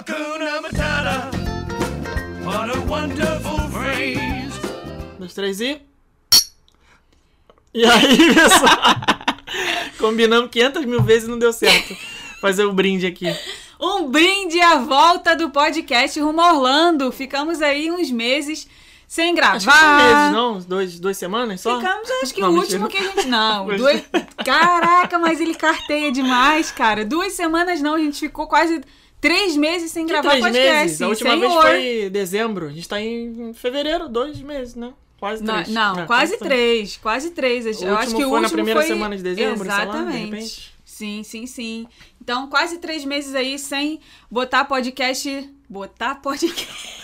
Hakuna 0.00 0.62
Matata. 0.62 1.30
What 2.42 2.70
a 2.74 2.80
wonderful 2.88 3.58
phrase. 3.70 4.50
dois, 5.18 5.34
três 5.34 5.60
e. 5.60 5.82
E 7.74 7.84
aí, 7.84 8.16
pessoal? 8.34 8.96
Combinamos 9.98 10.48
500 10.50 10.86
mil 10.86 11.02
vezes 11.02 11.28
e 11.28 11.30
não 11.30 11.38
deu 11.38 11.52
certo. 11.52 11.94
Fazer 12.40 12.64
o 12.64 12.72
brinde 12.72 13.06
aqui. 13.06 13.26
Um 13.78 14.10
brinde 14.10 14.58
à 14.62 14.78
volta 14.78 15.36
do 15.36 15.50
podcast 15.50 16.18
Rumo 16.18 16.40
Orlando. 16.40 17.12
Ficamos 17.12 17.60
aí 17.60 17.90
uns 17.90 18.10
meses 18.10 18.66
sem 19.06 19.34
gravar. 19.34 19.56
Acho 19.56 19.66
que 19.66 20.02
meses, 20.02 20.32
não? 20.32 20.58
Dois, 20.60 20.98
duas 20.98 21.18
semanas 21.18 21.60
só? 21.60 21.78
Ficamos, 21.78 22.10
acho 22.22 22.32
que 22.32 22.40
Não, 22.40 22.48
o 22.48 22.52
mentira. 22.54 22.80
último 22.82 22.88
que 22.88 22.96
a 22.96 23.02
gente. 23.02 23.28
Não, 23.28 23.66
duas... 23.76 24.02
Caraca, 24.42 25.18
mas 25.18 25.42
ele 25.42 25.54
carteia 25.54 26.10
demais, 26.10 26.70
cara. 26.70 27.04
Duas 27.04 27.34
semanas 27.34 27.82
não, 27.82 27.96
a 27.96 27.98
gente 27.98 28.18
ficou 28.18 28.46
quase 28.46 28.80
três 29.20 29.56
meses 29.56 29.90
sem 29.90 30.04
Que 30.06 30.12
gravar 30.12 30.30
três 30.30 30.44
podcast. 30.44 30.76
meses? 30.80 31.02
A 31.02 31.08
última 31.08 31.30
sem 31.30 31.40
vez 31.40 31.52
foi 31.54 32.10
dezembro. 32.10 32.66
A 32.68 32.72
gente 32.72 32.88
tá 32.88 33.00
em 33.00 33.52
fevereiro, 33.54 34.08
dois 34.08 34.40
meses, 34.40 34.74
né? 34.74 34.92
Quase 35.18 35.44
Não, 35.44 35.54
três. 35.54 35.68
não 35.68 36.00
É, 36.00 36.06
quase 36.06 36.38
três, 36.38 36.96
quase 36.96 37.30
três. 37.30 37.66
Eu 37.66 37.92
O 37.92 37.94
acho 37.96 38.14
último 38.14 38.18
que 38.18 38.24
o 38.24 38.28
foi 38.30 38.40
na 38.40 38.46
último 38.46 38.56
primeira 38.56 38.80
foi... 38.80 38.88
semana 38.88 39.16
de 39.16 39.22
dezembro, 39.22 39.58
sei 39.58 39.68
lá, 39.68 39.84
de 39.84 39.90
Exatamente. 39.90 40.24
repente. 40.30 40.74
Sim, 40.84 41.22
sim, 41.22 41.46
sim. 41.46 41.86
Então, 42.20 42.48
quase 42.48 42.78
três 42.78 43.04
meses 43.04 43.34
aí 43.34 43.58
sem 43.58 44.00
botar 44.30 44.64
podcast. 44.64 45.48
Botar 45.68 46.14
podcast. 46.16 47.00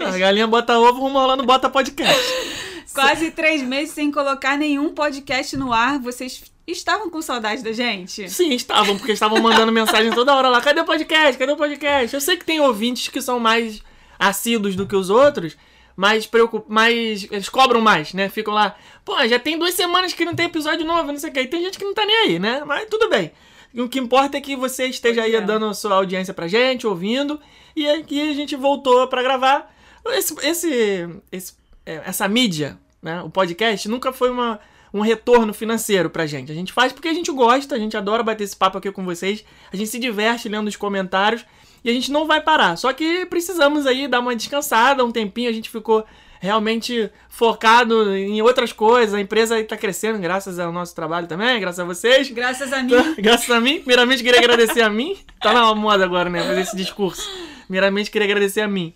A 0.00 0.18
galinha 0.18 0.46
bota 0.46 0.78
ovo, 0.78 1.00
rumo 1.00 1.18
rolando, 1.18 1.44
bota 1.44 1.68
podcast. 1.70 2.22
quase 2.94 3.30
três 3.30 3.62
meses 3.62 3.94
sem 3.94 4.10
colocar 4.10 4.56
nenhum 4.58 4.94
podcast 4.94 5.56
no 5.56 5.72
ar. 5.72 5.98
Vocês 5.98 6.42
estavam 6.72 7.10
com 7.10 7.20
saudade 7.22 7.62
da 7.62 7.72
gente? 7.72 8.28
Sim, 8.30 8.52
estavam, 8.54 8.96
porque 8.96 9.12
estavam 9.12 9.40
mandando 9.40 9.70
mensagem 9.72 10.12
toda 10.12 10.34
hora 10.34 10.48
lá. 10.48 10.60
Cadê 10.60 10.80
o 10.80 10.84
podcast? 10.84 11.38
Cadê 11.38 11.52
o 11.52 11.56
podcast? 11.56 12.14
Eu 12.14 12.20
sei 12.20 12.36
que 12.36 12.44
tem 12.44 12.60
ouvintes 12.60 13.08
que 13.08 13.20
são 13.20 13.38
mais 13.38 13.82
assíduos 14.18 14.74
do 14.76 14.86
que 14.86 14.96
os 14.96 15.10
outros, 15.10 15.56
mas 15.96 16.26
preocup... 16.26 16.64
mais 16.68 17.26
eles 17.30 17.48
cobram 17.48 17.80
mais, 17.80 18.14
né? 18.14 18.28
Ficam 18.28 18.54
lá, 18.54 18.76
pô, 19.04 19.14
já 19.28 19.38
tem 19.38 19.58
duas 19.58 19.74
semanas 19.74 20.12
que 20.12 20.24
não 20.24 20.34
tem 20.34 20.46
episódio 20.46 20.86
novo, 20.86 21.12
não 21.12 21.18
sei 21.18 21.30
o 21.30 21.32
que. 21.32 21.40
E 21.40 21.46
tem 21.46 21.62
gente 21.62 21.78
que 21.78 21.84
não 21.84 21.94
tá 21.94 22.04
nem 22.06 22.16
aí, 22.16 22.38
né? 22.38 22.62
Mas 22.64 22.88
tudo 22.88 23.08
bem. 23.08 23.32
O 23.76 23.88
que 23.88 23.98
importa 23.98 24.36
é 24.36 24.40
que 24.40 24.54
você 24.54 24.86
esteja 24.86 25.20
Pois 25.22 25.34
aí 25.34 25.36
é. 25.36 25.40
dando 25.40 25.66
a 25.66 25.74
sua 25.74 25.96
audiência 25.96 26.32
pra 26.32 26.46
gente, 26.46 26.86
ouvindo. 26.86 27.40
E 27.74 27.88
aqui 27.88 28.30
a 28.30 28.32
gente 28.32 28.54
voltou 28.54 29.06
pra 29.08 29.20
gravar. 29.22 29.74
Esse, 30.10 30.34
esse, 30.46 31.08
esse- 31.32 31.54
é, 31.84 32.02
essa 32.06 32.28
mídia, 32.28 32.78
né? 33.02 33.20
O 33.22 33.30
podcast 33.30 33.88
nunca 33.88 34.12
foi 34.12 34.30
uma, 34.30 34.60
um 34.94 35.00
retorno 35.00 35.52
financeiro 35.52 36.08
pra 36.08 36.24
gente. 36.24 36.52
A 36.52 36.54
gente 36.54 36.72
faz 36.72 36.92
porque 36.92 37.08
a 37.08 37.12
gente 37.12 37.32
gosta, 37.32 37.74
a 37.74 37.78
gente 37.78 37.96
adora 37.96 38.22
bater 38.22 38.44
esse 38.44 38.56
papo 38.56 38.78
aqui 38.78 38.92
com 38.92 39.04
vocês. 39.04 39.44
A 39.72 39.76
gente 39.76 39.90
se 39.90 39.98
diverte 39.98 40.48
lendo 40.48 40.68
os 40.68 40.76
comentários 40.76 41.44
e 41.84 41.90
a 41.90 41.92
gente 41.92 42.12
não 42.12 42.28
vai 42.28 42.40
parar. 42.40 42.76
Só 42.76 42.92
que 42.92 43.26
precisamos 43.26 43.88
aí 43.88 44.06
dar 44.06 44.20
uma 44.20 44.36
descansada, 44.36 45.04
um 45.04 45.10
tempinho. 45.10 45.50
A 45.50 45.52
gente 45.52 45.68
ficou 45.68 46.06
realmente 46.40 47.10
focado 47.28 48.14
em 48.14 48.40
outras 48.40 48.72
coisas. 48.72 49.12
A 49.14 49.20
empresa 49.20 49.58
está 49.58 49.76
crescendo 49.76 50.20
graças 50.20 50.60
ao 50.60 50.70
nosso 50.70 50.94
trabalho 50.94 51.26
também, 51.26 51.58
graças 51.58 51.80
a 51.80 51.84
vocês. 51.84 52.30
Graças 52.30 52.72
a 52.72 52.80
mim. 52.80 52.92
Graças 53.18 53.50
a 53.50 53.60
mim. 53.60 53.80
Primeiramente, 53.80 54.22
queria 54.22 54.38
agradecer 54.38 54.82
a 54.82 54.88
mim. 54.88 55.18
Tá 55.40 55.52
na 55.52 55.74
moda 55.74 56.04
agora, 56.04 56.30
né? 56.30 56.40
Fazer 56.40 56.60
esse 56.60 56.76
discurso. 56.76 57.28
Primeiramente, 57.64 58.12
queria 58.12 58.26
agradecer 58.26 58.60
a 58.60 58.68
mim. 58.68 58.94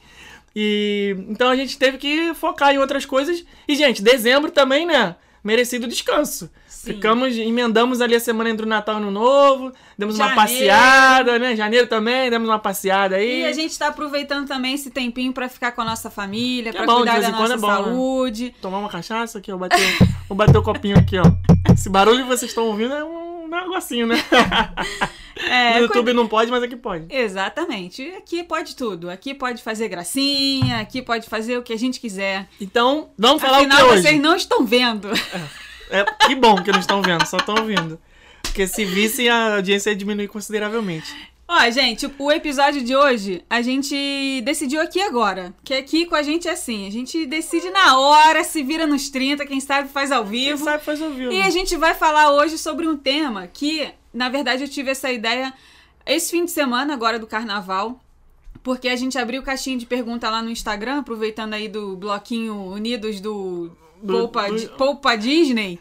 E 0.55 1.17
então 1.29 1.49
a 1.51 1.57
gente 1.57 1.77
teve 1.77 1.99
que 1.99 2.35
focar 2.35 2.73
em 2.73 2.79
outras 2.79 3.05
coisas. 3.05 3.45
E, 3.67 3.75
gente, 3.75 4.01
dezembro 4.01 4.53
também, 4.53 4.87
né? 4.87 5.17
Merecido 5.43 5.87
descanso. 5.87 6.51
Sim. 6.67 6.95
Ficamos, 6.95 7.37
emendamos 7.37 8.01
ali 8.01 8.15
a 8.15 8.21
semana 8.21 8.51
entre 8.51 8.65
o 8.65 8.69
Natal 8.69 9.01
e 9.01 9.05
o 9.05 9.11
Novo. 9.11 9.73
Demos 9.97 10.17
uma 10.17 10.29
Janeiro. 10.29 10.49
passeada, 10.49 11.39
né? 11.39 11.57
Janeiro 11.57 11.87
também, 11.87 12.31
demos 12.31 12.49
uma 12.49 12.59
passeada 12.59 13.17
aí. 13.17 13.43
E 13.43 13.45
a 13.45 13.53
gente 13.53 13.79
tá 13.79 13.89
aproveitando 13.89 14.47
também 14.47 14.75
esse 14.75 14.91
tempinho 14.91 15.33
pra 15.33 15.49
ficar 15.49 15.73
com 15.73 15.83
a 15.83 15.85
nossa 15.85 16.11
família, 16.11 16.73
pra 16.73 16.85
é 16.85 16.87
cuidar 16.87 17.21
da 17.21 17.31
nossa 17.31 17.55
é 17.55 17.57
bom, 17.57 17.67
né? 17.67 17.77
saúde. 17.77 18.55
Tomar 18.61 18.79
uma 18.79 18.89
cachaça 18.89 19.39
aqui, 19.39 19.51
ó. 19.51 19.57
Bater, 19.57 19.79
vou 20.29 20.37
bater 20.37 20.57
o 20.57 20.63
copinho 20.63 20.99
aqui, 20.99 21.19
ó. 21.19 21.25
Esse 21.73 21.89
barulho 21.89 22.23
que 22.23 22.29
vocês 22.29 22.51
estão 22.51 22.67
ouvindo 22.67 22.95
é 22.95 23.05
um 23.05 23.28
negocinho, 23.49 24.07
né? 24.07 24.17
É, 25.41 25.75
no 25.75 25.83
YouTube 25.83 26.13
não 26.13 26.27
pode, 26.27 26.51
mas 26.51 26.65
aqui 26.65 26.75
pode. 26.75 27.07
Exatamente. 27.09 28.03
Aqui 28.17 28.43
pode 28.43 28.75
tudo. 28.75 29.09
Aqui 29.09 29.33
pode 29.33 29.63
fazer 29.63 29.89
gracinha, 29.89 30.81
aqui 30.81 31.01
pode 31.01 31.29
fazer 31.29 31.57
o 31.57 31.63
que 31.63 31.73
a 31.73 31.79
gente 31.79 32.01
quiser. 32.01 32.49
Então, 32.61 33.11
vamos 33.17 33.41
falar 33.41 33.59
Afinal, 33.59 33.79
o 33.79 33.81
que 33.85 33.93
hoje? 33.93 34.03
vocês 34.03 34.21
não 34.21 34.35
estão 34.35 34.67
vendo. 34.67 35.09
É, 35.91 36.05
que 36.27 36.35
bom 36.35 36.61
que 36.63 36.73
não 36.73 36.81
estão 36.81 37.01
vendo, 37.01 37.25
só 37.25 37.37
estão 37.37 37.55
ouvindo. 37.55 38.01
Porque 38.43 38.67
se 38.67 38.85
vissem, 38.85 39.29
a 39.29 39.55
audiência 39.55 39.91
ia 39.91 39.97
diminuir 39.97 40.29
consideravelmente. 40.29 41.15
Ó, 41.51 41.71
gente, 41.71 42.07
o 42.19 42.31
episódio 42.31 42.85
de 42.85 42.95
hoje 42.95 43.43
a 43.49 43.63
gente 43.63 44.43
decidiu 44.45 44.83
aqui 44.83 45.01
agora. 45.01 45.55
Que 45.65 45.73
aqui 45.73 46.05
com 46.05 46.15
a 46.15 46.23
gente 46.23 46.47
é 46.47 46.51
assim: 46.53 46.87
a 46.87 46.91
gente 46.91 47.25
decide 47.25 47.71
na 47.71 47.99
hora, 47.99 48.45
se 48.45 48.63
vira 48.63 48.87
nos 48.87 49.09
30, 49.09 49.47
quem 49.47 49.59
sabe 49.59 49.89
faz 49.89 50.13
ao 50.13 50.25
Quem 50.25 50.33
vivo. 50.33 50.63
sabe 50.63 50.85
faz 50.85 51.01
ouvir. 51.01 51.33
E 51.33 51.41
a 51.41 51.49
gente 51.49 51.75
vai 51.75 51.95
falar 51.95 52.33
hoje 52.33 52.59
sobre 52.59 52.87
um 52.87 52.99
tema 52.99 53.47
que, 53.47 53.89
na 54.13 54.29
verdade, 54.29 54.65
eu 54.65 54.69
tive 54.69 54.91
essa 54.91 55.11
ideia 55.11 55.55
esse 56.05 56.31
fim 56.31 56.45
de 56.45 56.51
semana, 56.51 56.93
agora 56.93 57.19
do 57.19 57.27
carnaval. 57.27 57.99
Porque 58.63 58.89
a 58.89 58.97
gente 58.97 59.17
abriu 59.17 59.43
caixinha 59.43 59.79
de 59.79 59.87
pergunta 59.87 60.29
lá 60.29 60.43
no 60.43 60.51
Instagram, 60.51 60.99
aproveitando 60.99 61.55
aí 61.55 61.69
do 61.69 61.97
bloquinho 61.97 62.55
Unidos 62.55 63.21
do 63.21 63.71
Poupa, 64.07 64.47
Poupa 64.77 65.17
Disney. 65.17 65.79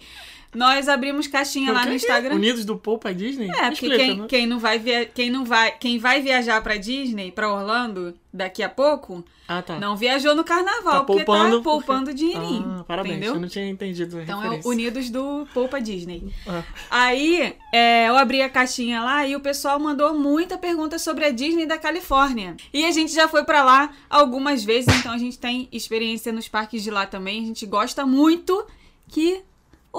Nós 0.56 0.88
abrimos 0.88 1.28
caixinha 1.28 1.72
lá 1.72 1.86
no 1.86 1.92
é? 1.92 1.96
Instagram. 1.96 2.36
Unidos 2.36 2.66
do 2.66 2.78
Poupa 2.78 3.14
Disney? 3.14 3.50
É, 3.50 3.70
porque 3.70 3.74
Explica, 3.74 3.98
quem, 3.98 4.18
né? 4.18 4.26
quem 4.28 4.48
não 4.48 4.60
vai 4.60 4.80
via... 4.80 5.06
quem 5.06 5.30
não 5.30 5.46
vai 5.46 5.72
quem 5.78 6.00
vai 6.00 6.22
viajar 6.22 6.62
pra 6.64 6.78
Disney, 6.78 7.32
pra 7.32 7.52
Orlando 7.54 8.16
daqui 8.34 8.62
a 8.64 8.70
pouco, 8.70 9.24
Ah, 9.48 9.62
tá. 9.62 9.80
não 9.80 9.96
viajou 9.98 10.36
no 10.36 10.44
carnaval, 10.44 11.00
Tá 11.00 11.04
porque 11.04 11.24
poupando 11.24 11.58
tá 11.58 11.64
poupando 11.64 12.14
dinheirinho. 12.14 12.78
Ah, 12.80 12.84
parabéns, 12.84 13.16
entendeu? 13.18 13.34
eu 13.36 13.40
não 13.42 13.48
tinha 13.48 13.68
entendido 13.68 14.18
a 14.20 14.24
Então 14.24 14.40
é 14.40 14.44
referência. 14.44 14.70
o 14.70 14.72
Unidos 14.72 15.10
do 15.10 15.48
Poupa 15.54 15.82
Disney. 15.82 16.32
Ah. 16.48 16.64
Aí 16.90 17.56
é, 17.74 18.08
eu 18.10 18.18
abri 18.18 18.42
a 18.42 18.50
caixinha 18.50 19.02
lá 19.02 19.28
e 19.28 19.36
o 19.36 19.40
pessoal 19.40 19.80
mandou 19.80 20.14
muita 20.18 20.58
pergunta 20.58 20.98
sobre 21.00 21.26
a 21.26 21.32
Disney 21.32 21.66
da 21.66 21.78
Califórnia. 21.78 22.56
E 22.74 22.86
a 22.86 22.92
gente 22.92 23.14
já 23.14 23.28
foi 23.28 23.44
pra 23.44 23.64
lá 23.64 23.92
algumas 24.10 24.64
vezes, 24.64 24.94
então 25.00 25.12
a 25.12 25.18
gente 25.18 25.38
tem 25.38 25.68
experiência 25.72 26.32
nos 26.32 26.48
parques 26.48 26.84
de 26.84 26.92
lá 26.92 27.06
também. 27.06 27.44
A 27.44 27.46
gente 27.48 27.66
gosta 27.66 28.06
muito 28.06 28.66
que 29.10 29.42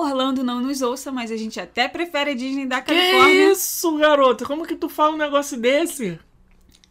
Orlando 0.01 0.45
não 0.45 0.61
nos 0.61 0.83
ouça, 0.83 1.11
mas 1.11 1.31
a 1.31 1.37
gente 1.37 1.59
até 1.61 1.89
prefere 1.89 2.31
a 2.31 2.35
Disney 2.35 2.67
da 2.67 2.81
Que 2.81 2.95
Califórnia. 2.95 3.53
isso, 3.53 3.97
garoto? 3.99 4.45
Como 4.45 4.67
que 4.67 4.75
tu 4.77 4.89
fala 4.89 5.15
um 5.15 5.19
negócio 5.19 5.59
desse? 5.59 6.19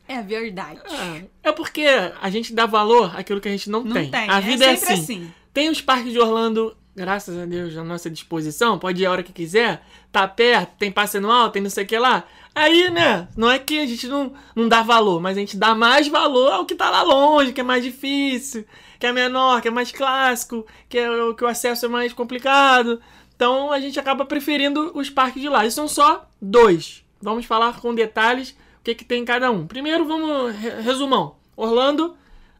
É 0.07 0.21
verdade. 0.21 0.79
Ah, 0.89 1.21
é 1.43 1.51
porque 1.51 1.85
a 2.21 2.29
gente 2.29 2.53
dá 2.53 2.65
valor 2.65 3.13
àquilo 3.17 3.41
que 3.41 3.47
a 3.47 3.51
gente 3.51 3.69
não, 3.69 3.83
Não 3.83 3.93
tem. 3.93 4.09
tem. 4.09 4.29
A 4.29 4.37
é 4.37 4.41
vida 4.41 4.65
é, 4.65 4.75
sempre 4.75 4.93
assim. 4.93 5.01
assim. 5.03 5.33
Tem 5.53 5.69
os 5.69 5.81
parques 5.81 6.11
de 6.13 6.19
Orlando, 6.19 6.75
graças 6.95 7.37
a 7.37 7.45
Deus, 7.45 7.75
à 7.75 7.83
nossa 7.83 8.09
disposição. 8.09 8.79
Pode 8.79 9.01
ir 9.01 9.05
a 9.05 9.11
hora 9.11 9.23
que 9.23 9.33
quiser. 9.33 9.83
Tá 10.11 10.27
perto, 10.27 10.77
tem 10.77 10.91
passe 10.91 11.17
anual, 11.17 11.49
tem 11.49 11.61
não 11.61 11.69
sei 11.69 11.83
o 11.83 11.87
que 11.87 11.97
lá. 11.97 12.23
Aí, 12.55 12.89
né, 12.89 13.27
não 13.37 13.51
é 13.51 13.59
que 13.59 13.79
a 13.79 13.85
gente 13.85 14.07
não, 14.07 14.33
não 14.55 14.67
dá 14.67 14.81
valor, 14.81 15.21
mas 15.21 15.37
a 15.37 15.39
gente 15.39 15.55
dá 15.55 15.75
mais 15.75 16.07
valor 16.07 16.51
ao 16.53 16.65
que 16.65 16.73
tá 16.73 16.89
lá 16.89 17.03
longe, 17.03 17.53
que 17.53 17.61
é 17.61 17.63
mais 17.63 17.83
difícil, 17.83 18.65
que 18.99 19.05
é 19.05 19.11
menor, 19.11 19.61
que 19.61 19.67
é 19.67 19.71
mais 19.71 19.91
clássico, 19.91 20.65
que, 20.89 20.97
é, 20.97 21.09
o- 21.11 21.33
que 21.35 21.43
o 21.43 21.47
acesso 21.47 21.85
é 21.85 21.89
mais 21.89 22.13
complicado. 22.13 22.99
Então 23.35 23.71
a 23.71 23.79
gente 23.79 23.99
acaba 23.99 24.25
preferindo 24.25 24.91
os 24.95 25.09
parques 25.09 25.41
de 25.41 25.47
lá. 25.49 25.65
E 25.65 25.71
são 25.71 25.87
só 25.87 26.27
dois. 26.41 27.03
Vamos 27.21 27.45
falar 27.45 27.79
com 27.79 27.93
detalhes 27.93 28.51
o 28.79 28.83
que, 28.83 28.95
que 28.95 29.05
tem 29.05 29.21
em 29.21 29.25
cada 29.25 29.51
um. 29.51 29.67
Primeiro, 29.67 30.05
vamos. 30.05 30.55
re- 30.55 30.81
Resumão: 30.81 31.35
Orlando, 31.55 32.15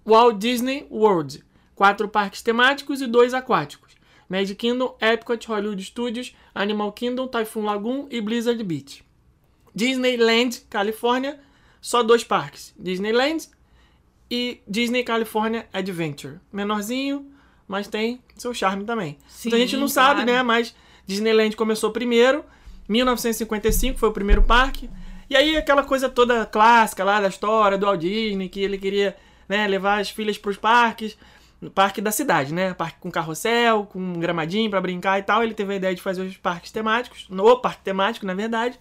Walt 0.05 0.37
Disney 0.37 0.85
World. 0.91 1.43
Quatro 1.75 2.07
parques 2.07 2.41
temáticos 2.41 3.01
e 3.01 3.07
dois 3.07 3.33
aquáticos. 3.33 3.95
Magic 4.29 4.55
Kingdom, 4.55 4.95
Epcot, 4.99 5.47
Hollywood 5.47 5.81
Studios, 5.83 6.35
Animal 6.53 6.91
Kingdom, 6.91 7.27
Typhoon 7.27 7.63
Lagoon 7.63 8.07
e 8.11 8.19
Blizzard 8.19 8.61
Beach. 8.63 9.03
Disneyland, 9.73 10.61
Califórnia, 10.69 11.39
só 11.79 12.01
dois 12.03 12.23
parques. 12.23 12.73
Disneyland 12.77 13.47
e 14.29 14.61
Disney 14.67 15.03
California 15.03 15.67
Adventure. 15.71 16.39
Menorzinho, 16.51 17.25
mas 17.67 17.87
tem 17.87 18.21
seu 18.35 18.53
charme 18.53 18.83
também. 18.85 19.17
Sim, 19.27 19.49
Então 19.49 19.57
a 19.57 19.61
gente 19.61 19.77
não 19.77 19.87
sabe, 19.87 20.23
claro. 20.23 20.31
né? 20.31 20.43
Mas 20.43 20.75
Disneyland 21.05 21.55
começou 21.55 21.91
primeiro, 21.91 22.43
1955 22.87 23.97
foi 23.97 24.09
o 24.09 24.13
primeiro 24.13 24.43
parque. 24.43 24.89
E 25.29 25.35
aí 25.35 25.57
aquela 25.57 25.83
coisa 25.83 26.07
toda 26.07 26.45
clássica 26.45 27.03
lá 27.03 27.19
da 27.19 27.27
história 27.27 27.77
do 27.77 27.85
Walt 27.85 27.99
Disney, 27.99 28.47
que 28.47 28.61
ele 28.61 28.77
queria 28.77 29.15
né, 29.47 29.67
levar 29.67 29.99
as 29.99 30.09
filhas 30.09 30.37
para 30.37 30.51
os 30.51 30.57
parques, 30.57 31.17
no 31.59 31.71
parque 31.71 31.99
da 31.99 32.11
cidade, 32.11 32.53
né? 32.53 32.73
Parque 32.73 32.99
com 32.99 33.09
carrossel, 33.09 33.85
com 33.85 33.99
um 33.99 34.19
gramadinho 34.19 34.69
para 34.69 34.79
brincar 34.79 35.19
e 35.19 35.23
tal. 35.23 35.43
Ele 35.43 35.53
teve 35.53 35.73
a 35.73 35.75
ideia 35.77 35.95
de 35.95 36.01
fazer 36.01 36.21
os 36.21 36.37
parques 36.37 36.71
temáticos, 36.71 37.25
no 37.29 37.57
parque 37.57 37.83
temático, 37.83 38.25
na 38.25 38.33
verdade, 38.33 38.79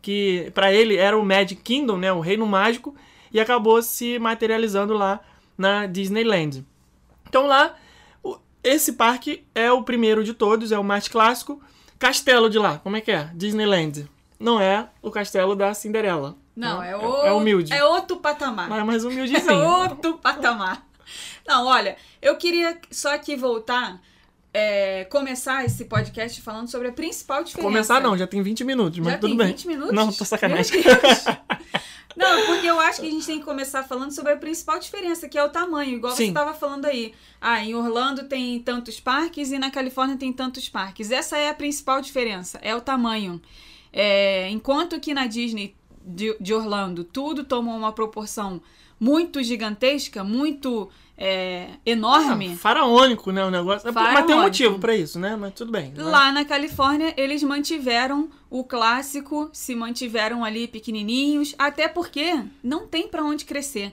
que 0.00 0.50
para 0.54 0.72
ele 0.72 0.96
era 0.96 1.18
o 1.18 1.24
Magic 1.24 1.60
Kingdom, 1.62 1.96
né, 1.96 2.12
o 2.12 2.20
reino 2.20 2.46
mágico, 2.46 2.94
e 3.32 3.40
acabou 3.40 3.82
se 3.82 4.18
materializando 4.18 4.94
lá 4.94 5.20
na 5.56 5.86
Disneyland. 5.86 6.64
Então 7.28 7.46
lá, 7.46 7.74
esse 8.62 8.92
parque 8.94 9.44
é 9.54 9.70
o 9.72 9.82
primeiro 9.82 10.22
de 10.22 10.34
todos, 10.34 10.70
é 10.72 10.78
o 10.78 10.84
mais 10.84 11.08
clássico. 11.08 11.60
Castelo 11.98 12.50
de 12.50 12.58
lá, 12.58 12.78
como 12.78 12.96
é 12.96 13.00
que 13.00 13.10
é? 13.12 13.30
Disneyland. 13.34 14.08
Não 14.38 14.60
é 14.60 14.88
o 15.00 15.10
castelo 15.10 15.54
da 15.54 15.72
Cinderela. 15.72 16.36
Não, 16.54 16.82
é, 16.82 16.90
É- 16.90 16.96
o, 16.96 17.16
é 17.26 17.32
humilde. 17.32 17.72
É 17.72 17.84
outro 17.84 18.16
patamar. 18.16 18.68
Mas 18.68 18.84
mais 18.84 19.04
É 19.04 19.08
humildezinho. 19.08 19.64
outro 19.64 20.18
patamar. 20.18 20.84
Não, 21.46 21.66
olha, 21.66 21.96
eu 22.20 22.36
queria 22.36 22.78
só 22.90 23.14
aqui 23.14 23.36
voltar, 23.36 24.00
é, 24.52 25.04
começar 25.06 25.64
esse 25.64 25.84
podcast 25.86 26.40
falando 26.42 26.68
sobre 26.68 26.88
a 26.88 26.92
principal 26.92 27.42
diferença. 27.44 27.68
Começar 27.68 28.00
não, 28.00 28.16
já 28.18 28.26
tem 28.26 28.42
20 28.42 28.64
minutos, 28.64 28.98
mas 28.98 29.12
Já 29.14 29.18
tudo 29.18 29.30
tem 29.30 29.38
bem. 29.38 29.46
20 29.48 29.66
minutos? 29.68 29.92
Não, 29.94 30.12
tô 30.12 30.24
sacanagem. 30.24 30.82
Não, 32.16 32.46
porque 32.46 32.66
eu 32.66 32.78
acho 32.80 33.00
que 33.00 33.06
a 33.06 33.10
gente 33.10 33.26
tem 33.26 33.38
que 33.38 33.44
começar 33.44 33.82
falando 33.82 34.12
sobre 34.12 34.32
a 34.32 34.36
principal 34.36 34.78
diferença, 34.78 35.28
que 35.28 35.38
é 35.38 35.44
o 35.44 35.48
tamanho, 35.48 35.96
igual 35.96 36.14
você 36.14 36.24
Sim. 36.24 36.28
estava 36.28 36.54
falando 36.54 36.84
aí. 36.84 37.14
Ah, 37.40 37.64
em 37.64 37.74
Orlando 37.74 38.24
tem 38.24 38.58
tantos 38.60 39.00
parques 39.00 39.50
e 39.50 39.58
na 39.58 39.70
Califórnia 39.70 40.16
tem 40.16 40.32
tantos 40.32 40.68
parques. 40.68 41.10
Essa 41.10 41.38
é 41.38 41.48
a 41.48 41.54
principal 41.54 42.00
diferença, 42.00 42.58
é 42.62 42.74
o 42.74 42.80
tamanho. 42.80 43.40
É, 43.92 44.48
enquanto 44.50 44.98
que 45.00 45.12
na 45.12 45.26
Disney 45.26 45.74
de, 46.04 46.36
de 46.40 46.54
Orlando 46.54 47.04
tudo 47.04 47.44
tomou 47.44 47.76
uma 47.76 47.92
proporção 47.92 48.60
muito 48.98 49.42
gigantesca, 49.42 50.22
muito 50.22 50.88
é, 51.16 51.68
enorme. 51.84 52.52
Ah, 52.54 52.56
faraônico, 52.56 53.30
né, 53.30 53.44
o 53.44 53.50
negócio. 53.50 53.92
Mas 53.92 53.94
tem 53.94 54.02
um 54.02 54.06
Faraônico. 54.14 54.40
motivo 54.42 54.78
pra 54.78 54.96
isso, 54.96 55.18
né? 55.18 55.36
Mas 55.36 55.54
tudo 55.54 55.70
bem. 55.70 55.92
né? 55.92 56.02
Lá 56.02 56.32
na 56.32 56.44
Califórnia, 56.44 57.14
eles 57.16 57.42
mantiveram 57.42 58.28
o 58.50 58.64
clássico, 58.64 59.48
se 59.52 59.74
mantiveram 59.74 60.44
ali 60.44 60.66
pequenininhos, 60.66 61.54
até 61.58 61.86
porque 61.88 62.42
não 62.62 62.86
tem 62.86 63.08
pra 63.08 63.22
onde 63.22 63.44
crescer. 63.44 63.92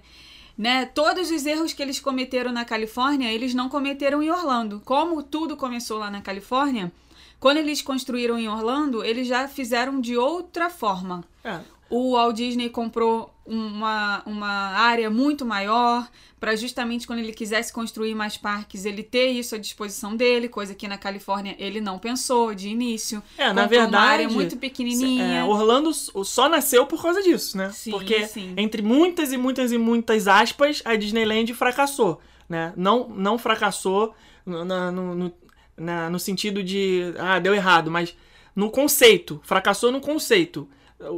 Né? 0.57 0.85
Todos 0.85 1.31
os 1.31 1.45
erros 1.45 1.71
que 1.71 1.81
eles 1.81 1.99
cometeram 2.01 2.51
na 2.51 2.65
Califórnia, 2.65 3.31
eles 3.31 3.53
não 3.53 3.69
cometeram 3.69 4.21
em 4.21 4.29
Orlando. 4.29 4.81
Como 4.83 5.23
tudo 5.23 5.55
começou 5.55 5.97
lá 5.99 6.11
na 6.11 6.21
Califórnia, 6.21 6.91
quando 7.39 7.57
eles 7.57 7.81
construíram 7.81 8.37
em 8.37 8.49
Orlando, 8.49 9.01
eles 9.03 9.25
já 9.27 9.47
fizeram 9.47 10.01
de 10.01 10.17
outra 10.17 10.69
forma. 10.69 11.23
É, 11.45 11.59
O 11.89 12.13
Walt 12.13 12.35
Disney 12.35 12.69
comprou 12.69 13.33
uma, 13.45 14.21
uma 14.25 14.47
área 14.47 15.09
muito 15.09 15.45
maior 15.45 16.07
para 16.39 16.55
justamente 16.55 17.05
quando 17.07 17.19
ele 17.19 17.33
quisesse 17.33 17.73
construir 17.73 18.15
mais 18.15 18.37
parques, 18.37 18.85
ele 18.85 19.03
ter 19.03 19.27
isso 19.29 19.55
à 19.55 19.57
disposição 19.57 20.15
dele, 20.15 20.47
coisa 20.47 20.73
que 20.75 20.87
na 20.87 20.97
Califórnia 20.97 21.55
ele 21.59 21.81
não 21.81 21.97
pensou 21.99 22.53
de 22.53 22.69
início. 22.69 23.21
É, 23.37 23.51
na 23.51 23.63
Comprou 23.63 23.87
Uma 23.87 23.99
área 23.99 24.17
verdade, 24.27 24.33
muito 24.33 24.57
pequenininha. 24.57 25.39
É, 25.39 25.43
Orlando 25.43 25.91
só 25.93 26.47
nasceu 26.47 26.85
por 26.85 27.01
causa 27.01 27.21
disso, 27.21 27.57
né? 27.57 27.71
Sim, 27.71 27.91
Porque 27.91 28.25
sim. 28.27 28.53
entre 28.55 28.81
muitas 28.81 29.33
e 29.33 29.37
muitas 29.37 29.71
e 29.71 29.77
muitas 29.77 30.27
aspas, 30.27 30.81
a 30.85 30.95
Disneyland 30.95 31.53
fracassou, 31.53 32.21
né? 32.47 32.71
Não, 32.77 33.09
não 33.09 33.37
fracassou 33.37 34.13
no, 34.45 34.63
no, 34.91 35.33
na- 35.75 36.09
no 36.09 36.19
sentido 36.19 36.63
de, 36.63 37.13
ah, 37.17 37.39
deu 37.39 37.53
errado, 37.53 37.89
mas 37.91 38.15
no 38.55 38.69
conceito, 38.69 39.41
fracassou 39.43 39.91
no 39.91 39.99
conceito. 39.99 40.67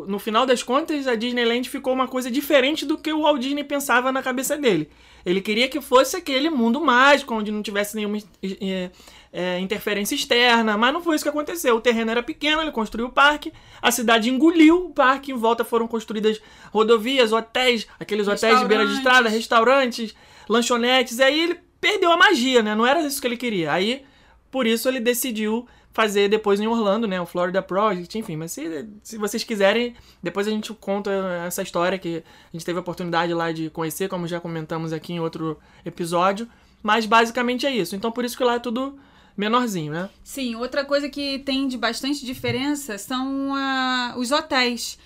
No 0.07 0.19
final 0.19 0.45
das 0.45 0.61
contas, 0.61 1.07
a 1.07 1.15
Disneyland 1.15 1.67
ficou 1.67 1.91
uma 1.91 2.07
coisa 2.07 2.29
diferente 2.29 2.85
do 2.85 2.99
que 2.99 3.11
o 3.11 3.21
Walt 3.21 3.41
Disney 3.41 3.63
pensava 3.63 4.11
na 4.11 4.21
cabeça 4.21 4.55
dele. 4.55 4.87
Ele 5.25 5.41
queria 5.41 5.67
que 5.67 5.81
fosse 5.81 6.15
aquele 6.15 6.51
mundo 6.51 6.79
mágico, 6.79 7.33
onde 7.33 7.51
não 7.51 7.63
tivesse 7.63 7.95
nenhuma 7.95 8.19
é, 8.43 8.91
é, 9.33 9.59
interferência 9.59 10.13
externa, 10.13 10.77
mas 10.77 10.93
não 10.93 11.01
foi 11.01 11.15
isso 11.15 11.25
que 11.25 11.29
aconteceu. 11.29 11.75
O 11.75 11.81
terreno 11.81 12.11
era 12.11 12.21
pequeno, 12.21 12.61
ele 12.61 12.71
construiu 12.71 13.07
o 13.07 13.11
parque, 13.11 13.51
a 13.81 13.89
cidade 13.89 14.29
engoliu 14.29 14.85
o 14.85 14.89
parque, 14.91 15.31
em 15.31 15.35
volta 15.35 15.63
foram 15.63 15.87
construídas 15.87 16.39
rodovias, 16.71 17.31
hotéis, 17.31 17.87
aqueles 17.99 18.27
hotéis 18.27 18.59
de 18.59 18.65
beira 18.65 18.85
de 18.85 18.93
estrada, 18.93 19.29
restaurantes, 19.29 20.13
lanchonetes, 20.47 21.17
e 21.17 21.23
aí 21.23 21.39
ele 21.39 21.59
perdeu 21.79 22.11
a 22.11 22.17
magia, 22.17 22.61
né? 22.61 22.75
Não 22.75 22.85
era 22.85 23.01
isso 23.01 23.19
que 23.19 23.27
ele 23.27 23.37
queria. 23.37 23.71
Aí, 23.71 24.03
por 24.51 24.67
isso, 24.67 24.87
ele 24.87 24.99
decidiu 24.99 25.67
fazer 25.93 26.29
depois 26.29 26.59
em 26.59 26.67
Orlando, 26.67 27.07
né? 27.07 27.19
O 27.19 27.25
Florida 27.25 27.61
Project, 27.61 28.17
enfim. 28.17 28.35
Mas 28.35 28.51
se, 28.51 28.87
se 29.03 29.17
vocês 29.17 29.43
quiserem, 29.43 29.95
depois 30.21 30.47
a 30.47 30.51
gente 30.51 30.73
conta 30.73 31.11
essa 31.45 31.61
história 31.61 31.97
que 31.97 32.23
a 32.53 32.57
gente 32.57 32.65
teve 32.65 32.77
a 32.77 32.81
oportunidade 32.81 33.33
lá 33.33 33.51
de 33.51 33.69
conhecer, 33.69 34.07
como 34.07 34.27
já 34.27 34.39
comentamos 34.39 34.93
aqui 34.93 35.13
em 35.13 35.19
outro 35.19 35.59
episódio. 35.85 36.47
Mas 36.81 37.05
basicamente 37.05 37.65
é 37.65 37.71
isso. 37.71 37.95
Então 37.95 38.11
por 38.11 38.25
isso 38.25 38.37
que 38.37 38.43
lá 38.43 38.55
é 38.55 38.59
tudo 38.59 38.97
menorzinho, 39.35 39.93
né? 39.93 40.09
Sim, 40.23 40.55
outra 40.55 40.83
coisa 40.85 41.09
que 41.09 41.39
tem 41.39 41.67
de 41.67 41.77
bastante 41.77 42.25
diferença 42.25 42.97
são 42.97 43.53
ah, 43.55 44.13
os 44.17 44.31
hotéis. 44.31 44.97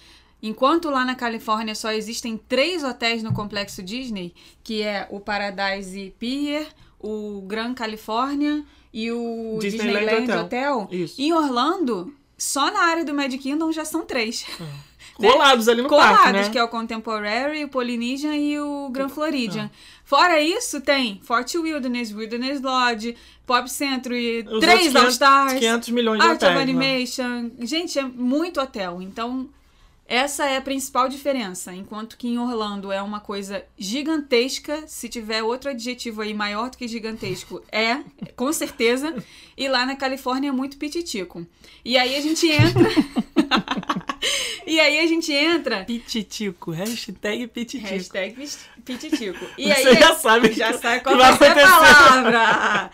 Enquanto 0.41 0.89
lá 0.89 1.03
na 1.03 1.15
Califórnia 1.15 1.73
só 1.73 1.91
existem 1.91 2.37
três 2.37 2.83
hotéis 2.83 3.23
no 3.23 3.33
complexo 3.33 3.81
Disney, 3.81 4.33
que 4.63 4.81
é 4.81 5.07
o 5.09 5.19
Paradise 5.19 6.13
Pier, 6.19 6.67
o 7.05 7.41
Grand 7.41 7.75
California 7.75 8.65
e 8.91 9.11
o 9.11 9.59
Disneyland 9.61 9.99
Disneyland, 9.99 10.31
Hotel. 10.31 10.79
Hotel. 10.79 10.87
Isso. 10.91 11.21
Em 11.21 11.31
Orlando, 11.33 12.13
só 12.35 12.71
na 12.71 12.79
área 12.79 13.05
do 13.05 13.13
Magic 13.13 13.37
Kingdom 13.43 13.71
já 13.71 13.85
são 13.85 14.05
três. 14.05 14.45
Colados 15.15 15.69
ali 15.69 15.81
no 15.81 15.87
Colados, 15.87 16.17
parque, 16.17 16.33
né? 16.33 16.49
que 16.49 16.57
é 16.57 16.63
o 16.63 16.67
Contemporary, 16.67 17.63
o 17.63 17.69
Polynesian 17.69 18.35
e 18.35 18.59
o 18.59 18.89
Grand 18.89 19.07
Floridian. 19.07 19.71
Fora 20.03 20.41
isso, 20.41 20.81
tem 20.81 21.21
Fort 21.23 21.53
Wilderness, 21.55 22.13
Wilderness 22.13 22.61
Lodge, 22.61 23.15
Pop 23.45 23.69
Century, 23.69 24.45
Os 24.45 24.59
três 24.59 24.87
outros 24.87 25.03
All 25.03 25.09
Stars, 25.09 25.53
500 25.53 25.89
milhões 25.89 26.19
de 26.19 26.27
Art 26.27 26.35
hotéis, 26.35 26.51
of 26.51 26.57
né? 26.57 26.63
Animation. 26.63 27.51
Gente, 27.59 27.97
é 27.97 28.03
muito 28.03 28.59
hotel. 28.59 29.01
Então, 29.01 29.47
essa 30.07 30.45
é 30.45 30.57
a 30.57 30.61
principal 30.61 31.09
diferença. 31.09 31.73
Enquanto 31.73 32.17
que 32.17 32.27
em 32.27 32.37
Orlando 32.37 32.91
é 32.91 33.01
uma 33.01 33.19
coisa 33.19 33.63
gigantesca, 33.77 34.83
se 34.87 35.09
tiver 35.09 35.41
outro 35.41 35.71
adjetivo 35.71 36.21
aí 36.21 36.33
maior 36.33 36.69
do 36.69 36.77
que 36.77 36.87
gigantesco, 36.87 37.63
é, 37.71 38.03
com 38.35 38.53
certeza. 38.53 39.15
E 39.57 39.67
lá 39.67 39.85
na 39.85 39.95
Califórnia 39.95 40.49
é 40.49 40.51
muito 40.51 40.77
pititico. 40.77 41.45
E 41.83 41.97
aí 41.97 42.15
a 42.15 42.21
gente 42.21 42.47
entra. 42.47 42.89
e 44.65 44.79
aí 44.79 44.99
a 44.99 45.07
gente 45.07 45.31
entra. 45.31 45.83
Pititico, 45.85 46.71
hashtag 46.71 47.47
pititico. 47.47 47.87
Hashtag 47.89 48.33
pit- 48.35 48.57
pititico. 48.83 49.45
E 49.57 49.71
Você 49.73 49.87
aí, 49.89 49.95
já 49.99 50.15
sabe 50.15 50.51
já 50.53 50.71
que- 50.73 50.79
sabe 50.79 50.99
qual 51.01 51.17
vai 51.17 51.37
ser 51.37 51.45
a 51.51 51.55
palavra. 51.55 52.91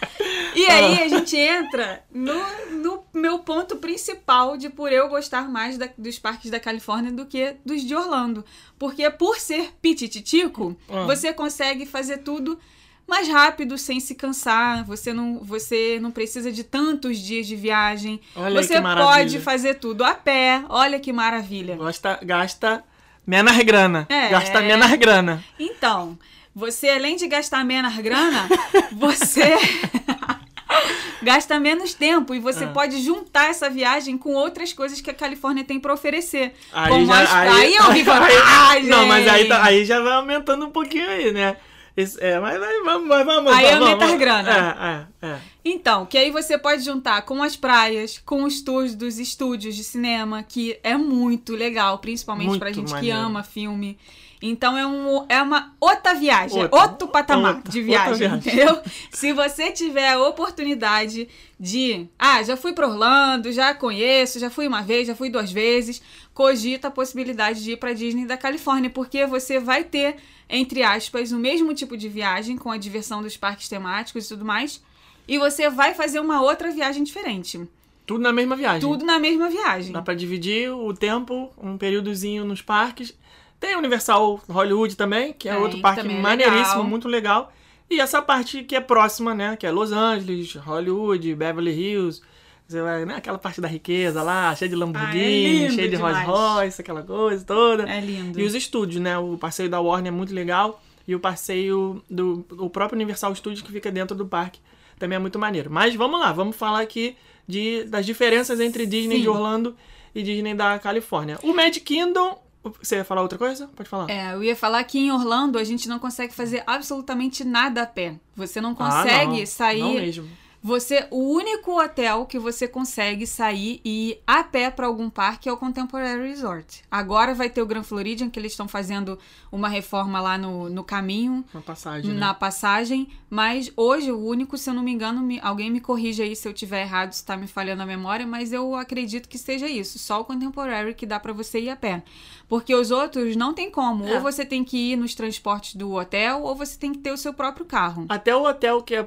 E 0.55 0.65
aí 0.65 1.01
a 1.03 1.07
gente 1.07 1.35
entra 1.37 2.03
no, 2.11 2.33
no 2.81 3.03
meu 3.13 3.39
ponto 3.39 3.77
principal 3.77 4.57
de 4.57 4.69
por 4.69 4.91
eu 4.91 5.07
gostar 5.09 5.49
mais 5.49 5.77
da- 5.77 5.89
dos 5.97 6.19
parques 6.19 6.51
da 6.51 6.59
Califórnia 6.59 7.11
do 7.11 7.25
que 7.25 7.55
dos 7.65 7.81
de 7.83 7.95
Orlando. 7.95 8.43
Porque 8.77 9.09
por 9.09 9.39
ser 9.39 9.71
pititico, 9.81 10.75
Ah. 10.89 11.05
você 11.05 11.31
consegue 11.33 11.85
fazer 11.85 12.17
tudo 12.19 12.59
mais 13.07 13.27
rápido, 13.27 13.77
sem 13.77 13.99
se 13.99 14.15
cansar. 14.15 14.83
Você 14.85 15.11
não, 15.13 15.39
você 15.43 15.99
não 16.01 16.11
precisa 16.11 16.51
de 16.51 16.63
tantos 16.63 17.17
dias 17.19 17.45
de 17.45 17.55
viagem. 17.55 18.19
Olha 18.35 18.61
você 18.63 18.81
pode 18.81 19.39
fazer 19.39 19.75
tudo 19.75 20.03
a 20.03 20.13
pé. 20.13 20.63
Olha 20.69 20.99
que 20.99 21.11
maravilha. 21.11 21.75
Gosta, 21.75 22.19
gasta 22.23 22.83
menos 23.27 23.57
grana. 23.59 24.05
É. 24.09 24.29
Gasta 24.29 24.61
menos 24.61 24.89
grana. 24.95 25.43
Então, 25.59 26.17
você 26.55 26.89
além 26.89 27.15
de 27.17 27.27
gastar 27.27 27.63
menos 27.65 27.95
grana, 27.97 28.47
você 28.93 29.55
gasta 31.21 31.59
menos 31.59 31.93
tempo 31.93 32.33
e 32.33 32.39
você 32.39 32.63
Ah. 32.65 32.67
pode 32.69 33.01
juntar 33.01 33.49
essa 33.49 33.69
viagem 33.69 34.17
com 34.17 34.33
outras 34.33 34.73
coisas 34.73 35.01
que 35.01 35.09
a 35.09 35.13
Califórnia 35.13 35.63
tem 35.63 35.79
pra 35.79 35.93
oferecer. 35.93 36.53
Aí 36.73 36.89
como 36.89 37.05
já, 37.07 37.21
as... 37.21 37.31
aí, 37.33 37.49
aí 37.51 37.75
eu 37.75 37.91
vi 37.91 38.03
vantagem. 38.03 38.89
Não, 38.89 39.05
mas 39.05 39.27
aí, 39.27 39.47
tá- 39.47 39.63
aí 39.63 39.85
já 39.85 39.99
vai 40.01 40.13
aumentando 40.13 40.65
um 40.65 40.71
pouquinho 40.71 41.09
aí, 41.09 41.31
né? 41.31 41.57
É, 41.95 42.39
mas, 42.39 42.59
mas 42.59 42.85
vamos, 42.85 43.07
mas 43.07 43.25
vamos. 43.25 43.53
Aí 43.53 43.65
vamos, 43.65 43.81
aumenta 43.81 43.97
vamos. 43.97 44.13
as 44.13 44.19
grana. 44.19 45.07
É, 45.21 45.27
é, 45.27 45.29
é. 45.33 45.39
Então, 45.63 46.05
que 46.05 46.17
aí 46.17 46.31
você 46.31 46.57
pode 46.57 46.83
juntar 46.83 47.21
com 47.23 47.43
as 47.43 47.55
praias, 47.55 48.17
com 48.17 48.43
os 48.43 48.61
tours 48.61 48.95
dos 48.95 49.19
estúdios 49.19 49.75
de 49.75 49.83
cinema, 49.83 50.41
que 50.41 50.79
é 50.83 50.95
muito 50.95 51.53
legal, 51.55 51.99
principalmente 51.99 52.47
Muito 52.47 52.59
pra 52.59 52.71
gente 52.71 52.91
maneiro. 52.91 53.17
que 53.17 53.23
ama 53.23 53.43
filme. 53.43 53.97
Então 54.41 54.75
é, 54.75 54.87
um, 54.87 55.23
é 55.29 55.39
uma 55.39 55.75
outra 55.79 56.15
viagem, 56.15 56.63
Outra. 56.63 56.81
outro 56.81 57.07
patamar 57.07 57.57
Outra. 57.57 57.71
de 57.71 57.81
viagem, 57.81 58.15
viagem. 58.17 58.37
entendeu? 58.39 58.81
Se 59.11 59.31
você 59.33 59.71
tiver 59.71 60.13
a 60.13 60.27
oportunidade 60.27 61.29
de, 61.59 62.07
ah, 62.17 62.41
já 62.41 62.57
fui 62.57 62.73
pra 62.73 62.87
Orlando, 62.87 63.51
já 63.51 63.73
conheço, 63.75 64.39
já 64.39 64.49
fui 64.49 64.67
uma 64.67 64.81
vez, 64.81 65.05
já 65.07 65.15
fui 65.15 65.29
duas 65.29 65.51
vezes, 65.51 66.01
cogita 66.33 66.87
a 66.87 66.91
possibilidade 66.91 67.63
de 67.63 67.73
ir 67.73 67.77
pra 67.77 67.93
Disney 67.93 68.25
da 68.25 68.35
Califórnia, 68.35 68.89
porque 68.89 69.27
você 69.27 69.59
vai 69.59 69.83
ter, 69.83 70.15
entre 70.49 70.81
aspas, 70.81 71.31
o 71.31 71.37
mesmo 71.37 71.71
tipo 71.75 71.95
de 71.95 72.09
viagem 72.09 72.57
com 72.57 72.71
a 72.71 72.77
diversão 72.77 73.21
dos 73.21 73.37
parques 73.37 73.69
temáticos 73.69 74.25
e 74.25 74.29
tudo 74.29 74.43
mais, 74.43 74.81
e 75.27 75.37
você 75.37 75.69
vai 75.69 75.93
fazer 75.93 76.19
uma 76.19 76.41
outra 76.41 76.71
viagem 76.71 77.03
diferente. 77.03 77.61
Tudo 78.07 78.21
na 78.23 78.33
mesma 78.33 78.55
viagem. 78.55 78.81
Tudo 78.81 79.05
na 79.05 79.19
mesma 79.19 79.49
viagem. 79.49 79.93
Dá 79.93 80.01
pra 80.01 80.15
dividir 80.15 80.71
o 80.71 80.93
tempo, 80.93 81.51
um 81.61 81.77
períodozinho 81.77 82.43
nos 82.43 82.61
parques. 82.61 83.13
Tem 83.61 83.77
Universal 83.77 84.41
Hollywood 84.49 84.97
também, 84.97 85.33
que 85.33 85.47
é 85.47 85.53
Tem, 85.53 85.61
outro 85.61 85.79
parque 85.81 86.01
é 86.01 86.03
maneiríssimo, 86.03 86.77
legal. 86.77 86.83
muito 86.83 87.07
legal. 87.07 87.53
E 87.87 87.99
essa 87.99 88.19
parte 88.19 88.63
que 88.63 88.75
é 88.75 88.81
próxima, 88.81 89.35
né? 89.35 89.55
Que 89.55 89.67
é 89.67 89.71
Los 89.71 89.91
Angeles, 89.91 90.55
Hollywood, 90.55 91.35
Beverly 91.35 91.71
Hills. 91.71 92.21
Você 92.67 92.81
vai, 92.81 93.05
né? 93.05 93.15
Aquela 93.17 93.37
parte 93.37 93.61
da 93.61 93.67
riqueza 93.67 94.23
lá, 94.23 94.55
cheia 94.55 94.67
de 94.67 94.75
Lamborghini, 94.75 95.65
Ah, 95.65 95.67
é 95.67 95.69
cheia 95.69 95.89
de 95.89 95.95
Rolls. 95.95 96.23
Royce, 96.25 96.81
aquela 96.81 97.03
coisa 97.03 97.45
toda. 97.45 97.87
É 97.87 97.99
lindo. 98.01 98.39
E 98.39 98.43
os 98.43 98.55
estúdios, 98.55 98.99
né? 98.99 99.15
O 99.19 99.37
passeio 99.37 99.69
da 99.69 99.79
Warner 99.79 100.11
é 100.11 100.15
muito 100.15 100.33
legal. 100.33 100.81
E 101.07 101.13
o 101.13 101.19
passeio 101.19 102.01
do 102.09 102.43
o 102.57 102.67
próprio 102.69 102.95
Universal 102.95 103.35
Studios 103.35 103.61
que 103.61 103.71
fica 103.71 103.91
dentro 103.91 104.17
do 104.17 104.25
parque 104.25 104.59
também 104.97 105.17
é 105.17 105.19
muito 105.19 105.37
maneiro. 105.37 105.69
Mas 105.69 105.93
vamos 105.93 106.19
lá, 106.19 106.31
vamos 106.33 106.55
falar 106.55 106.79
aqui 106.81 107.15
de, 107.47 107.83
das 107.83 108.07
diferenças 108.07 108.59
entre 108.59 108.87
Disney 108.87 109.17
Sim. 109.17 109.21
de 109.21 109.29
Orlando 109.29 109.75
e 110.15 110.23
Disney 110.23 110.55
da 110.55 110.79
Califórnia. 110.79 111.37
O 111.43 111.53
Magic 111.53 111.81
Kingdom 111.81 112.41
Você 112.81 112.97
ia 112.97 113.03
falar 113.03 113.21
outra 113.23 113.37
coisa? 113.39 113.67
Pode 113.75 113.89
falar. 113.89 114.09
É, 114.09 114.33
eu 114.33 114.43
ia 114.43 114.55
falar 114.55 114.83
que 114.83 114.99
em 114.99 115.11
Orlando 115.11 115.57
a 115.57 115.63
gente 115.63 115.89
não 115.89 115.97
consegue 115.97 116.33
fazer 116.33 116.63
absolutamente 116.67 117.43
nada 117.43 117.81
a 117.81 117.85
pé. 117.87 118.15
Você 118.35 118.61
não 118.61 118.71
Ah, 118.71 118.75
consegue 118.75 119.39
não. 119.39 119.45
sair. 119.47 119.79
Não 119.81 119.93
mesmo. 119.93 120.29
Você, 120.63 121.07
o 121.09 121.17
único 121.33 121.81
hotel 121.81 122.25
que 122.27 122.37
você 122.37 122.67
consegue 122.67 123.25
sair 123.25 123.81
e 123.83 124.09
ir 124.11 124.21
a 124.27 124.43
pé 124.43 124.69
para 124.69 124.85
algum 124.85 125.09
parque 125.09 125.49
é 125.49 125.51
o 125.51 125.57
Contemporary 125.57 126.27
Resort. 126.29 126.83
Agora 126.91 127.33
vai 127.33 127.49
ter 127.49 127.63
o 127.63 127.65
Grand 127.65 127.81
Floridian, 127.83 128.29
que 128.29 128.39
eles 128.39 128.51
estão 128.51 128.67
fazendo 128.67 129.17
uma 129.51 129.67
reforma 129.67 130.21
lá 130.21 130.37
no, 130.37 130.69
no 130.69 130.83
caminho, 130.83 131.43
Uma 131.51 131.63
passagem. 131.63 132.11
né? 132.13 132.19
na 132.19 132.33
passagem. 132.35 133.07
Mas 133.27 133.71
hoje, 133.75 134.11
o 134.11 134.19
único, 134.23 134.55
se 134.55 134.69
eu 134.69 134.73
não 134.75 134.83
me 134.83 134.91
engano, 134.91 135.21
me- 135.21 135.39
alguém 135.41 135.71
me 135.71 135.81
corrige 135.81 136.21
aí 136.21 136.35
se 136.35 136.47
eu 136.47 136.53
tiver 136.53 136.81
errado, 136.81 137.13
se 137.13 137.25
tá 137.25 137.35
me 137.35 137.47
falhando 137.47 137.81
a 137.81 137.85
memória, 137.85 138.27
mas 138.27 138.53
eu 138.53 138.75
acredito 138.75 139.27
que 139.27 139.39
seja 139.39 139.67
isso. 139.67 139.97
Só 139.97 140.21
o 140.21 140.25
Contemporary 140.25 140.93
que 140.93 141.07
dá 141.07 141.19
para 141.19 141.33
você 141.33 141.59
ir 141.59 141.69
a 141.71 141.75
pé. 141.75 142.03
Porque 142.47 142.75
os 142.75 142.91
outros 142.91 143.35
não 143.35 143.53
tem 143.53 143.71
como. 143.71 144.05
É. 144.05 144.15
Ou 144.15 144.21
você 144.21 144.45
tem 144.45 144.63
que 144.63 144.91
ir 144.91 144.95
nos 144.97 145.15
transportes 145.15 145.73
do 145.75 145.93
hotel, 145.93 146.43
ou 146.43 146.53
você 146.55 146.77
tem 146.77 146.91
que 146.91 146.99
ter 146.99 147.11
o 147.11 147.17
seu 147.17 147.33
próprio 147.33 147.65
carro. 147.65 148.05
Até 148.09 148.35
o 148.35 148.43
hotel 148.43 148.81
que 148.83 148.93
é 148.95 149.03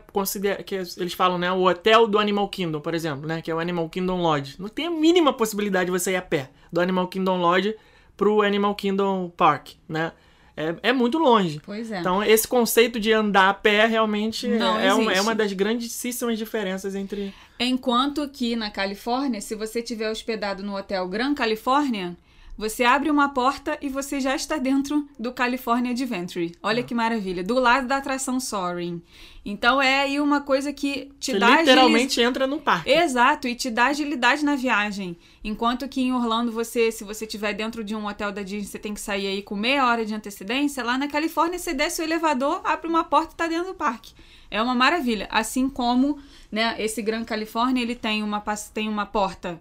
que 0.64 0.75
eles 0.75 1.12
falam, 1.12 1.38
né? 1.38 1.43
O 1.52 1.66
hotel 1.66 2.06
do 2.06 2.18
Animal 2.18 2.48
Kingdom, 2.48 2.80
por 2.80 2.94
exemplo, 2.94 3.26
né? 3.26 3.42
Que 3.42 3.50
é 3.50 3.54
o 3.54 3.58
Animal 3.58 3.88
Kingdom 3.88 4.20
Lodge. 4.20 4.56
Não 4.58 4.68
tem 4.68 4.86
a 4.86 4.90
mínima 4.90 5.32
possibilidade 5.32 5.86
de 5.86 5.90
você 5.90 6.12
ir 6.12 6.16
a 6.16 6.22
pé 6.22 6.50
do 6.72 6.80
Animal 6.80 7.08
Kingdom 7.08 7.36
Lodge 7.36 7.74
pro 8.16 8.42
Animal 8.42 8.74
Kingdom 8.74 9.30
Park, 9.36 9.70
né? 9.88 10.12
É, 10.56 10.76
é 10.84 10.92
muito 10.92 11.18
longe. 11.18 11.60
Pois 11.64 11.90
é. 11.90 11.98
Então, 11.98 12.22
esse 12.22 12.46
conceito 12.46 13.00
de 13.00 13.12
andar 13.12 13.48
a 13.48 13.54
pé 13.54 13.86
realmente 13.86 14.46
Não 14.46 14.78
é, 14.78 14.94
uma, 14.94 15.12
é 15.12 15.20
uma 15.20 15.34
das 15.34 15.52
grandíssimas 15.52 16.38
diferenças 16.38 16.94
entre. 16.94 17.34
Enquanto 17.58 18.28
que 18.28 18.54
na 18.54 18.70
Califórnia, 18.70 19.40
se 19.40 19.54
você 19.54 19.82
tiver 19.82 20.10
hospedado 20.10 20.62
no 20.62 20.76
hotel 20.76 21.08
Gran 21.08 21.34
California, 21.34 22.16
você 22.56 22.84
abre 22.84 23.11
uma 23.11 23.28
porta 23.30 23.76
e 23.82 23.88
você 23.88 24.20
já 24.20 24.34
está 24.34 24.58
dentro 24.58 25.08
do 25.18 25.32
California 25.32 25.90
Adventure. 25.90 26.54
Olha 26.62 26.80
Ah. 26.80 26.84
que 26.84 26.94
maravilha, 26.94 27.42
do 27.42 27.54
lado 27.54 27.87
da 27.88 27.96
atração 27.96 28.38
Soaring. 28.38 29.02
Então 29.44 29.82
é 29.82 30.00
aí 30.02 30.20
uma 30.20 30.40
coisa 30.40 30.73
que 30.73 31.11
te 31.18 31.32
Você 31.32 31.38
dá 31.38 31.58
literalmente 31.58 32.20
entra 32.20 32.46
no 32.46 32.61
parque. 32.61 32.90
Exato, 32.90 33.46
e 33.46 33.54
te 33.54 33.70
dá 33.70 33.87
agilidade 33.87 34.44
na 34.44 34.56
viagem. 34.56 35.16
Enquanto 35.42 35.88
que 35.88 36.00
em 36.00 36.12
Orlando, 36.12 36.50
você, 36.50 36.90
se 36.90 37.04
você 37.04 37.25
estiver 37.25 37.52
dentro 37.52 37.84
de 37.84 37.94
um 37.94 38.06
hotel 38.06 38.32
da 38.32 38.42
Disney, 38.42 38.66
você 38.66 38.78
tem 38.78 38.94
que 38.94 39.00
sair 39.00 39.26
aí 39.26 39.42
com 39.42 39.54
meia 39.56 39.87
hora 39.87 40.06
de 40.06 40.14
antecedência. 40.14 40.82
Lá 40.82 40.96
na 40.96 41.08
Califórnia, 41.08 41.58
você 41.58 41.75
desce 41.75 42.00
o 42.00 42.04
elevador, 42.04 42.61
abre 42.64 42.88
uma 42.88 43.04
porta 43.04 43.34
e 43.34 43.37
tá 43.37 43.46
dentro 43.46 43.66
do 43.66 43.75
parque. 43.75 44.14
É 44.50 44.62
uma 44.62 44.75
maravilha. 44.75 45.28
Assim 45.30 45.68
como, 45.68 46.18
né, 46.50 46.76
esse 46.78 47.02
Gran 47.02 47.25
Califórnia, 47.25 47.82
ele 47.82 47.94
tem 47.94 48.23
uma, 48.23 48.40
tem 48.73 48.88
uma 48.88 49.04
porta 49.04 49.61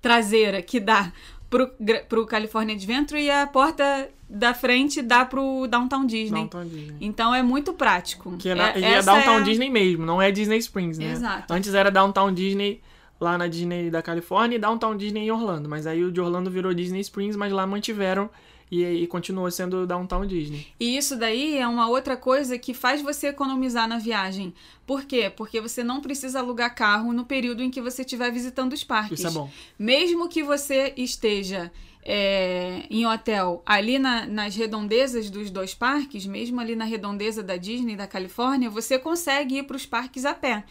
traseira 0.00 0.60
que 0.60 0.80
dá 0.80 1.12
pro, 1.52 1.70
pro 2.08 2.26
California 2.26 2.74
Adventure 2.74 3.20
e 3.20 3.30
a 3.30 3.46
porta 3.46 4.08
da 4.26 4.54
frente 4.54 5.02
dá 5.02 5.26
pro 5.26 5.66
Downtown 5.68 6.06
Disney. 6.06 6.40
Downtown 6.40 6.64
Disney. 6.64 6.96
Então 7.02 7.34
é 7.34 7.42
muito 7.42 7.74
prático. 7.74 8.34
Que 8.38 8.48
é, 8.48 8.54
na, 8.54 8.70
É- 8.70 8.78
e 8.80 8.84
é 8.84 9.02
Downtown 9.02 9.40
é 9.40 9.42
Disney 9.42 9.68
mesmo, 9.68 10.06
não 10.06 10.20
é 10.22 10.30
Disney 10.30 10.56
Springs, 10.56 10.98
né? 10.98 11.12
Exato. 11.12 11.52
Antes 11.52 11.74
era 11.74 11.90
Downtown 11.90 12.32
Disney 12.32 12.80
lá 13.20 13.36
na 13.36 13.46
Disney 13.46 13.90
da 13.90 14.00
Califórnia 14.00 14.56
e 14.56 14.58
Downtown 14.58 14.96
Disney 14.96 15.26
em 15.26 15.30
Orlando. 15.30 15.68
Mas 15.68 15.86
aí 15.86 16.02
o 16.02 16.10
de 16.10 16.20
Orlando 16.20 16.50
virou 16.50 16.72
Disney 16.72 17.00
Springs, 17.02 17.36
mas 17.36 17.52
lá 17.52 17.66
mantiveram 17.66 18.30
e, 18.72 18.82
e 19.02 19.06
continuou 19.06 19.50
sendo 19.50 19.86
Downtown 19.86 20.26
Disney. 20.26 20.66
E 20.80 20.96
isso 20.96 21.14
daí 21.14 21.58
é 21.58 21.68
uma 21.68 21.88
outra 21.88 22.16
coisa 22.16 22.58
que 22.58 22.72
faz 22.72 23.02
você 23.02 23.28
economizar 23.28 23.86
na 23.86 23.98
viagem. 23.98 24.54
Por 24.86 25.04
quê? 25.04 25.30
Porque 25.36 25.60
você 25.60 25.84
não 25.84 26.00
precisa 26.00 26.38
alugar 26.40 26.74
carro 26.74 27.12
no 27.12 27.26
período 27.26 27.62
em 27.62 27.70
que 27.70 27.82
você 27.82 28.00
estiver 28.00 28.32
visitando 28.32 28.72
os 28.72 28.82
parques. 28.82 29.18
Isso 29.18 29.28
é 29.28 29.30
bom. 29.30 29.50
Mesmo 29.78 30.26
que 30.26 30.42
você 30.42 30.94
esteja 30.96 31.70
é, 32.04 32.84
em 32.90 33.06
hotel 33.06 33.62
ali 33.64 33.98
na- 33.98 34.26
nas 34.26 34.56
redondezas 34.56 35.30
dos 35.30 35.50
dois 35.50 35.74
parques, 35.74 36.26
mesmo 36.26 36.60
ali 36.60 36.74
na 36.74 36.84
redondeza 36.84 37.42
da 37.42 37.56
Disney 37.56 37.94
da 37.94 38.06
Califórnia, 38.08 38.68
você 38.70 38.98
consegue 38.98 39.58
ir 39.58 39.64
para 39.64 39.76
os 39.76 39.86
parques 39.86 40.24
a 40.24 40.34
pé. 40.34 40.64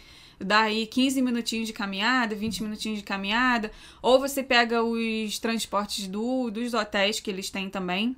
Daí 0.44 0.86
15 0.88 1.22
minutinhos 1.22 1.68
de 1.68 1.74
caminhada, 1.74 2.36
20 2.36 2.64
minutinhos 2.64 3.00
de 3.00 3.04
caminhada, 3.06 3.72
ou 4.02 4.20
você 4.20 4.42
pega 4.44 4.84
os 4.84 5.40
transportes 5.40 6.08
do, 6.08 6.50
dos 6.50 6.74
hotéis 6.74 7.20
que 7.20 7.30
eles 7.30 7.50
têm 7.50 7.70
também. 7.70 8.16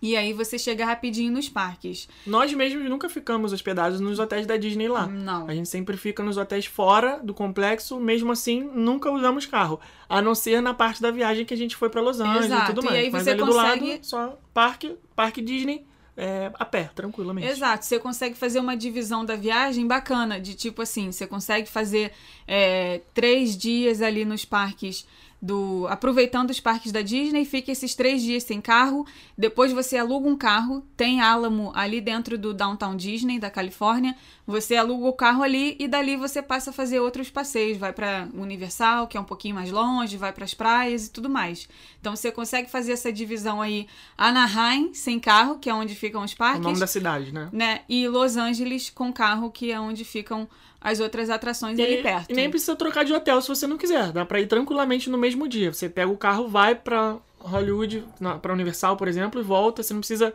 E 0.00 0.16
aí 0.16 0.32
você 0.32 0.56
chega 0.56 0.84
rapidinho 0.84 1.32
nos 1.32 1.48
parques. 1.48 2.08
Nós 2.24 2.52
mesmos 2.54 2.88
nunca 2.88 3.08
ficamos 3.08 3.52
hospedados 3.52 3.98
nos 3.98 4.20
hotéis 4.20 4.46
da 4.46 4.56
Disney 4.56 4.86
lá. 4.86 5.08
Não. 5.08 5.48
A 5.48 5.54
gente 5.54 5.68
sempre 5.68 5.96
fica 5.96 6.22
nos 6.22 6.36
hotéis 6.36 6.66
fora 6.66 7.18
do 7.20 7.34
complexo, 7.34 7.98
mesmo 7.98 8.30
assim, 8.30 8.60
nunca 8.62 9.10
usamos 9.10 9.44
carro. 9.44 9.80
A 10.08 10.22
não 10.22 10.36
ser 10.36 10.62
na 10.62 10.72
parte 10.72 11.02
da 11.02 11.10
viagem 11.10 11.44
que 11.44 11.52
a 11.52 11.56
gente 11.56 11.74
foi 11.74 11.90
pra 11.90 12.00
Los 12.00 12.20
Angeles 12.20 12.44
Exato, 12.46 12.70
e 12.70 12.74
tudo 12.76 12.84
e 12.86 12.90
mais. 12.90 12.96
aí 13.04 13.10
Mas 13.10 13.22
você 13.24 13.30
ali 13.30 13.38
do 13.40 13.46
consegue- 13.46 13.90
lado, 13.90 13.98
só 14.06 14.38
parque, 14.54 14.96
parque 15.16 15.42
Disney, 15.42 15.84
é, 16.18 16.50
a 16.54 16.64
pé, 16.64 16.90
tranquilamente. 16.94 17.46
Exato, 17.46 17.84
você 17.84 17.98
consegue 18.00 18.34
fazer 18.34 18.58
uma 18.58 18.76
divisão 18.76 19.24
da 19.24 19.36
viagem 19.36 19.86
bacana, 19.86 20.40
de 20.40 20.54
tipo 20.54 20.82
assim, 20.82 21.12
você 21.12 21.28
consegue 21.28 21.68
fazer 21.68 22.10
é, 22.46 23.02
três 23.14 23.56
dias 23.56 24.02
ali 24.02 24.24
nos 24.24 24.44
parques 24.44 25.06
do. 25.40 25.86
aproveitando 25.88 26.50
os 26.50 26.60
parques 26.60 26.92
da 26.92 27.02
Disney, 27.02 27.44
fica 27.44 27.72
esses 27.72 27.94
três 27.94 28.22
dias 28.22 28.42
sem 28.42 28.60
carro. 28.60 29.06
Depois 29.36 29.72
você 29.72 29.96
aluga 29.96 30.28
um 30.28 30.36
carro, 30.36 30.84
tem 30.96 31.20
Alamo 31.20 31.72
ali 31.74 32.00
dentro 32.00 32.36
do 32.36 32.52
Downtown 32.52 32.96
Disney, 32.96 33.38
da 33.38 33.50
Califórnia. 33.50 34.16
Você 34.46 34.76
aluga 34.76 35.06
o 35.06 35.12
carro 35.12 35.42
ali 35.42 35.76
e 35.78 35.86
dali 35.86 36.16
você 36.16 36.40
passa 36.40 36.70
a 36.70 36.72
fazer 36.72 37.00
outros 37.00 37.30
passeios. 37.30 37.76
Vai 37.76 37.92
pra 37.92 38.28
Universal, 38.34 39.06
que 39.06 39.16
é 39.16 39.20
um 39.20 39.24
pouquinho 39.24 39.54
mais 39.54 39.70
longe, 39.70 40.16
vai 40.16 40.32
pras 40.32 40.54
praias 40.54 41.06
e 41.06 41.10
tudo 41.10 41.28
mais. 41.28 41.68
Então 42.00 42.16
você 42.16 42.32
consegue 42.32 42.70
fazer 42.70 42.92
essa 42.92 43.12
divisão 43.12 43.60
aí. 43.60 43.86
Anaheim, 44.16 44.94
sem 44.94 45.20
carro, 45.20 45.58
que 45.58 45.68
é 45.68 45.74
onde 45.74 45.94
ficam 45.94 46.22
os 46.24 46.32
o 46.32 46.36
parques 46.36 46.62
nome 46.62 46.80
da 46.80 46.86
cidade, 46.86 47.32
né? 47.32 47.48
né? 47.52 47.80
E 47.88 48.08
Los 48.08 48.36
Angeles 48.36 48.90
com 48.90 49.12
carro, 49.12 49.50
que 49.50 49.70
é 49.70 49.78
onde 49.78 50.04
ficam 50.04 50.48
as 50.80 51.00
outras 51.00 51.28
atrações 51.30 51.78
ali 51.78 51.98
E- 51.98 52.02
perto. 52.02 52.30
E 52.30 52.34
nem 52.34 52.48
precisa 52.50 52.76
trocar 52.76 53.04
de 53.04 53.12
hotel 53.12 53.40
se 53.40 53.48
você 53.48 53.66
não 53.66 53.76
quiser. 53.78 54.12
Dá 54.12 54.24
pra 54.24 54.40
ir 54.40 54.46
tranquilamente 54.46 55.10
no 55.10 55.18
mesmo 55.18 55.48
dia. 55.48 55.72
Você 55.72 55.88
pega 55.88 56.10
o 56.10 56.16
carro, 56.16 56.48
vai 56.48 56.74
pra 56.74 57.16
Hollywood, 57.38 58.04
na, 58.20 58.38
pra 58.38 58.52
Universal, 58.52 58.96
por 58.96 59.08
exemplo, 59.08 59.40
e 59.40 59.44
volta. 59.44 59.82
Você 59.82 59.92
não 59.92 60.00
precisa 60.00 60.32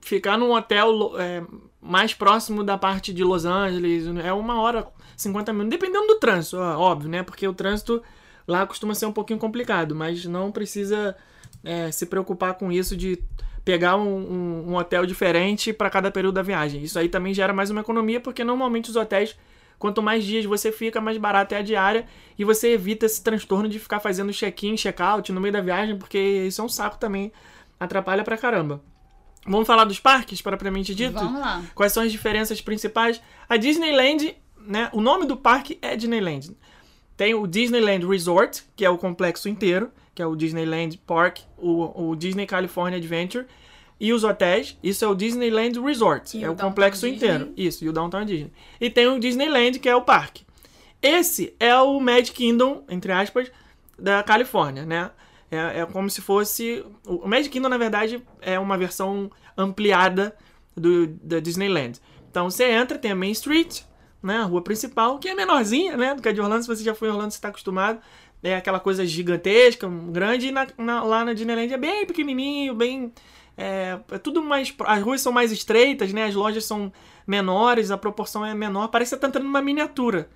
ficar 0.00 0.38
num 0.38 0.52
hotel 0.52 1.12
é, 1.18 1.42
mais 1.80 2.14
próximo 2.14 2.64
da 2.64 2.78
parte 2.78 3.12
de 3.12 3.22
Los 3.22 3.44
Angeles. 3.44 4.06
É 4.24 4.32
uma 4.32 4.60
hora, 4.60 4.86
50 5.16 5.52
minutos. 5.52 5.70
Dependendo 5.78 6.06
do 6.06 6.16
trânsito, 6.18 6.56
óbvio, 6.56 7.10
né? 7.10 7.22
Porque 7.22 7.46
o 7.46 7.52
trânsito 7.54 8.02
lá 8.48 8.66
costuma 8.66 8.94
ser 8.94 9.06
um 9.06 9.12
pouquinho 9.12 9.38
complicado. 9.38 9.94
Mas 9.94 10.24
não 10.24 10.50
precisa 10.50 11.14
é, 11.62 11.90
se 11.90 12.06
preocupar 12.06 12.54
com 12.54 12.72
isso 12.72 12.96
de 12.96 13.18
pegar 13.64 13.96
um, 13.96 14.02
um- 14.16 14.70
um 14.72 14.76
hotel 14.76 15.06
diferente 15.06 15.72
para 15.72 15.88
cada 15.88 16.10
período 16.10 16.34
da 16.34 16.42
viagem. 16.42 16.82
Isso 16.82 16.98
aí 16.98 17.08
também 17.08 17.32
gera 17.32 17.52
mais 17.52 17.70
uma 17.70 17.80
economia, 17.80 18.20
porque 18.20 18.44
normalmente 18.44 18.90
os 18.90 18.96
hotéis, 18.96 19.34
quanto 19.84 20.02
mais 20.02 20.24
dias 20.24 20.46
você 20.46 20.72
fica, 20.72 20.98
mais 20.98 21.18
barato 21.18 21.54
é 21.54 21.58
a 21.58 21.62
diária 21.62 22.06
e 22.38 22.42
você 22.42 22.72
evita 22.72 23.04
esse 23.04 23.22
transtorno 23.22 23.68
de 23.68 23.78
ficar 23.78 24.00
fazendo 24.00 24.32
check-in, 24.32 24.78
check-out 24.78 25.30
no 25.30 25.42
meio 25.42 25.52
da 25.52 25.60
viagem, 25.60 25.98
porque 25.98 26.18
isso 26.18 26.62
é 26.62 26.64
um 26.64 26.70
saco 26.70 26.96
também, 26.96 27.30
atrapalha 27.78 28.24
pra 28.24 28.38
caramba. 28.38 28.82
Vamos 29.46 29.66
falar 29.66 29.84
dos 29.84 30.00
parques, 30.00 30.40
propriamente 30.40 30.94
dito? 30.94 31.12
Vamos 31.12 31.38
lá. 31.38 31.62
Quais 31.74 31.92
são 31.92 32.02
as 32.02 32.10
diferenças 32.10 32.62
principais? 32.62 33.20
A 33.46 33.58
Disneyland, 33.58 34.34
né? 34.58 34.88
O 34.90 35.02
nome 35.02 35.26
do 35.26 35.36
parque 35.36 35.78
é 35.82 35.94
Disneyland. 35.94 36.56
Tem 37.14 37.34
o 37.34 37.46
Disneyland 37.46 38.06
Resort, 38.06 38.64
que 38.74 38.86
é 38.86 38.88
o 38.88 38.96
complexo 38.96 39.50
inteiro, 39.50 39.92
que 40.14 40.22
é 40.22 40.26
o 40.26 40.34
Disneyland 40.34 40.96
Park, 41.06 41.40
o, 41.58 42.08
o 42.08 42.16
Disney 42.16 42.46
California 42.46 42.96
Adventure, 42.96 43.44
e 44.00 44.12
os 44.12 44.24
hotéis. 44.24 44.76
Isso 44.82 45.04
é 45.04 45.08
o 45.08 45.14
Disneyland 45.14 45.78
Resort, 45.80 46.36
E 46.36 46.44
é 46.44 46.48
o 46.48 46.52
o, 46.52 46.56
complexo 46.56 47.02
Disney. 47.08 47.16
inteiro. 47.16 47.52
Isso, 47.56 47.84
e 47.84 47.88
o 47.88 47.92
Downtown 47.92 48.24
Disney. 48.24 48.52
E 48.80 48.90
tem 48.90 49.06
o 49.06 49.18
Disneyland, 49.18 49.78
que 49.78 49.88
é 49.88 49.94
o 49.96 50.02
parque. 50.02 50.44
Esse 51.02 51.54
é 51.60 51.76
o 51.78 52.00
Mad 52.00 52.28
Kingdom, 52.30 52.82
entre 52.88 53.12
aspas, 53.12 53.50
da 53.98 54.22
Califórnia, 54.22 54.84
né? 54.86 55.10
É, 55.50 55.80
é 55.80 55.86
como 55.86 56.08
se 56.10 56.20
fosse. 56.22 56.84
O 57.06 57.28
Mad 57.28 57.46
Kingdom, 57.48 57.68
na 57.68 57.78
verdade, 57.78 58.22
é 58.40 58.58
uma 58.58 58.76
versão 58.78 59.30
ampliada 59.56 60.34
do, 60.76 61.06
da 61.06 61.38
Disneyland. 61.40 62.00
Então 62.30 62.50
você 62.50 62.64
entra, 62.64 62.98
tem 62.98 63.12
a 63.12 63.14
Main 63.14 63.30
Street, 63.32 63.82
né? 64.22 64.38
A 64.38 64.44
rua 64.44 64.62
principal, 64.62 65.18
que 65.18 65.28
é 65.28 65.34
menorzinha, 65.34 65.96
né? 65.96 66.14
Do 66.14 66.22
que 66.22 66.28
a 66.28 66.32
de 66.32 66.40
Orlando. 66.40 66.62
Se 66.62 66.68
você 66.68 66.82
já 66.82 66.94
foi 66.94 67.08
em 67.08 67.10
Orlando, 67.12 67.30
você 67.30 67.36
está 67.38 67.48
acostumado. 67.48 68.00
É 68.42 68.56
aquela 68.56 68.80
coisa 68.80 69.06
gigantesca, 69.06 69.88
grande, 70.10 70.48
e 70.48 70.52
na- 70.52 70.66
na- 70.76 71.02
lá 71.02 71.24
na 71.24 71.32
Disneyland 71.32 71.72
é 71.72 71.78
bem 71.78 72.04
pequenininho, 72.06 72.74
bem. 72.74 73.12
É, 73.56 73.98
é 74.10 74.18
tudo 74.18 74.42
mais. 74.42 74.74
As 74.80 75.02
ruas 75.02 75.20
são 75.20 75.32
mais 75.32 75.52
estreitas, 75.52 76.12
né? 76.12 76.24
As 76.24 76.34
lojas 76.34 76.64
são 76.64 76.92
menores, 77.26 77.90
a 77.90 77.98
proporção 77.98 78.44
é 78.44 78.54
menor. 78.54 78.88
Parece 78.88 79.10
que 79.10 79.16
você 79.16 79.20
tá 79.20 79.28
entrando 79.28 79.44
numa 79.44 79.62
miniatura. 79.62 80.28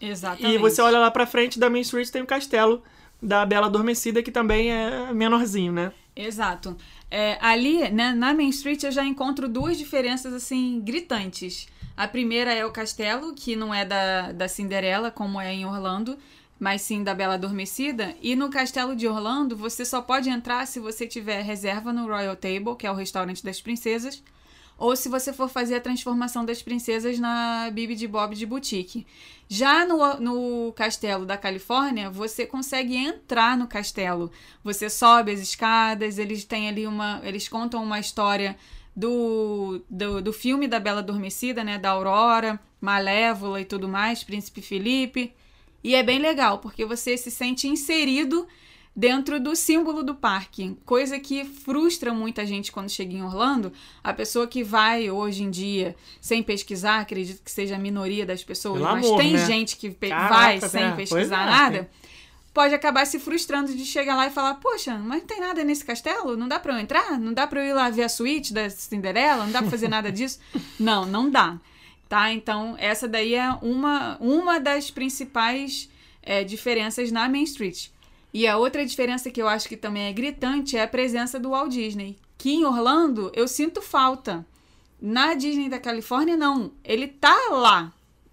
Exatamente. 0.00 0.54
E 0.54 0.58
você 0.58 0.80
olha 0.80 0.98
lá 0.98 1.10
pra 1.10 1.26
frente 1.26 1.58
da 1.58 1.68
Main 1.68 1.82
Street, 1.82 2.08
tem 2.08 2.22
o 2.22 2.26
castelo 2.26 2.82
da 3.22 3.44
Bela 3.44 3.66
Adormecida, 3.66 4.22
que 4.22 4.30
também 4.30 4.72
é 4.72 5.12
menorzinho, 5.12 5.72
né? 5.72 5.92
Exato. 6.16 6.76
É, 7.10 7.38
ali, 7.40 7.90
né, 7.90 8.12
na 8.12 8.32
Main 8.32 8.48
Street, 8.48 8.82
eu 8.84 8.92
já 8.92 9.04
encontro 9.04 9.48
duas 9.48 9.76
diferenças, 9.76 10.32
assim, 10.32 10.80
gritantes. 10.80 11.68
A 11.96 12.08
primeira 12.08 12.52
é 12.52 12.64
o 12.64 12.70
castelo, 12.70 13.34
que 13.34 13.54
não 13.54 13.74
é 13.74 13.84
da, 13.84 14.32
da 14.32 14.48
Cinderela, 14.48 15.10
como 15.10 15.40
é 15.40 15.52
em 15.52 15.66
Orlando. 15.66 16.16
Mas 16.60 16.82
sim 16.82 17.02
da 17.02 17.14
Bela 17.14 17.34
Adormecida. 17.34 18.14
E 18.20 18.36
no 18.36 18.50
Castelo 18.50 18.94
de 18.94 19.08
Orlando, 19.08 19.56
você 19.56 19.82
só 19.82 20.02
pode 20.02 20.28
entrar 20.28 20.66
se 20.66 20.78
você 20.78 21.06
tiver 21.06 21.40
reserva 21.40 21.90
no 21.90 22.06
Royal 22.06 22.36
Table, 22.36 22.76
que 22.78 22.86
é 22.86 22.90
o 22.90 22.94
restaurante 22.94 23.42
das 23.42 23.62
princesas, 23.62 24.22
ou 24.76 24.94
se 24.94 25.08
você 25.08 25.32
for 25.32 25.48
fazer 25.48 25.76
a 25.76 25.80
transformação 25.80 26.44
das 26.44 26.62
princesas 26.62 27.18
na 27.18 27.70
Bibi 27.72 27.94
de 27.94 28.06
Bob 28.06 28.34
de 28.34 28.44
Boutique. 28.44 29.06
Já 29.48 29.86
no, 29.86 30.20
no 30.20 30.72
castelo 30.74 31.24
da 31.24 31.36
Califórnia, 31.36 32.10
você 32.10 32.46
consegue 32.46 32.94
entrar 32.94 33.56
no 33.56 33.66
castelo. 33.66 34.30
Você 34.62 34.90
sobe 34.90 35.32
as 35.32 35.40
escadas, 35.40 36.18
eles 36.18 36.44
têm 36.44 36.68
ali 36.68 36.86
uma. 36.86 37.20
Eles 37.24 37.48
contam 37.48 37.82
uma 37.82 37.98
história 37.98 38.56
do, 38.94 39.82
do, 39.88 40.22
do 40.22 40.32
filme 40.32 40.68
da 40.68 40.78
Bela 40.78 41.00
Adormecida, 41.00 41.64
né? 41.64 41.78
Da 41.78 41.90
Aurora, 41.90 42.60
Malévola 42.80 43.60
e 43.60 43.64
tudo 43.64 43.88
mais, 43.88 44.22
Príncipe 44.22 44.62
Felipe. 44.62 45.34
E 45.82 45.94
é 45.94 46.02
bem 46.02 46.18
legal, 46.18 46.58
porque 46.58 46.84
você 46.84 47.16
se 47.16 47.30
sente 47.30 47.66
inserido 47.66 48.46
dentro 48.94 49.40
do 49.40 49.54
símbolo 49.54 50.02
do 50.02 50.14
parque, 50.14 50.76
coisa 50.84 51.18
que 51.18 51.44
frustra 51.44 52.12
muita 52.12 52.44
gente 52.44 52.72
quando 52.72 52.90
chega 52.90 53.14
em 53.14 53.22
Orlando. 53.22 53.72
A 54.02 54.12
pessoa 54.12 54.46
que 54.46 54.62
vai 54.62 55.10
hoje 55.10 55.42
em 55.42 55.50
dia 55.50 55.96
sem 56.20 56.42
pesquisar, 56.42 57.00
acredito 57.00 57.42
que 57.42 57.50
seja 57.50 57.76
a 57.76 57.78
minoria 57.78 58.26
das 58.26 58.42
pessoas, 58.42 58.80
Pelo 58.80 58.92
mas 58.92 59.06
amor, 59.06 59.18
tem 59.18 59.32
né? 59.32 59.46
gente 59.46 59.76
que 59.76 59.90
Caraca, 59.90 60.34
vai 60.34 60.60
sem 60.60 60.82
né? 60.82 60.96
Pesquisar 60.96 61.42
é, 61.42 61.46
nada. 61.46 61.90
Pode 62.52 62.74
acabar 62.74 63.06
se 63.06 63.20
frustrando 63.20 63.72
de 63.72 63.86
chegar 63.86 64.16
lá 64.16 64.26
e 64.26 64.30
falar: 64.30 64.54
Poxa, 64.54 64.98
mas 64.98 65.20
não 65.20 65.26
tem 65.26 65.40
nada 65.40 65.62
nesse 65.62 65.84
castelo? 65.84 66.36
Não 66.36 66.48
dá 66.48 66.58
pra 66.58 66.74
eu 66.74 66.80
entrar? 66.80 67.18
Não 67.18 67.32
dá 67.32 67.46
pra 67.46 67.60
eu 67.60 67.70
ir 67.70 67.72
lá 67.72 67.88
ver 67.90 68.02
a 68.02 68.08
suíte 68.08 68.52
da 68.52 68.68
Cinderela? 68.68 69.44
Não 69.44 69.52
dá 69.52 69.62
pra 69.62 69.70
fazer 69.70 69.88
nada 69.88 70.10
disso? 70.10 70.40
Não, 70.78 71.06
não 71.06 71.30
dá. 71.30 71.56
Tá? 72.10 72.32
Então, 72.32 72.74
essa 72.76 73.06
daí 73.06 73.36
é 73.36 73.52
uma, 73.62 74.18
uma 74.18 74.58
das 74.58 74.90
principais 74.90 75.88
é, 76.20 76.42
diferenças 76.42 77.12
na 77.12 77.28
Main 77.28 77.44
Street. 77.44 77.86
E 78.34 78.48
a 78.48 78.58
outra 78.58 78.84
diferença 78.84 79.30
que 79.30 79.40
eu 79.40 79.46
acho 79.46 79.68
que 79.68 79.76
também 79.76 80.08
é 80.08 80.12
gritante 80.12 80.76
é 80.76 80.82
a 80.82 80.88
presença 80.88 81.38
do 81.38 81.50
Walt 81.50 81.70
Disney. 81.70 82.18
Que 82.36 82.50
em 82.50 82.64
Orlando 82.64 83.30
eu 83.32 83.46
sinto 83.46 83.80
falta. 83.80 84.44
Na 85.00 85.34
Disney 85.34 85.68
da 85.68 85.78
Califórnia, 85.78 86.36
não. 86.36 86.72
Ele 86.84 87.06
tá 87.06 87.36
lá. 87.52 87.92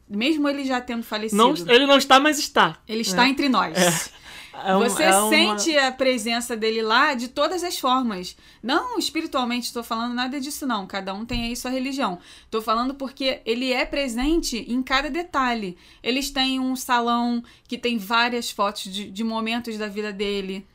Mesmo 0.10 0.50
ele 0.50 0.66
já 0.66 0.82
tendo 0.82 1.04
falecido. 1.04 1.38
Não, 1.38 1.54
ele 1.72 1.86
não 1.86 2.00
está, 2.00 2.20
mas 2.20 2.40
está. 2.40 2.80
Ele 2.88 3.02
está 3.02 3.30
entre 3.30 3.48
nós. 3.48 3.78
É 3.78 4.18
um- 4.76 4.80
Você 4.80 5.04
é 5.04 5.16
uma- 5.16 5.30
sente 5.30 5.78
a 5.78 5.92
presença 5.92 6.56
dele 6.56 6.82
lá 6.82 7.14
de 7.14 7.28
todas 7.28 7.64
as 7.64 7.78
formas. 7.80 8.36
Não 8.62 8.98
espiritualmente 8.98 9.68
estou 9.68 9.84
falando 9.84 10.14
nada 10.14 10.40
disso, 10.40 10.66
não. 10.66 10.88
Cada 10.88 11.14
um 11.14 11.26
tem 11.26 11.46
aí 11.46 11.56
sua 11.56 11.72
religião. 11.72 12.18
Estou 12.46 12.62
falando 12.62 12.96
porque 12.96 13.42
ele 13.46 13.72
é 13.72 13.86
presente 13.86 14.66
em 14.68 14.82
cada 14.82 15.10
detalhe. 15.10 15.78
Eles 16.02 16.30
têm 16.32 16.60
um 16.60 16.76
salão 16.76 17.44
que 17.68 17.78
tem 17.78 17.98
várias 17.98 18.50
fotos 18.50 18.84
de, 18.92 19.10
de 19.12 19.24
momentos 19.24 19.78
da 19.78 19.88
vida 19.88 20.12
dele. 20.12 20.66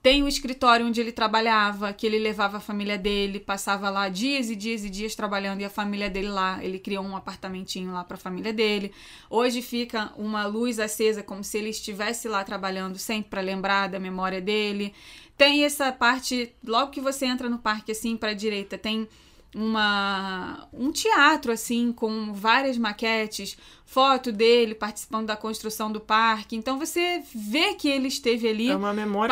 Tem 0.00 0.22
o 0.22 0.28
escritório 0.28 0.86
onde 0.86 1.00
ele 1.00 1.10
trabalhava, 1.10 1.92
que 1.92 2.06
ele 2.06 2.18
levava 2.18 2.58
a 2.58 2.60
família 2.60 2.96
dele, 2.96 3.40
passava 3.40 3.90
lá 3.90 4.08
dias 4.08 4.48
e 4.48 4.54
dias 4.54 4.84
e 4.84 4.90
dias 4.90 5.14
trabalhando 5.16 5.60
e 5.60 5.64
a 5.64 5.70
família 5.70 6.08
dele 6.08 6.28
lá. 6.28 6.62
Ele 6.62 6.78
criou 6.78 7.04
um 7.04 7.16
apartamentinho 7.16 7.92
lá 7.92 8.04
para 8.04 8.16
a 8.16 8.20
família 8.20 8.52
dele. 8.52 8.92
Hoje 9.28 9.60
fica 9.60 10.12
uma 10.16 10.46
luz 10.46 10.78
acesa 10.78 11.22
como 11.22 11.42
se 11.42 11.58
ele 11.58 11.70
estivesse 11.70 12.28
lá 12.28 12.44
trabalhando 12.44 12.96
sempre 12.96 13.30
para 13.30 13.40
lembrar 13.40 13.88
da 13.88 13.98
memória 13.98 14.40
dele. 14.40 14.94
Tem 15.36 15.64
essa 15.64 15.90
parte, 15.90 16.52
logo 16.64 16.92
que 16.92 17.00
você 17.00 17.26
entra 17.26 17.48
no 17.48 17.58
parque 17.58 17.92
assim 17.92 18.16
para 18.16 18.30
a 18.30 18.34
direita, 18.34 18.78
tem 18.78 19.08
uma 19.54 20.68
um 20.72 20.90
teatro 20.92 21.50
assim 21.52 21.92
com 21.92 22.32
várias 22.32 22.76
maquetes, 22.76 23.56
foto 23.84 24.30
dele 24.30 24.74
participando 24.74 25.26
da 25.26 25.36
construção 25.36 25.90
do 25.90 26.00
parque. 26.00 26.54
Então 26.56 26.78
você 26.78 27.22
vê 27.34 27.74
que 27.74 27.88
ele 27.88 28.08
esteve 28.08 28.46
ali 28.48 28.70
É 28.70 28.76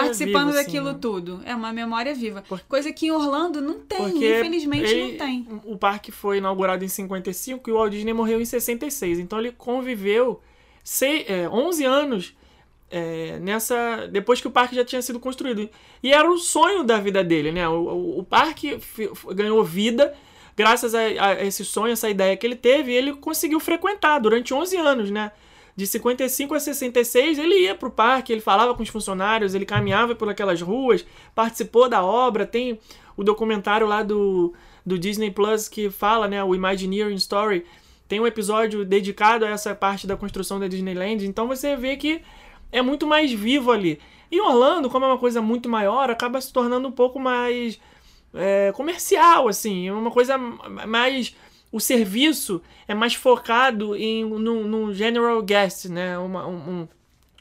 participando 0.03 0.47
viva, 0.49 0.61
assim, 0.61 0.65
daquilo 0.67 0.93
né? 0.93 0.99
tudo. 1.01 1.41
É 1.45 1.55
uma 1.55 1.73
memória 1.73 2.15
viva. 2.15 2.43
Coisa 2.69 2.93
que 2.93 3.07
em 3.07 3.11
Orlando 3.11 3.61
não 3.61 3.81
tem, 3.81 3.99
infelizmente 4.39 4.91
ele- 4.91 5.13
não 5.13 5.19
tem. 5.19 5.47
O 5.65 5.77
parque 5.77 6.11
foi 6.11 6.39
inaugurado 6.39 6.85
em 6.85 6.89
55 6.89 7.69
e 7.69 7.73
o 7.73 7.77
Walt 7.77 7.93
Disney 7.93 8.13
morreu 8.13 8.41
em 8.41 8.45
66. 8.45 9.19
Então 9.19 9.39
ele 9.39 9.53
conviveu 9.53 10.41
sei, 10.83 11.25
é, 11.29 11.49
11 11.49 11.85
anos 11.85 12.35
é, 12.91 13.39
nessa 13.41 14.07
depois 14.11 14.41
que 14.41 14.49
o 14.49 14.51
parque 14.51 14.75
já 14.75 14.85
tinha 14.85 15.03
sido 15.03 15.19
construído. 15.19 15.69
E 16.03 16.13
era 16.13 16.31
o 16.31 16.39
sonho 16.39 16.85
da 16.85 16.99
vida 16.99 17.23
dele, 17.25 17.53
né? 17.53 17.69
O, 17.69 17.75
o, 17.75 18.19
o 18.21 18.25
parque 18.25 18.79
ganhou 19.35 19.63
vida 19.65 20.15
graças 20.57 20.95
a, 20.95 21.01
a 21.01 21.45
esse 21.45 21.65
sonho, 21.65 21.93
essa 21.93 22.09
ideia 22.09 22.37
que 22.37 22.47
ele 22.47 22.57
teve. 22.57 22.93
Ele 22.93 23.15
conseguiu 23.15 23.61
frequentar 23.61 24.19
durante 24.19 24.55
11 24.55 24.77
anos, 24.77 25.11
né? 25.11 25.33
De 25.77 25.87
55 25.87 26.55
a 26.55 26.61
66, 26.61 27.39
ele 27.39 27.65
ia 27.65 27.75
pro 27.75 27.91
parque, 27.91 28.33
ele 28.33 28.41
falava 28.41 28.75
com 28.75 28.83
os 28.83 28.89
funcionários, 28.89 29.55
ele 29.55 29.67
caminhava 29.67 30.15
por 30.15 30.27
aquelas 30.27 30.63
ruas, 30.63 31.05
participou 31.35 31.87
da 31.87 32.03
obra. 32.03 32.47
Tem 32.47 32.79
o 33.15 33.23
documentário 33.23 33.87
lá 33.87 34.03
do, 34.03 34.55
do 34.87 34.99
Disney 34.99 35.31
Plus 35.31 35.69
que 35.69 35.91
fala, 35.91 36.27
né? 36.27 36.43
O 36.43 36.55
Imagineering 36.55 37.17
Story. 37.17 37.67
Tem 38.09 38.21
um 38.21 38.27
episódio 38.27 38.85
dedicado 38.85 39.45
a 39.45 39.51
essa 39.51 39.75
parte 39.75 40.07
da 40.07 40.17
construção 40.17 40.59
da 40.59 40.67
Disneyland. 40.67 41.27
Então 41.27 41.47
você 41.47 41.77
vê 41.77 41.97
que 41.97 42.23
é 42.71 42.83
muito 42.83 43.07
mais 43.07 43.33
vivo 43.33 43.71
ali. 43.71 43.99
E 44.31 44.41
Orlando, 44.41 44.91
como 44.91 45.05
é 45.05 45.09
uma 45.09 45.19
coisa 45.19 45.41
muito 45.41 45.69
maior, 45.69 46.11
acaba 46.11 46.41
se 46.41 46.53
tornando 46.53 46.89
um 46.89 46.93
pouco 46.93 47.19
mais 47.19 47.79
é, 48.35 48.73
comercial, 48.73 49.49
assim. 49.49 49.89
É 49.89 49.93
uma 49.93 50.11
coisa 50.11 50.37
mais. 50.37 51.35
O 51.73 51.81
serviço 51.81 52.63
é 52.87 52.95
mais 52.95 53.15
focado 53.15 53.97
em 53.97 54.25
no 54.25 54.95
general 54.95 55.43
guest, 55.43 55.87
né? 55.87 56.19
Uma- 56.19 56.47
um, 56.47 56.89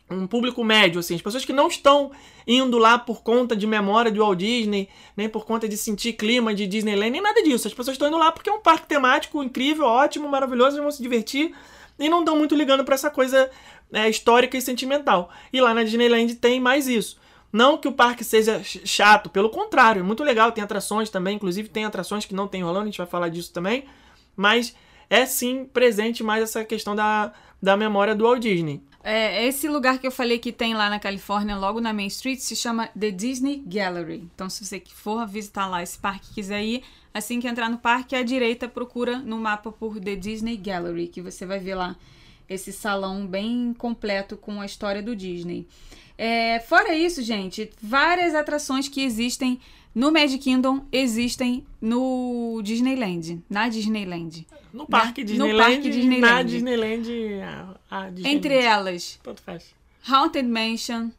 um, 0.10 0.28
público 0.28 0.64
médio, 0.64 1.00
assim. 1.00 1.16
As 1.16 1.22
pessoas 1.22 1.46
que 1.46 1.54
não 1.54 1.68
estão 1.68 2.12
indo 2.48 2.78
lá 2.78 2.98
por 2.98 3.24
conta 3.24 3.56
de 3.56 3.66
memória 3.66 4.12
de 4.12 4.20
Walt 4.20 4.38
Disney, 4.38 4.90
nem 5.18 5.28
por 5.30 5.46
conta 5.46 5.68
de 5.68 5.78
sentir 5.78 6.14
clima 6.14 6.54
de 6.54 6.68
Disneyland, 6.68 7.12
nem 7.12 7.22
nada 7.22 7.42
disso. 7.42 7.68
As 7.68 7.74
pessoas 7.74 7.96
estão 7.96 8.08
indo 8.08 8.18
lá 8.18 8.32
porque 8.32 8.50
é 8.50 8.54
um 8.54 8.62
parque 8.62 8.88
temático 8.88 9.42
incrível, 9.44 9.86
ótimo, 9.86 10.28
maravilhoso, 10.28 10.82
vão 10.82 10.92
se 10.92 11.02
divertir 11.02 11.54
e 11.98 12.10
não 12.10 12.20
estão 12.20 12.36
muito 12.36 12.56
ligando 12.56 12.84
para 12.84 12.96
essa 12.96 13.10
coisa 13.10 13.50
é, 13.96 14.10
histórica 14.10 14.58
e 14.58 14.62
sentimental. 14.62 15.32
E 15.52 15.60
lá 15.60 15.74
na 15.74 15.84
Disneyland 15.84 16.36
tem 16.36 16.60
mais 16.60 16.88
isso. 16.88 17.18
Não 17.52 17.78
que 17.78 17.88
o 17.88 17.94
parque 17.94 18.24
seja 18.24 18.62
ch- 18.62 18.82
chato, 18.86 19.30
pelo 19.30 19.50
contrário, 19.50 20.02
é 20.02 20.04
muito 20.04 20.24
legal, 20.24 20.52
tem 20.52 20.64
atrações 20.64 21.10
também, 21.10 21.38
inclusive 21.38 21.70
tem 21.70 21.86
atrações 21.86 22.26
que 22.26 22.36
não 22.36 22.48
tem 22.48 22.62
rolando, 22.62 22.84
a 22.84 22.86
gente 22.88 22.98
vai 22.98 23.08
falar 23.08 23.30
disso 23.30 23.54
também, 23.54 23.86
mas 24.36 24.76
é 25.10 25.26
sim 25.26 25.64
presente 25.64 26.22
mais 26.22 26.44
essa 26.44 26.66
questão 26.66 26.94
da, 26.96 27.32
da 27.62 27.78
memória 27.78 28.14
do 28.14 28.26
Walt 28.26 28.42
Disney. 28.42 28.82
É, 29.02 29.46
esse 29.46 29.70
lugar 29.70 30.00
que 30.00 30.08
eu 30.08 30.12
falei 30.12 30.40
que 30.40 30.52
tem 30.52 30.74
lá 30.74 30.90
na 30.90 31.00
Califórnia, 31.00 31.56
logo 31.56 31.80
na 31.80 31.94
Main 31.94 32.08
Street, 32.08 32.40
se 32.40 32.56
chama 32.56 32.90
The 33.00 33.12
Disney 33.12 33.64
Gallery. 33.66 34.28
Então, 34.34 34.50
se 34.50 34.66
você 34.66 34.82
for 34.94 35.26
visitar 35.28 35.68
lá 35.68 35.84
esse 35.84 35.98
parque 35.98 36.34
quiser 36.34 36.64
ir, 36.64 36.84
assim 37.14 37.40
que 37.40 37.48
entrar 37.48 37.70
no 37.70 37.78
parque, 37.78 38.16
à 38.16 38.24
direita 38.24 38.68
procura 38.68 39.20
no 39.20 39.38
mapa 39.38 39.72
por 39.72 40.00
The 40.00 40.16
Disney 40.16 40.58
Gallery, 40.58 41.08
que 41.08 41.22
você 41.22 41.46
vai 41.46 41.60
ver 41.60 41.76
lá 41.76 41.96
esse 42.50 42.72
salão 42.72 43.26
bem 43.26 43.74
completo 43.78 44.36
com 44.38 44.62
a 44.62 44.66
história 44.66 45.02
do 45.02 45.16
Disney. 45.16 45.68
É, 46.18 46.60
fora 46.62 46.94
isso, 46.96 47.22
gente, 47.22 47.70
várias 47.82 48.34
atrações 48.34 48.88
que 48.88 49.02
existem 49.04 49.60
no 49.94 50.12
Magic 50.12 50.40
Kingdom 50.40 50.86
existem 50.92 51.66
no 51.82 52.60
Disneyland, 52.64 53.42
na 53.50 53.68
Disneyland. 53.70 54.46
No 54.74 54.86
parque 54.86 55.22
no 55.22 55.28
Disneyland, 55.28 55.58
parque 55.74 55.88
e 55.88 55.92
Disneyland. 55.92 56.22
na 56.34 56.44
Disneyland, 56.44 57.10
a, 57.42 57.76
a 57.90 58.10
Disneyland. 58.10 58.28
Entre 58.38 58.56
elas, 58.56 59.20
Tanto 59.24 59.42
faz. 59.42 59.74
Haunted 60.10 60.48
Mansion, 60.48 61.10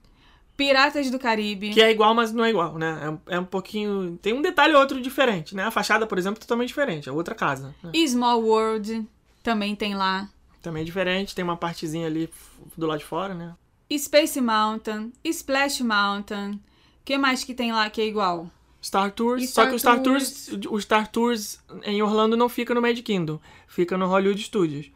Piratas 0.57 1.11
do 1.11 1.19
Caribe. 1.19 1.71
Que 1.71 1.83
é 1.83 1.91
igual, 1.91 2.15
mas 2.15 2.33
não 2.33 2.45
é 2.45 2.51
igual, 2.51 2.79
né? 2.79 3.01
É, 3.03 3.11
um- 3.11 3.19
é 3.37 3.41
um 3.41 3.45
pouquinho... 3.45 4.19
Tem 4.23 4.33
um 4.33 4.41
detalhe 4.43 4.75
ou 4.75 4.81
outro 4.81 5.01
diferente, 5.01 5.55
né? 5.55 5.65
A 5.65 5.71
fachada, 5.71 6.07
por 6.07 6.17
exemplo, 6.19 6.39
é 6.39 6.41
totalmente 6.41 6.69
diferente. 6.69 7.09
É 7.09 7.13
outra 7.13 7.35
casa. 7.35 7.75
né? 7.83 7.91
E 7.95 8.07
Small 8.09 8.43
World 8.43 9.07
também 9.43 9.75
tem 9.75 9.95
lá. 9.95 10.29
Também 10.67 10.83
é 10.83 10.85
diferente. 10.85 11.33
Tem 11.33 11.45
uma 11.45 11.57
partezinha 11.57 12.09
ali 12.09 12.29
do 12.77 12.87
lado 12.89 12.99
de 12.99 13.05
fora, 13.05 13.33
né? 13.33 13.55
Space 13.97 14.41
Mountain, 14.41 15.13
Splash 15.25 15.81
Mountain. 15.81 16.61
que 17.05 17.17
mais 17.17 17.45
que 17.45 17.55
tem 17.55 17.71
lá 17.73 17.89
que 17.89 18.01
é 18.01 18.07
igual? 18.07 18.51
Star 18.83 19.13
Tours. 19.13 19.45
E 19.45 19.47
só 19.47 19.53
Star 19.63 19.69
que 19.69 19.75
o 19.77 19.79
Star 19.79 20.03
Tours- 20.03 20.47
Tours, 20.47 20.67
o 20.69 20.81
Star 20.81 21.09
Tours 21.09 21.61
em 21.85 22.03
Orlando 22.03 22.37
não 22.37 22.49
fica 22.49 22.75
no 22.75 22.83
Magic 22.83 23.03
Kingdom, 23.03 23.39
fica 23.69 23.97
no 23.97 24.09
Hollywood 24.09 24.43
Studios. 24.43 24.91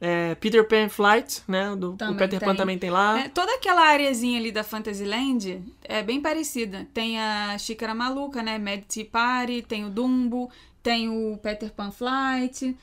É, 0.00 0.36
Peter 0.36 0.62
Pan 0.68 0.88
Flight, 0.88 1.42
né? 1.48 1.74
Do, 1.74 1.94
o 1.94 2.14
Peter 2.16 2.38
Pan 2.38 2.46
tem. 2.50 2.56
também 2.56 2.78
tem 2.78 2.90
lá. 2.90 3.18
É, 3.18 3.28
toda 3.28 3.52
aquela 3.52 3.82
areazinha 3.84 4.38
ali 4.38 4.52
da 4.52 4.62
Fantasyland 4.62 5.60
é 5.82 6.04
bem 6.04 6.20
parecida. 6.20 6.86
Tem 6.94 7.18
a 7.18 7.58
Xícara 7.58 7.96
Maluca, 7.96 8.44
né? 8.44 8.58
Mad 8.58 8.82
Tea 8.84 9.06
Party, 9.10 9.62
tem 9.62 9.84
o 9.84 9.90
Dumbo, 9.90 10.48
tem 10.84 11.08
o 11.08 11.36
Peter 11.38 11.72
Pan 11.72 11.90
Flight. 11.90 12.76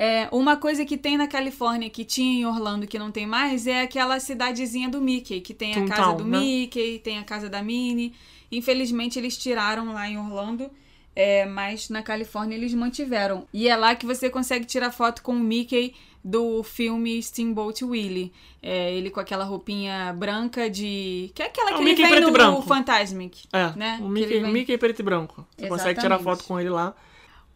É, 0.00 0.28
uma 0.30 0.56
coisa 0.56 0.84
que 0.84 0.96
tem 0.96 1.16
na 1.16 1.26
Califórnia 1.26 1.90
que 1.90 2.04
tinha 2.04 2.40
em 2.42 2.46
Orlando 2.46 2.86
que 2.86 3.00
não 3.00 3.10
tem 3.10 3.26
mais 3.26 3.66
é 3.66 3.82
aquela 3.82 4.20
cidadezinha 4.20 4.88
do 4.88 5.00
Mickey, 5.00 5.40
que 5.40 5.52
tem 5.52 5.74
a 5.74 5.84
casa 5.88 6.12
do 6.14 6.24
né? 6.24 6.38
Mickey, 6.38 7.00
tem 7.02 7.18
a 7.18 7.24
casa 7.24 7.48
da 7.50 7.60
Minnie. 7.60 8.14
Infelizmente 8.52 9.18
eles 9.18 9.36
tiraram 9.36 9.92
lá 9.92 10.08
em 10.08 10.16
Orlando. 10.16 10.70
É, 11.16 11.44
mas 11.46 11.88
na 11.88 12.00
Califórnia 12.00 12.54
eles 12.54 12.72
mantiveram. 12.74 13.44
E 13.52 13.66
é 13.68 13.74
lá 13.74 13.96
que 13.96 14.06
você 14.06 14.30
consegue 14.30 14.64
tirar 14.66 14.92
foto 14.92 15.20
com 15.20 15.32
o 15.32 15.40
Mickey 15.40 15.92
do 16.22 16.62
filme 16.62 17.20
Steamboat 17.20 17.84
Willie. 17.84 18.32
É, 18.62 18.94
ele 18.94 19.10
com 19.10 19.18
aquela 19.18 19.44
roupinha 19.44 20.14
branca 20.16 20.70
de. 20.70 21.32
Que 21.34 21.42
é 21.42 21.46
aquela 21.46 21.70
É 21.70 21.74
o 21.74 21.76
que 21.78 21.82
ele 21.82 21.90
Mickey 21.90 22.02
vem 22.02 22.10
preto 22.12 22.26
no 22.26 22.32
branco. 22.32 22.62
Fantasmic. 22.62 23.48
É, 23.52 23.72
né? 23.76 23.98
o 24.00 24.08
Mickey, 24.08 24.38
vem- 24.40 24.52
Mickey 24.52 24.78
preto 24.78 25.00
e 25.00 25.02
branco. 25.02 25.44
Você 25.56 25.66
consegue 25.66 25.98
tirar 26.00 26.14
Exatamente. 26.14 26.22
foto 26.24 26.44
com 26.46 26.60
ele 26.60 26.70
lá. 26.70 26.94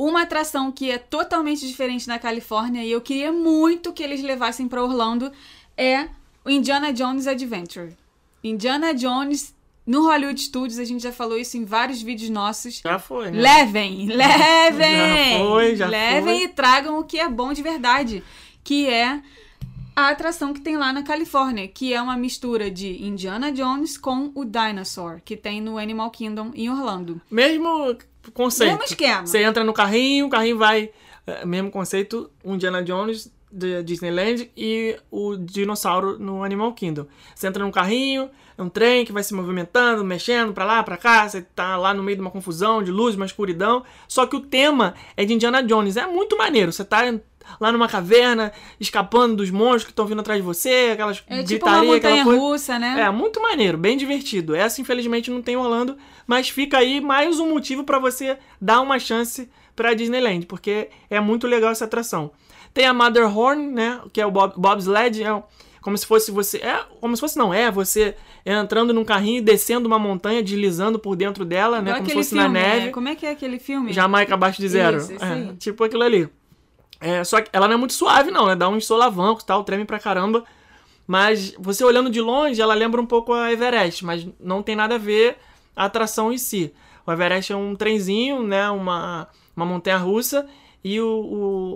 Uma 0.03 0.23
atração 0.23 0.73
que 0.73 0.91
é 0.91 0.99
totalmente 0.99 1.65
diferente 1.65 2.09
na 2.09 2.19
Califórnia 2.19 2.83
e 2.83 2.91
eu 2.91 3.01
queria 3.01 3.31
muito 3.31 3.93
que 3.93 4.03
eles 4.03 4.21
levassem 4.21 4.67
pra 4.67 4.83
Orlando 4.83 5.31
é 5.77 6.09
o 6.45 6.51
Indiana 6.51 6.93
Jones 6.93 7.29
Adventure. 7.29 7.97
Indiana 8.43 8.93
Jones 8.93 9.55
no 9.87 10.03
Hollywood 10.03 10.41
Studios, 10.41 10.81
a 10.81 10.85
gente 10.85 11.05
já 11.05 11.13
falou 11.13 11.39
isso 11.39 11.57
em 11.57 11.65
vários 11.65 12.03
vídeos 12.03 12.31
nossos. 12.31 12.81
Já 12.85 12.99
foi, 12.99 13.31
né? 13.31 13.41
Levem, 13.41 14.07
levem! 14.11 15.39
Já 15.39 15.39
foi, 15.39 15.77
já 15.77 15.87
levem 15.87 16.39
foi. 16.39 16.45
e 16.47 16.49
tragam 16.49 16.99
o 16.99 17.05
que 17.05 17.21
é 17.21 17.29
bom 17.29 17.53
de 17.53 17.63
verdade, 17.63 18.25
que 18.65 18.89
é 18.89 19.23
a 19.95 20.09
atração 20.09 20.53
que 20.53 20.61
tem 20.61 20.77
lá 20.77 20.93
na 20.93 21.05
Califórnia, 21.05 21.69
que 21.69 21.95
é 21.95 22.03
uma 22.03 22.17
mistura 22.17 22.69
de 22.69 23.01
Indiana 23.05 23.53
Jones 23.53 23.97
com 23.97 24.33
o 24.35 24.45
Dinosaur, 24.45 25.21
que 25.25 25.37
tem 25.37 25.61
no 25.61 25.79
Animal 25.79 26.11
Kingdom 26.11 26.51
em 26.57 26.69
Orlando. 26.69 27.21
Mesmo 27.31 27.69
conceito. 28.31 28.71
Mesmo 28.71 28.85
esquema. 28.85 29.27
Você 29.27 29.43
entra 29.43 29.65
no 29.65 29.73
carrinho, 29.73 30.27
o 30.27 30.31
carrinho 30.31 30.59
vai. 30.59 30.91
é, 31.27 31.45
mesmo 31.45 31.71
conceito, 31.71 32.31
um 32.45 32.55
Indiana 32.55 32.83
Jones 32.83 33.33
de 33.51 33.83
Disneyland 33.83 34.51
e 34.57 34.97
o 35.11 35.37
dinossauro 35.37 36.19
no 36.19 36.43
Animal 36.43 36.73
Kingdom. 36.73 37.07
Você 37.35 37.47
entra 37.47 37.63
num 37.63 37.71
carrinho, 37.71 38.31
é 38.57 38.63
um 38.63 38.69
trem 38.69 39.05
que 39.05 39.13
vai 39.13 39.23
se 39.23 39.35
movimentando, 39.35 40.03
mexendo 40.05 40.55
pra 40.55 40.65
lá, 40.65 40.83
pra 40.83 40.97
cá, 40.97 41.29
você 41.29 41.43
tá 41.43 41.77
lá 41.77 41.93
no 41.93 42.03
meio 42.03 42.17
de 42.17 42.23
uma 42.23 42.31
confusão 42.31 42.83
de 42.83 42.91
luz, 42.91 43.15
uma 43.15 43.27
escuridão. 43.27 43.85
Só 44.09 44.27
que 44.27 44.35
o 44.37 44.41
tema 44.41 44.95
é 45.17 45.25
de 45.25 45.35
Indiana 45.35 45.63
Jones. 45.63 45.97
É 45.97 46.07
muito 46.07 46.37
maneiro. 46.37 46.73
Você 46.73 46.85
tá 46.85 47.03
lá 47.61 47.71
numa 47.73 47.89
caverna, 47.89 48.53
escapando 48.81 49.37
dos 49.37 49.51
monstros 49.51 49.85
que 49.85 49.91
estão 49.91 50.07
vindo 50.07 50.21
atrás 50.21 50.41
de 50.41 50.47
você, 50.47 50.91
aquelas 50.93 51.23
É 51.27 51.43
tipo 51.43 51.65
gritaria, 51.67 51.97
aquela 51.97 52.25
coisa. 52.25 52.41
russa, 52.41 52.79
né? 52.79 53.01
É, 53.03 53.11
muito 53.11 53.41
maneiro, 53.41 53.77
bem 53.79 53.97
divertido. 53.97 54.55
Essa, 54.55 54.81
infelizmente, 54.81 55.31
não 55.31 55.43
tem 55.43 55.55
em 55.55 55.59
Orlando, 55.59 55.97
mas 56.27 56.49
fica 56.49 56.79
aí 56.79 57.01
mais 57.01 57.39
um 57.41 57.49
motivo 57.51 57.85
pra 57.85 57.99
você 57.99 58.39
dar 58.61 58.81
uma 58.81 58.99
chance 58.99 59.49
pra 59.75 59.95
Disneyland, 59.95 60.47
porque 60.47 60.89
é 61.09 61.19
muito 61.21 61.47
legal 61.47 61.71
essa 61.73 61.85
atração. 61.85 62.31
Tem 62.75 62.87
a 62.87 62.95
Matterhorn, 62.95 63.67
né, 63.73 64.01
que 64.13 64.21
é 64.21 64.27
o 64.27 64.31
Bob, 64.31 64.55
Bobsled, 64.57 65.23
é 65.23 65.43
como 65.83 65.99
se 65.99 66.07
fosse 66.07 66.31
você, 66.31 66.59
é, 66.59 66.81
como 67.01 67.15
se 67.17 67.21
fosse 67.21 67.37
não, 67.37 67.53
é 67.53 67.71
você 67.71 68.15
entrando 68.47 68.95
num 68.95 69.05
carrinho 69.05 69.39
e 69.39 69.41
descendo 69.41 69.87
uma 69.87 69.99
montanha, 69.99 70.43
deslizando 70.43 70.99
por 70.99 71.17
dentro 71.17 71.45
dela, 71.45 71.81
né, 71.83 71.91
Igual 71.91 71.97
como 71.99 72.09
se 72.09 72.15
fosse 72.15 72.29
filme, 72.31 72.45
na 72.45 72.49
neve. 72.49 72.87
é, 72.87 72.91
Como 72.91 73.09
é 73.09 73.15
que 73.15 73.27
é 73.27 73.31
aquele 73.31 73.59
filme? 73.59 73.93
Jamaica 73.93 74.35
abaixo 74.35 74.61
de 74.61 74.69
zero. 74.69 74.99
Isso, 74.99 75.13
isso 75.13 75.25
É, 75.25 75.55
tipo 75.59 75.83
aquilo 75.85 76.03
ali. 76.03 76.29
É, 77.03 77.25
só 77.25 77.41
que 77.41 77.51
ela 77.53 77.67
não 77.67 77.75
é 77.75 77.77
muito 77.79 77.93
suave, 77.93 78.31
não, 78.31 78.47
né? 78.47 78.55
Dá 78.57 78.69
uns 78.69 78.87
solavancos 78.87 79.43
e 79.43 79.47
tal, 79.47 79.65
treme 79.65 79.85
pra 79.85 79.99
caramba. 79.99 80.45
Mas 81.07 81.53
você 81.59 81.85
olhando 81.85 82.09
de 82.11 82.21
longe, 82.21 82.61
ela 82.63 82.75
lembra 82.75 83.01
um 83.01 83.07
pouco 83.07 83.33
a 83.33 83.53
Everest, 83.53 84.05
mas 84.05 84.27
não 84.39 84.63
tem 84.63 84.77
nada 84.77 84.95
a 84.95 84.99
ver 84.99 85.37
a 85.75 85.85
atração 85.87 86.33
em 86.33 86.39
si. 86.39 86.73
O 87.05 87.11
Everest 87.13 87.53
é 87.53 87.57
um 87.57 87.75
trenzinho, 87.75 88.43
né? 88.45 88.71
Uma, 88.71 89.29
uma 89.57 89.67
montanha 89.67 89.97
russa. 89.99 90.47
E 90.85 91.01
o, 91.01 91.07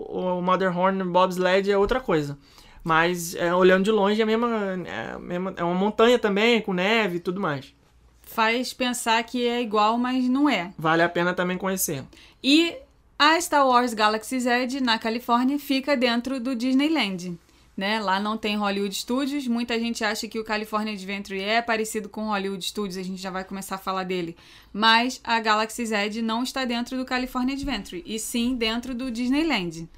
o, 0.09 0.39
o 0.39 0.43
Matterhorn 0.43 1.03
Bobsled 1.05 1.71
é 1.71 1.77
outra 1.77 2.01
coisa. 2.01 2.39
Mas 2.83 3.35
é, 3.35 3.53
olhando 3.53 3.83
de 3.85 3.91
longe 3.91 4.21
é 4.21 4.23
a 4.23 4.27
mesma, 4.27 4.49
é, 4.87 5.13
a 5.15 5.19
mesma- 5.19 5.55
é 5.57 5.65
uma 5.65 5.75
montanha 5.75 6.19
também, 6.21 6.61
com 6.61 6.73
neve 6.73 7.17
e 7.17 7.21
tudo 7.21 7.41
mais. 7.41 7.75
Faz 8.23 8.73
pensar 8.73 9.23
que 9.25 9.47
é 9.47 9.61
igual, 9.61 9.99
mas 9.99 10.29
não 10.29 10.49
é. 10.49 10.73
Vale 10.79 11.03
a 11.03 11.09
pena 11.09 11.35
também 11.35 11.59
conhecer. 11.59 12.05
E 12.43 12.77
a 13.19 13.41
Star 13.41 13.67
Wars 13.67 13.95
Galaxy's 13.95 14.45
Edge, 14.45 14.81
na 14.81 14.99
Califórnia, 14.99 15.59
fica 15.59 15.97
dentro 15.97 16.39
do 16.39 16.55
Disneyland. 16.55 17.39
Né? 17.75 17.99
Lá 18.01 18.21
não 18.21 18.37
tem 18.37 18.57
Hollywood 18.57 18.95
Studios. 18.95 19.47
Muita 19.47 19.79
gente 19.79 20.05
acha 20.05 20.29
que 20.29 20.39
o 20.39 20.45
California 20.45 20.93
Adventure 20.93 21.41
é 21.41 21.61
parecido 21.63 22.09
com 22.09 22.29
Hollywood 22.29 22.65
Studios. 22.65 22.97
A 22.97 23.03
gente 23.03 23.21
já 23.21 23.31
vai 23.31 23.45
começar 23.45 23.77
a 23.77 23.79
falar 23.79 24.05
dele. 24.05 24.37
Mas 24.73 25.21
a 25.25 25.41
Galaxy's 25.41 25.93
Edge 25.93 26.23
não 26.23 26.43
está 26.43 26.65
dentro 26.65 26.97
do 26.97 27.05
California 27.05 27.55
Adventure. 27.55 28.03
E 28.07 28.19
sim 28.19 28.55
dentro 28.55 28.95
do 28.95 29.11
Disneyland. 29.11 29.89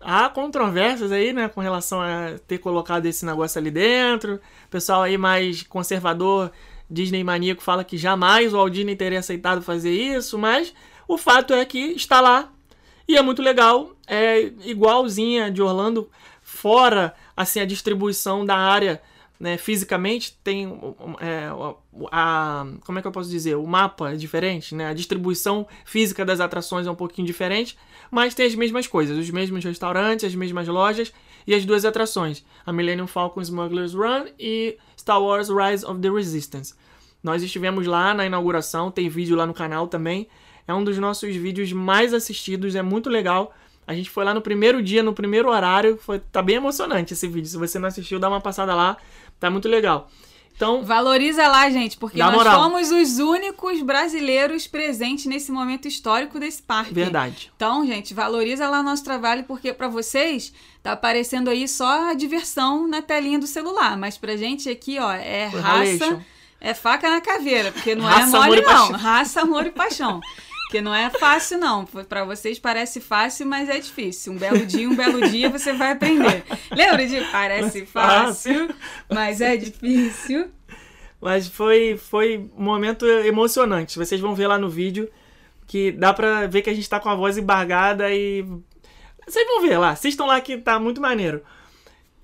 Há 0.00 0.28
controvérsias 0.28 1.10
aí, 1.10 1.32
né, 1.32 1.48
com 1.48 1.60
relação 1.60 2.00
a 2.00 2.38
ter 2.46 2.58
colocado 2.58 3.06
esse 3.06 3.24
negócio 3.24 3.58
ali 3.58 3.70
dentro. 3.70 4.34
O 4.66 4.68
pessoal 4.68 5.02
aí 5.02 5.16
mais 5.16 5.62
conservador, 5.62 6.52
Disney 6.90 7.24
maníaco, 7.24 7.62
fala 7.62 7.82
que 7.82 7.96
jamais 7.96 8.52
o 8.52 8.56
Walt 8.58 8.72
Disney 8.72 8.96
teria 8.96 9.20
aceitado 9.20 9.62
fazer 9.62 9.92
isso, 9.92 10.38
mas 10.38 10.74
o 11.08 11.16
fato 11.16 11.54
é 11.54 11.64
que 11.64 11.78
está 11.92 12.20
lá 12.20 12.53
e 13.06 13.16
é 13.16 13.22
muito 13.22 13.42
legal. 13.42 13.92
É 14.06 14.52
igualzinha 14.64 15.50
de 15.50 15.62
Orlando, 15.62 16.08
fora 16.42 17.14
assim 17.36 17.60
a 17.60 17.64
distribuição 17.64 18.44
da 18.44 18.56
área, 18.56 19.00
né, 19.38 19.56
fisicamente 19.56 20.38
tem 20.44 20.66
é, 21.20 21.48
a 22.12 22.66
como 22.84 22.98
é 22.98 23.02
que 23.02 23.08
eu 23.08 23.12
posso 23.12 23.28
dizer, 23.28 23.56
o 23.56 23.66
mapa 23.66 24.12
é 24.12 24.16
diferente, 24.16 24.74
né? 24.74 24.86
A 24.86 24.94
distribuição 24.94 25.66
física 25.84 26.24
das 26.24 26.40
atrações 26.40 26.86
é 26.86 26.90
um 26.90 26.94
pouquinho 26.94 27.26
diferente, 27.26 27.76
mas 28.10 28.34
tem 28.34 28.46
as 28.46 28.54
mesmas 28.54 28.86
coisas, 28.86 29.18
os 29.18 29.30
mesmos 29.30 29.64
restaurantes, 29.64 30.24
as 30.24 30.34
mesmas 30.34 30.68
lojas 30.68 31.12
e 31.46 31.54
as 31.54 31.64
duas 31.64 31.84
atrações, 31.84 32.44
a 32.64 32.72
Millennium 32.72 33.06
Falcon 33.06 33.40
Smuggler's 33.42 33.92
Run 33.92 34.26
e 34.38 34.78
Star 34.96 35.20
Wars 35.20 35.48
Rise 35.48 35.84
of 35.84 36.00
the 36.00 36.10
Resistance. 36.10 36.74
Nós 37.22 37.42
estivemos 37.42 37.86
lá 37.86 38.14
na 38.14 38.26
inauguração, 38.26 38.90
tem 38.90 39.08
vídeo 39.08 39.36
lá 39.36 39.46
no 39.46 39.54
canal 39.54 39.88
também. 39.88 40.28
É 40.66 40.74
um 40.74 40.82
dos 40.82 40.98
nossos 40.98 41.34
vídeos 41.36 41.72
mais 41.72 42.14
assistidos, 42.14 42.74
é 42.74 42.82
muito 42.82 43.10
legal. 43.10 43.54
A 43.86 43.94
gente 43.94 44.08
foi 44.08 44.24
lá 44.24 44.32
no 44.32 44.40
primeiro 44.40 44.82
dia, 44.82 45.02
no 45.02 45.12
primeiro 45.12 45.50
horário, 45.50 45.98
foi 45.98 46.18
tá 46.18 46.40
bem 46.40 46.56
emocionante 46.56 47.12
esse 47.12 47.28
vídeo. 47.28 47.48
Se 47.48 47.56
você 47.58 47.78
não 47.78 47.88
assistiu, 47.88 48.18
dá 48.18 48.28
uma 48.28 48.40
passada 48.40 48.74
lá, 48.74 48.96
tá 49.38 49.50
muito 49.50 49.68
legal. 49.68 50.10
Então, 50.56 50.84
Valoriza 50.84 51.48
lá, 51.48 51.68
gente, 51.68 51.96
porque 51.96 52.16
nós 52.16 52.32
moral. 52.32 52.62
somos 52.62 52.90
os 52.92 53.18
únicos 53.18 53.82
brasileiros 53.82 54.68
presentes 54.68 55.26
nesse 55.26 55.50
momento 55.50 55.88
histórico 55.88 56.38
desse 56.38 56.62
parque. 56.62 56.94
verdade. 56.94 57.50
Então, 57.56 57.84
gente, 57.84 58.14
valoriza 58.14 58.68
lá 58.68 58.78
o 58.78 58.82
nosso 58.84 59.02
trabalho, 59.02 59.42
porque 59.44 59.72
pra 59.72 59.88
vocês 59.88 60.52
tá 60.80 60.92
aparecendo 60.92 61.50
aí 61.50 61.66
só 61.66 62.10
a 62.10 62.14
diversão 62.14 62.86
na 62.86 63.02
telinha 63.02 63.38
do 63.38 63.48
celular. 63.48 63.96
Mas 63.98 64.16
pra 64.16 64.36
gente 64.36 64.70
aqui, 64.70 64.96
ó, 65.00 65.12
é 65.12 65.46
raça, 65.46 66.24
é 66.60 66.72
faca 66.72 67.10
na 67.10 67.20
caveira, 67.20 67.72
porque 67.72 67.96
não 67.96 68.04
Raça, 68.04 68.20
é 68.20 68.40
amor 68.40 68.46
mole, 68.46 68.60
e 68.60 68.64
não. 68.64 68.70
paixão. 68.72 68.92
Raça, 68.96 69.40
amor 69.40 69.66
e 69.66 69.70
paixão. 69.72 70.20
Porque 70.74 70.82
não 70.82 70.92
é 70.92 71.08
fácil, 71.08 71.56
não. 71.56 71.84
Pra 71.84 72.24
vocês 72.24 72.58
parece 72.58 73.00
fácil, 73.00 73.46
mas 73.46 73.68
é 73.68 73.78
difícil. 73.78 74.32
Um 74.32 74.36
belo 74.36 74.66
dia, 74.66 74.90
um 74.90 74.96
belo 74.96 75.20
dia 75.30 75.48
você 75.48 75.72
vai 75.72 75.92
aprender. 75.92 76.42
Lembra 76.74 77.06
de 77.06 77.20
parece 77.30 77.86
fácil, 77.86 78.74
mas 79.08 79.40
é 79.40 79.56
difícil. 79.56 80.50
Mas 81.20 81.46
foi, 81.46 81.96
foi 81.96 82.50
um 82.58 82.64
momento 82.64 83.06
emocionante. 83.06 83.96
Vocês 83.96 84.20
vão 84.20 84.34
ver 84.34 84.48
lá 84.48 84.58
no 84.58 84.68
vídeo 84.68 85.08
que 85.64 85.92
dá 85.92 86.12
pra 86.12 86.48
ver 86.48 86.62
que 86.62 86.70
a 86.70 86.74
gente 86.74 86.90
tá 86.90 86.98
com 86.98 87.08
a 87.08 87.14
voz 87.14 87.38
embargada 87.38 88.12
e. 88.12 88.44
Vocês 89.24 89.46
vão 89.46 89.62
ver 89.62 89.78
lá, 89.78 89.90
assistam 89.90 90.24
lá 90.24 90.40
que 90.40 90.58
tá 90.58 90.80
muito 90.80 91.00
maneiro. 91.00 91.40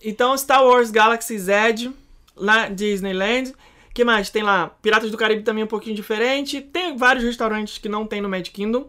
Então, 0.03 0.37
Star 0.37 0.65
Wars 0.65 0.91
Galaxy's 0.91 1.47
Edge, 1.47 1.93
lá 2.35 2.69
Disneyland. 2.69 3.55
Que 4.01 4.05
mais? 4.05 4.31
Tem 4.31 4.43
lá 4.43 4.69
Piratas 4.81 5.11
do 5.11 5.17
Caribe 5.19 5.43
também 5.43 5.63
um 5.63 5.67
pouquinho 5.67 5.95
diferente. 5.95 6.63
Tem 6.63 6.97
vários 6.97 7.23
restaurantes 7.23 7.77
que 7.77 7.89
não 7.89 8.07
tem 8.07 8.23
no 8.23 8.31
Magic 8.31 8.51
Kingdom. 8.51 8.89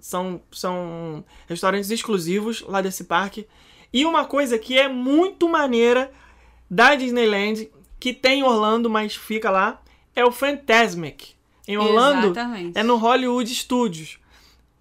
São, 0.00 0.40
são 0.52 1.24
restaurantes 1.48 1.90
exclusivos 1.90 2.62
lá 2.62 2.80
desse 2.80 3.04
parque. 3.04 3.46
E 3.92 4.04
uma 4.04 4.24
coisa 4.24 4.56
que 4.56 4.78
é 4.78 4.88
muito 4.88 5.48
maneira 5.48 6.12
da 6.70 6.94
Disneyland, 6.94 7.68
que 7.98 8.12
tem 8.12 8.40
em 8.40 8.42
Orlando, 8.44 8.88
mas 8.88 9.16
fica 9.16 9.50
lá, 9.50 9.82
é 10.14 10.24
o 10.24 10.30
Fantasmic. 10.30 11.34
Em 11.66 11.76
Orlando, 11.76 12.28
Exatamente. 12.28 12.78
é 12.78 12.84
no 12.84 12.96
Hollywood 12.96 13.52
Studios. 13.52 14.20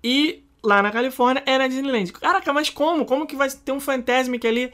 E 0.04 0.43
lá 0.63 0.84
na 0.84 0.91
Califórnia 0.91 1.41
é 1.47 1.58
na 1.58 1.67
Disneyland. 1.67 2.13
Caraca, 2.13 2.54
mas 2.54 2.69
como? 2.69 3.04
Como 3.04 3.25
que 3.25 3.36
vai 3.36 3.49
ter 3.49 3.71
um 3.71 3.80
Fantasmic 3.80 4.45
ali? 4.45 4.71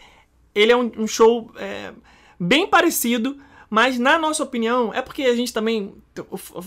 Ele 0.53 0.73
é 0.73 0.75
um, 0.75 0.91
um 0.97 1.07
show 1.07 1.49
é, 1.55 1.93
bem 2.37 2.67
parecido, 2.67 3.37
mas 3.71 3.97
na 3.97 4.19
nossa 4.19 4.43
opinião, 4.43 4.93
é 4.93 5.01
porque 5.01 5.23
a 5.23 5.33
gente 5.33 5.53
também 5.53 5.95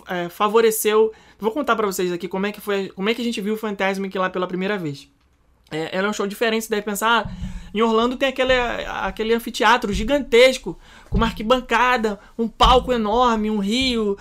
é, 0.08 0.30
favoreceu. 0.30 1.12
Vou 1.38 1.52
contar 1.52 1.76
pra 1.76 1.86
vocês 1.86 2.10
aqui 2.10 2.26
como 2.26 2.46
é 2.46 2.52
que 2.52 2.62
foi, 2.62 2.88
como 2.88 3.10
é 3.10 3.14
que 3.14 3.20
a 3.20 3.24
gente 3.24 3.42
viu 3.42 3.52
o 3.52 3.58
Fantasmic 3.58 4.16
lá 4.16 4.30
pela 4.30 4.46
primeira 4.46 4.78
vez. 4.78 5.06
É, 5.70 5.98
era 5.98 6.08
um 6.08 6.14
show 6.14 6.26
diferente, 6.26 6.64
você 6.64 6.70
deve 6.70 6.80
pensar. 6.80 7.26
Ah, 7.26 7.30
em 7.74 7.82
Orlando 7.82 8.16
tem 8.16 8.30
aquele, 8.30 8.54
aquele 8.54 9.34
anfiteatro 9.34 9.92
gigantesco, 9.92 10.78
com 11.10 11.18
uma 11.18 11.26
arquibancada, 11.26 12.18
um 12.38 12.48
palco 12.48 12.90
enorme, 12.90 13.50
um 13.50 13.58
rio, 13.58 14.16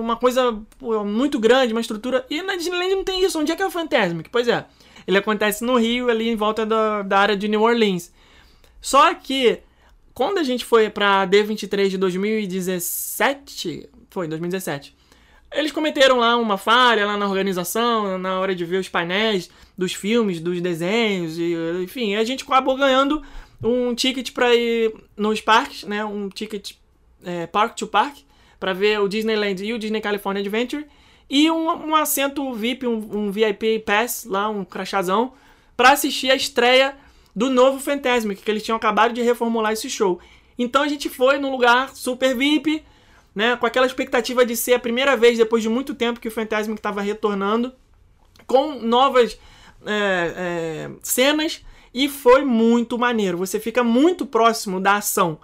uma 0.00 0.16
coisa 0.16 0.58
muito 1.04 1.38
grande, 1.38 1.74
uma 1.74 1.82
estrutura. 1.82 2.24
E 2.30 2.40
na 2.40 2.56
Disneyland 2.56 2.94
não 2.94 3.04
tem 3.04 3.22
isso. 3.22 3.38
Onde 3.38 3.52
é 3.52 3.56
que 3.56 3.62
é 3.62 3.66
o 3.66 3.70
Fantasmic? 3.70 4.30
Pois 4.30 4.48
é, 4.48 4.64
ele 5.06 5.18
acontece 5.18 5.62
no 5.62 5.76
Rio, 5.76 6.08
ali 6.08 6.30
em 6.30 6.36
volta 6.36 6.64
da, 6.64 7.02
da 7.02 7.18
área 7.18 7.36
de 7.36 7.46
New 7.46 7.60
Orleans. 7.60 8.10
Só 8.80 9.12
que, 9.12 9.60
quando 10.14 10.38
a 10.38 10.42
gente 10.42 10.64
foi 10.64 10.90
pra 10.90 11.26
D23 11.26 11.88
de 11.88 11.98
2017, 11.98 13.88
foi, 14.10 14.28
2017, 14.28 14.94
eles 15.54 15.72
cometeram 15.72 16.18
lá 16.18 16.36
uma 16.36 16.56
falha 16.56 17.06
lá 17.06 17.16
na 17.16 17.26
organização, 17.26 18.18
na 18.18 18.40
hora 18.40 18.54
de 18.54 18.64
ver 18.64 18.78
os 18.78 18.88
painéis 18.88 19.50
dos 19.76 19.92
filmes, 19.92 20.40
dos 20.40 20.60
desenhos, 20.60 21.38
e, 21.38 21.54
enfim, 21.82 22.14
a 22.16 22.24
gente 22.24 22.44
acabou 22.44 22.76
ganhando 22.76 23.22
um 23.62 23.94
ticket 23.94 24.32
para 24.32 24.54
ir 24.54 24.92
nos 25.16 25.40
parques, 25.40 25.84
né? 25.84 26.04
Um 26.04 26.28
ticket 26.28 26.72
é, 27.24 27.46
park 27.46 27.76
to 27.76 27.86
park 27.86 28.16
para 28.58 28.72
ver 28.72 29.00
o 29.00 29.08
Disneyland 29.08 29.64
e 29.64 29.72
o 29.72 29.78
Disney 29.78 30.00
California 30.00 30.40
Adventure 30.40 30.86
e 31.28 31.50
um, 31.50 31.88
um 31.88 31.94
assento 31.94 32.52
VIP, 32.52 32.86
um, 32.86 33.26
um 33.26 33.30
VIP 33.30 33.80
Pass 33.80 34.24
lá, 34.24 34.48
um 34.48 34.64
crachazão 34.64 35.32
para 35.76 35.92
assistir 35.92 36.30
a 36.30 36.34
estreia 36.36 36.96
do 37.34 37.48
novo 37.48 37.80
Fantasmic, 37.80 38.42
que 38.42 38.50
eles 38.50 38.62
tinham 38.62 38.76
acabado 38.76 39.12
de 39.12 39.22
reformular 39.22 39.72
esse 39.72 39.88
show. 39.88 40.20
Então 40.58 40.82
a 40.82 40.88
gente 40.88 41.08
foi 41.08 41.38
num 41.38 41.50
lugar 41.50 41.94
super 41.94 42.36
VIP, 42.36 42.84
né, 43.34 43.56
com 43.56 43.64
aquela 43.64 43.86
expectativa 43.86 44.44
de 44.44 44.56
ser 44.56 44.74
a 44.74 44.78
primeira 44.78 45.16
vez 45.16 45.38
depois 45.38 45.62
de 45.62 45.68
muito 45.68 45.94
tempo 45.94 46.20
que 46.20 46.28
o 46.28 46.30
Fantasmic 46.30 46.78
estava 46.78 47.00
retornando, 47.00 47.72
com 48.46 48.74
novas 48.80 49.38
é, 49.86 50.34
é, 50.36 50.90
cenas 51.02 51.64
e 51.94 52.08
foi 52.08 52.44
muito 52.44 52.98
maneiro. 52.98 53.38
Você 53.38 53.58
fica 53.58 53.82
muito 53.82 54.26
próximo 54.26 54.80
da 54.80 54.96
ação. 54.96 55.38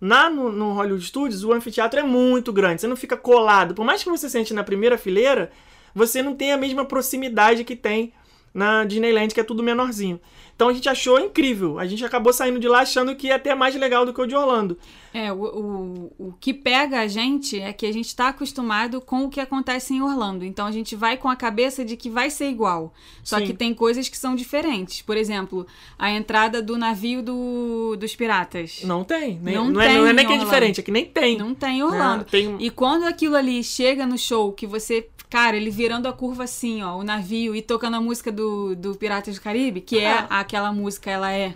Na, 0.00 0.28
no, 0.28 0.50
no, 0.50 0.72
Hollywood 0.72 1.04
Studios, 1.04 1.44
o 1.44 1.52
anfiteatro 1.52 2.00
é 2.00 2.02
muito 2.02 2.52
grande, 2.52 2.80
você 2.80 2.86
não 2.86 2.96
fica 2.96 3.16
colado. 3.16 3.74
Por 3.74 3.84
mais 3.84 4.02
que 4.02 4.10
você 4.10 4.28
sente 4.28 4.52
na 4.52 4.64
primeira 4.64 4.98
fileira, 4.98 5.50
você 5.94 6.22
não 6.22 6.34
tem 6.34 6.52
a 6.52 6.58
mesma 6.58 6.84
proximidade 6.84 7.64
que 7.64 7.76
tem 7.76 8.12
na 8.54 8.84
Disneyland, 8.84 9.34
que 9.34 9.40
é 9.40 9.44
tudo 9.44 9.62
menorzinho. 9.62 10.20
Então 10.54 10.68
a 10.68 10.72
gente 10.72 10.88
achou 10.88 11.18
incrível. 11.18 11.80
A 11.80 11.86
gente 11.86 12.04
acabou 12.04 12.32
saindo 12.32 12.60
de 12.60 12.68
lá 12.68 12.82
achando 12.82 13.16
que 13.16 13.26
ia 13.26 13.34
até 13.34 13.52
mais 13.56 13.74
legal 13.74 14.06
do 14.06 14.14
que 14.14 14.20
o 14.20 14.26
de 14.26 14.36
Orlando. 14.36 14.78
É, 15.12 15.32
o, 15.32 15.36
o, 15.36 16.12
o 16.28 16.32
que 16.40 16.54
pega 16.54 17.00
a 17.00 17.08
gente 17.08 17.58
é 17.58 17.72
que 17.72 17.84
a 17.84 17.92
gente 17.92 18.06
está 18.06 18.28
acostumado 18.28 19.00
com 19.00 19.24
o 19.24 19.28
que 19.28 19.40
acontece 19.40 19.92
em 19.94 20.00
Orlando. 20.00 20.44
Então 20.44 20.64
a 20.64 20.70
gente 20.70 20.94
vai 20.94 21.16
com 21.16 21.28
a 21.28 21.34
cabeça 21.34 21.84
de 21.84 21.96
que 21.96 22.08
vai 22.08 22.30
ser 22.30 22.48
igual. 22.48 22.94
Só 23.24 23.38
Sim. 23.38 23.46
que 23.46 23.52
tem 23.54 23.74
coisas 23.74 24.08
que 24.08 24.16
são 24.16 24.36
diferentes. 24.36 25.02
Por 25.02 25.16
exemplo, 25.16 25.66
a 25.98 26.12
entrada 26.12 26.62
do 26.62 26.78
navio 26.78 27.20
do, 27.20 27.96
dos 27.96 28.14
piratas. 28.14 28.82
Não 28.84 29.02
tem. 29.02 29.40
Nem, 29.42 29.56
Não 29.56 29.70
não, 29.70 29.80
é, 29.80 29.88
tem 29.88 29.96
não 29.98 30.06
é 30.06 30.10
em 30.10 30.14
nem 30.14 30.26
que 30.26 30.32
é 30.32 30.38
diferente, 30.38 30.78
é 30.78 30.82
que 30.84 30.92
nem 30.92 31.04
tem. 31.04 31.36
Não 31.36 31.52
tem 31.52 31.78
em 31.78 31.82
Orlando. 31.82 32.22
É, 32.22 32.30
tem- 32.30 32.56
E 32.60 32.70
quando 32.70 33.04
aquilo 33.06 33.34
ali 33.34 33.64
chega 33.64 34.06
no 34.06 34.16
show, 34.16 34.52
que 34.52 34.68
você. 34.68 35.08
Cara, 35.34 35.56
ele 35.56 35.68
virando 35.68 36.06
a 36.06 36.12
curva 36.12 36.44
assim, 36.44 36.80
ó, 36.84 36.96
o 36.96 37.02
navio 37.02 37.56
e 37.56 37.60
tocando 37.60 37.96
a 37.96 38.00
música 38.00 38.30
do, 38.30 38.76
do 38.76 38.94
Piratas 38.94 39.34
do 39.34 39.40
Caribe, 39.40 39.80
que 39.80 39.98
é 39.98 40.12
Ah. 40.12 40.26
aquela 40.38 40.72
música, 40.72 41.10
ela 41.10 41.32
é 41.32 41.54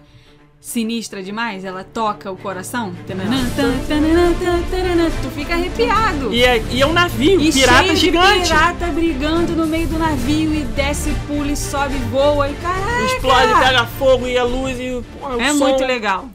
sinistra 0.61 1.23
demais, 1.23 1.65
ela 1.65 1.85
toca 1.85 2.29
o 2.29 2.37
coração. 2.37 2.93
Tu 5.23 5.31
fica 5.31 5.55
arrepiado. 5.55 6.35
E 6.35 6.43
é, 6.43 6.61
e 6.73 6.83
é 6.83 6.87
um 6.89 6.93
navio, 6.93 7.41
E 7.41 7.53
pirata 7.53 7.95
gigante. 7.95 8.49
pirata 8.49 8.87
brigando 8.89 9.53
no 9.55 9.65
meio 9.65 9.87
do 9.87 9.97
navio 9.97 10.53
e 10.53 10.65
desce, 10.65 11.15
pula 11.29 11.53
e 11.53 11.57
sobe, 11.57 11.95
voa 12.11 12.51
e 12.51 12.55
caralho. 12.55 13.07
Explode, 13.07 13.61
pega 13.61 13.87
fogo 13.87 14.27
e 14.27 14.37
a 14.37 14.43
luz 14.43 14.77
e 14.77 15.01
pô, 15.21 15.29
o 15.37 15.41
É 15.41 15.53
som. 15.53 15.69
muito 15.69 15.85
legal. 15.85 16.29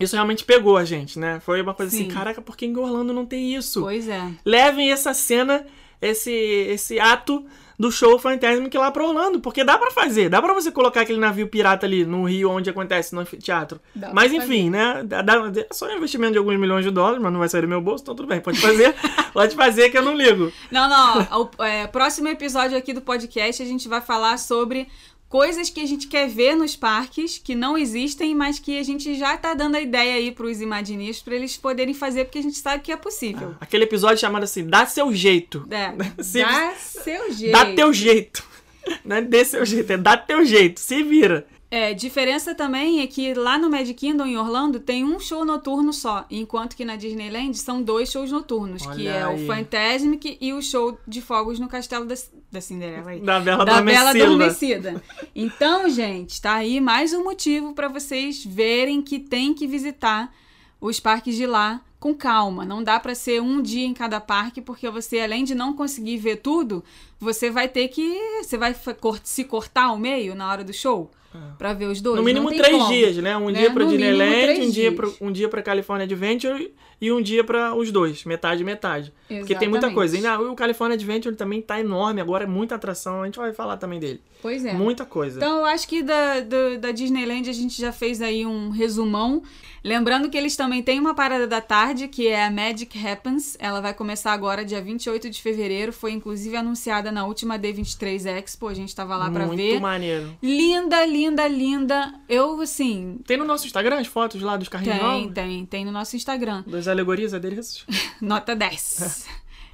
Isso 0.00 0.16
realmente 0.16 0.42
pegou 0.44 0.76
a 0.76 0.84
gente, 0.84 1.20
né? 1.20 1.38
Foi 1.38 1.62
uma 1.62 1.72
coisa 1.72 1.92
Sim. 1.92 2.02
assim, 2.06 2.10
caraca, 2.10 2.42
por 2.42 2.56
que 2.56 2.66
em 2.66 2.76
Orlando 2.76 3.12
não 3.12 3.24
tem 3.24 3.54
isso? 3.54 3.80
Pois 3.80 4.08
é. 4.08 4.22
Levem 4.44 4.90
essa 4.90 5.14
cena, 5.14 5.64
esse, 6.00 6.32
esse 6.32 6.98
ato 6.98 7.44
do 7.80 7.90
show 7.90 8.18
Fantasmic 8.18 8.76
lá 8.76 8.90
pra 8.90 9.02
Orlando, 9.02 9.40
porque 9.40 9.64
dá 9.64 9.78
pra 9.78 9.90
fazer, 9.90 10.28
dá 10.28 10.42
pra 10.42 10.52
você 10.52 10.70
colocar 10.70 11.00
aquele 11.00 11.18
navio 11.18 11.48
pirata 11.48 11.86
ali 11.86 12.04
no 12.04 12.24
Rio 12.28 12.50
onde 12.50 12.68
acontece 12.68 13.14
no 13.14 13.22
anfiteatro. 13.22 13.80
Dá 13.94 14.10
Mas 14.12 14.34
enfim, 14.34 14.68
né? 14.68 15.02
Dá, 15.02 15.22
dá- 15.22 15.50
é 15.56 15.66
só 15.72 15.86
um 15.86 15.96
investimento 15.96 16.32
de 16.32 16.38
alguns 16.38 16.60
milhões 16.60 16.84
de 16.84 16.90
dólares, 16.90 17.22
mas 17.22 17.32
não 17.32 17.38
vai 17.38 17.48
sair 17.48 17.62
do 17.62 17.68
meu 17.68 17.80
bolso, 17.80 18.02
então 18.02 18.14
tudo 18.14 18.28
bem, 18.28 18.38
pode 18.38 18.60
fazer, 18.60 18.94
pode 19.32 19.56
fazer 19.56 19.88
que 19.88 19.96
eu 19.96 20.02
não 20.02 20.14
ligo. 20.14 20.52
Não, 20.70 20.90
não. 20.90 21.50
O 21.58 21.64
é, 21.64 21.86
próximo 21.86 22.28
episódio 22.28 22.76
aqui 22.76 22.92
do 22.92 23.00
podcast 23.00 23.62
a 23.62 23.66
gente 23.66 23.88
vai 23.88 24.02
falar 24.02 24.38
sobre 24.38 24.86
coisas 25.30 25.70
que 25.70 25.80
a 25.80 25.86
gente 25.86 26.08
quer 26.08 26.28
ver 26.28 26.56
nos 26.56 26.74
parques 26.74 27.38
que 27.38 27.54
não 27.54 27.78
existem, 27.78 28.34
mas 28.34 28.58
que 28.58 28.76
a 28.78 28.82
gente 28.82 29.14
já 29.14 29.36
tá 29.38 29.54
dando 29.54 29.76
a 29.76 29.80
ideia 29.80 30.14
aí 30.14 30.32
pros 30.32 30.60
Imaginistas 30.60 31.22
pra 31.22 31.36
eles 31.36 31.56
poderem 31.56 31.94
fazer, 31.94 32.24
porque 32.24 32.40
a 32.40 32.42
gente 32.42 32.58
sabe 32.58 32.82
que 32.82 32.90
é 32.90 32.96
possível. 32.96 33.54
Aquele 33.60 33.84
episódio 33.84 34.18
chamado 34.18 34.42
assim, 34.42 34.66
dá 34.66 34.84
seu 34.84 35.14
jeito. 35.14 35.64
É, 35.70 36.22
Se- 36.22 36.42
dá 36.42 36.74
seu 36.76 37.32
jeito. 37.32 37.52
Dá 37.52 37.64
teu 37.72 37.92
jeito. 37.92 38.44
Não 39.04 39.16
é 39.16 39.22
dê 39.22 39.44
seu 39.44 39.64
jeito, 39.64 39.92
é 39.92 39.96
dá 39.96 40.16
teu 40.16 40.44
jeito, 40.44 40.80
se 40.80 41.02
vira. 41.04 41.46
É, 41.70 41.94
diferença 41.94 42.52
também 42.52 43.00
é 43.00 43.06
que 43.06 43.32
lá 43.32 43.56
no 43.56 43.70
Magic 43.70 43.94
Kingdom, 43.94 44.26
em 44.26 44.36
Orlando, 44.36 44.80
tem 44.80 45.04
um 45.04 45.20
show 45.20 45.44
noturno 45.44 45.92
só, 45.92 46.26
enquanto 46.28 46.74
que 46.74 46.84
na 46.84 46.96
Disneyland 46.96 47.56
são 47.56 47.80
dois 47.80 48.10
shows 48.10 48.32
noturnos, 48.32 48.82
que 48.82 48.88
Olha 48.88 49.10
é 49.10 49.22
aí. 49.22 49.44
o 49.44 49.46
Fantasmic 49.46 50.36
e 50.40 50.52
o 50.52 50.60
show 50.60 50.98
de 51.06 51.22
fogos 51.22 51.60
no 51.60 51.68
Castelo 51.68 52.04
da, 52.06 52.16
da 52.50 52.60
Cinderela. 52.60 53.12
aí. 53.12 53.20
Da 53.20 53.38
Bela 53.38 53.64
da 53.64 53.80
Bela 53.80 54.10
Adormecida. 54.10 54.88
Adormecida. 54.88 55.04
Então, 55.32 55.88
gente, 55.88 56.42
tá 56.42 56.54
aí 56.54 56.80
mais 56.80 57.12
um 57.12 57.22
motivo 57.22 57.72
pra 57.72 57.86
vocês 57.86 58.44
verem 58.44 59.00
que 59.00 59.20
tem 59.20 59.54
que 59.54 59.68
visitar 59.68 60.34
os 60.80 60.98
parques 60.98 61.36
de 61.36 61.46
lá 61.46 61.80
com 62.00 62.12
calma. 62.12 62.64
Não 62.64 62.82
dá 62.82 62.98
pra 62.98 63.14
ser 63.14 63.40
um 63.40 63.62
dia 63.62 63.86
em 63.86 63.94
cada 63.94 64.20
parque, 64.20 64.60
porque 64.60 64.90
você, 64.90 65.20
além 65.20 65.44
de 65.44 65.54
não 65.54 65.72
conseguir 65.72 66.16
ver 66.16 66.38
tudo, 66.38 66.82
você 67.20 67.48
vai 67.48 67.68
ter 67.68 67.86
que. 67.88 68.18
Você 68.42 68.58
vai 68.58 68.74
se 69.22 69.44
cortar 69.44 69.84
ao 69.84 69.98
meio 69.98 70.34
na 70.34 70.50
hora 70.50 70.64
do 70.64 70.72
show 70.72 71.12
pra 71.58 71.72
ver 71.72 71.86
os 71.86 72.00
dois. 72.00 72.16
No 72.16 72.22
mínimo 72.22 72.48
três 72.50 72.76
como. 72.76 72.88
dias, 72.88 73.16
né? 73.18 73.36
Um 73.36 73.50
Né? 73.50 73.60
dia 73.60 73.70
pra 73.72 73.84
No 73.84 73.90
mínimo 73.90 74.10
Disneyland, 74.10 74.60
um 74.66 74.70
dia, 74.70 74.92
pro, 74.92 75.14
um 75.20 75.32
dia 75.32 75.48
pra 75.48 75.62
California 75.62 76.04
Adventure 76.04 76.72
e 77.00 77.12
um 77.12 77.22
dia 77.22 77.42
pra 77.44 77.74
os 77.74 77.90
dois. 77.92 78.24
Metade, 78.24 78.62
metade. 78.64 79.12
Porque 79.28 79.54
tem 79.54 79.68
muita 79.68 79.86
Exatamente. 79.86 79.94
coisa. 79.94 80.18
E 80.18 80.20
na- 80.20 80.40
o 80.40 80.54
California 80.56 80.94
Adventure 80.96 81.34
também 81.36 81.62
tá 81.62 81.78
enorme, 81.80 82.20
agora 82.20 82.44
é 82.44 82.46
muita 82.46 82.74
atração. 82.74 83.22
A 83.22 83.26
gente 83.26 83.38
vai 83.38 83.52
falar 83.52 83.76
também 83.76 84.00
dele. 84.00 84.20
Pois 84.42 84.64
é. 84.64 84.72
Muita 84.72 85.04
coisa. 85.04 85.36
Então, 85.38 85.58
eu 85.58 85.64
acho 85.66 85.86
que 85.86 86.02
da, 86.02 86.40
do- 86.40 86.78
da 86.78 86.90
Disneyland 86.92 87.48
a 87.48 87.52
gente 87.52 87.80
já 87.80 87.92
fez 87.92 88.20
aí 88.22 88.44
um 88.46 88.70
resumão. 88.70 89.42
Lembrando 89.82 90.28
que 90.28 90.36
eles 90.36 90.56
também 90.56 90.82
têm 90.82 91.00
uma 91.00 91.14
parada 91.14 91.46
da 91.46 91.60
tarde, 91.60 92.06
que 92.06 92.28
é 92.28 92.44
a 92.44 92.50
Magic 92.50 92.98
Happens. 93.06 93.56
Ela 93.58 93.80
vai 93.80 93.94
começar 93.94 94.32
agora, 94.32 94.62
dia 94.62 94.80
28 94.82 95.30
de 95.30 95.40
fevereiro. 95.40 95.90
Foi 95.90 96.10
inclusive 96.12 96.54
anunciada 96.54 97.10
na 97.10 97.24
última 97.24 97.58
D23 97.58 98.26
Expo. 98.26 98.68
A 98.68 98.74
gente 98.74 98.94
tava 98.94 99.16
lá 99.16 99.30
pra 99.30 99.46
Muito 99.46 99.56
ver. 99.58 99.80
maneiro. 99.80 100.36
Linda, 100.42 101.04
linda, 101.06 101.19
linda. 101.48 102.14
Eu, 102.28 102.60
assim. 102.60 103.18
Tem 103.26 103.36
no 103.36 103.44
nosso 103.44 103.66
Instagram 103.66 104.00
as 104.00 104.06
fotos 104.06 104.40
lá 104.40 104.56
dos 104.56 104.68
carrinhos 104.68 104.98
Tem, 104.98 105.06
novos? 105.06 105.34
tem, 105.34 105.66
tem 105.66 105.84
no 105.84 105.92
nosso 105.92 106.16
Instagram. 106.16 106.64
Das 106.66 106.88
alegorias 106.88 107.34
adereços? 107.34 107.84
Nota 108.20 108.54
10. 108.56 109.26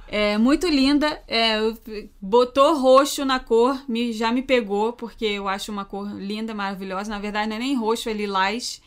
É 0.07 0.37
muito 0.37 0.67
linda. 0.67 1.21
É, 1.27 1.57
botou 2.21 2.77
roxo 2.77 3.25
na 3.25 3.39
cor, 3.39 3.81
me, 3.87 4.13
já 4.13 4.31
me 4.31 4.41
pegou, 4.41 4.93
porque 4.93 5.25
eu 5.25 5.47
acho 5.47 5.71
uma 5.71 5.85
cor 5.85 6.09
linda, 6.15 6.53
maravilhosa. 6.53 7.09
Na 7.09 7.19
verdade, 7.19 7.49
não 7.49 7.57
é 7.57 7.59
nem 7.59 7.75
roxo, 7.75 8.09
é 8.09 8.13
lilás. 8.13 8.81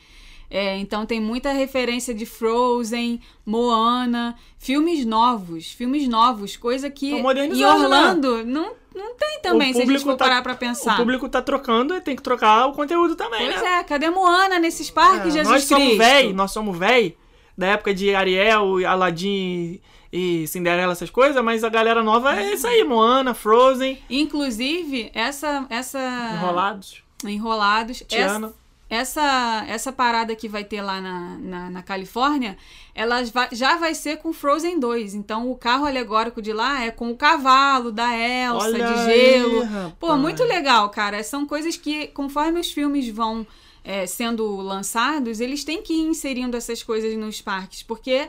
É, 0.50 0.76
então 0.78 1.06
tem 1.06 1.20
muita 1.20 1.52
referência 1.52 2.12
de 2.12 2.26
Frozen, 2.26 3.20
Moana, 3.46 4.36
filmes 4.58 5.04
novos, 5.06 5.70
filmes 5.70 6.08
novos, 6.08 6.56
coisa 6.56 6.90
que 6.90 7.12
em 7.12 7.22
modernizando, 7.22 7.84
Orlando 7.84 8.44
não, 8.44 8.72
não 8.94 9.14
tem 9.14 9.38
também, 9.40 9.70
O 9.70 9.74
se 9.74 9.78
a 9.78 9.80
gente 9.82 9.86
público 9.92 10.10
for 10.10 10.16
tá- 10.16 10.24
parar 10.24 10.42
pra 10.42 10.54
pensar. 10.56 10.94
O 10.94 10.96
público 10.96 11.28
tá 11.28 11.40
trocando 11.40 11.94
e 11.94 12.00
tem 12.00 12.16
que 12.16 12.22
trocar 12.22 12.66
o 12.66 12.72
conteúdo 12.72 13.14
também, 13.14 13.48
Pois 13.48 13.62
né? 13.62 13.78
é, 13.78 13.84
cadê 13.84 14.10
Moana 14.10 14.58
nesses 14.58 14.90
parques, 14.90 15.28
É, 15.34 15.38
Jesus 15.38 15.48
nós 15.48 15.64
somos 15.64 15.84
Cristo? 15.84 15.98
véi, 15.98 16.32
nós 16.32 16.50
somos 16.50 16.76
véi, 16.76 17.16
da 17.56 17.68
época 17.68 17.94
de 17.94 18.12
Ariel, 18.14 18.84
Aladdin 18.88 19.80
e 20.12 20.46
Cinderela, 20.48 20.92
essas 20.92 21.10
coisas, 21.10 21.40
mas 21.44 21.62
a 21.62 21.68
galera 21.68 22.02
nova 22.02 22.34
é 22.34 22.54
isso 22.54 22.66
aí, 22.66 22.82
Moana, 22.82 23.34
Frozen, 23.34 23.98
Inclusive, 24.10 25.10
essa... 25.14 25.64
essa... 25.70 26.00
Enrolados, 26.34 27.02
Enrolados. 27.24 28.02
Tiana. 28.08 28.46
essa, 28.48 28.54
essa 29.68 29.92
parada 29.92 30.34
que 30.34 30.48
vai 30.48 30.64
ter 30.64 30.82
lá 30.82 31.00
na, 31.00 31.38
na, 31.38 31.70
na 31.70 31.82
Califórnia, 31.82 32.58
ela 32.94 33.22
vai- 33.24 33.48
já 33.52 33.76
vai 33.76 33.94
ser 33.94 34.16
com 34.18 34.32
Frozen 34.32 34.80
2. 34.80 35.14
Então, 35.14 35.50
o 35.50 35.56
carro 35.56 35.86
alegórico 35.86 36.42
de 36.42 36.52
lá 36.52 36.82
é 36.84 36.90
com 36.90 37.10
o 37.10 37.16
cavalo 37.16 37.92
da 37.92 38.14
Elsa, 38.16 38.64
Olha 38.66 38.78
de 38.86 39.10
aí, 39.10 39.32
gelo. 39.32 39.64
rapaz. 39.64 39.94
Pô, 40.00 40.16
muito 40.16 40.42
legal, 40.42 40.90
cara. 40.90 41.22
São 41.22 41.46
coisas 41.46 41.76
que, 41.76 42.08
conforme 42.08 42.58
os 42.58 42.72
filmes 42.72 43.08
vão 43.08 43.46
é, 43.84 44.06
sendo 44.06 44.56
lançados, 44.56 45.40
eles 45.40 45.62
têm 45.64 45.82
que 45.82 45.94
ir 45.94 46.08
inserindo 46.08 46.56
essas 46.56 46.82
coisas 46.82 47.16
nos 47.16 47.40
parques, 47.40 47.82
porque 47.82 48.28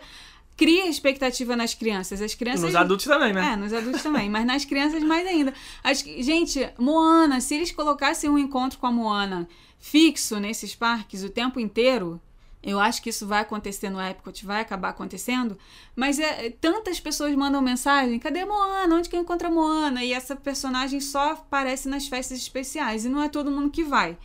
cria 0.55 0.87
expectativa 0.87 1.55
nas 1.55 1.73
crianças. 1.73 2.21
As 2.21 2.35
crianças 2.35 2.61
nos 2.65 2.75
adultos 2.75 3.05
também, 3.07 3.33
né? 3.33 3.53
é, 3.53 3.55
nos 3.55 3.73
adultos 3.73 4.03
também, 4.03 4.29
mas 4.29 4.45
nas 4.45 4.63
crianças 4.63 5.01
mais 5.01 5.25
ainda. 5.27 5.53
As- 5.83 6.03
gente, 6.19 6.69
Moana, 6.77 7.41
se 7.41 7.55
eles 7.55 7.71
colocassem 7.71 8.29
um 8.29 8.37
encontro 8.37 8.77
com 8.77 8.85
a 8.85 8.91
Moana 8.91 9.47
fixo 9.81 10.39
nesses 10.39 10.75
parques 10.75 11.23
o 11.23 11.29
tempo 11.29 11.59
inteiro, 11.59 12.21
eu 12.63 12.79
acho 12.79 13.01
que 13.01 13.09
isso 13.09 13.25
vai 13.25 13.41
acontecer 13.41 13.89
no 13.89 13.99
Epcot, 13.99 14.45
vai 14.45 14.61
acabar 14.61 14.89
acontecendo, 14.89 15.57
mas 15.95 16.19
é, 16.19 16.45
é, 16.45 16.49
tantas 16.51 16.99
pessoas 16.99 17.35
mandam 17.35 17.59
mensagem, 17.59 18.19
cadê 18.19 18.45
Moana? 18.45 18.95
Onde 18.95 19.09
que 19.09 19.15
eu 19.15 19.21
encontro 19.21 19.47
a 19.47 19.51
Moana? 19.51 20.03
E 20.03 20.13
essa 20.13 20.35
personagem 20.35 20.99
só 20.99 21.31
aparece 21.31 21.89
nas 21.89 22.07
festas 22.07 22.37
especiais, 22.37 23.03
e 23.03 23.09
não 23.09 23.23
é 23.23 23.27
todo 23.27 23.49
mundo 23.49 23.71
que 23.71 23.83
vai, 23.83 24.15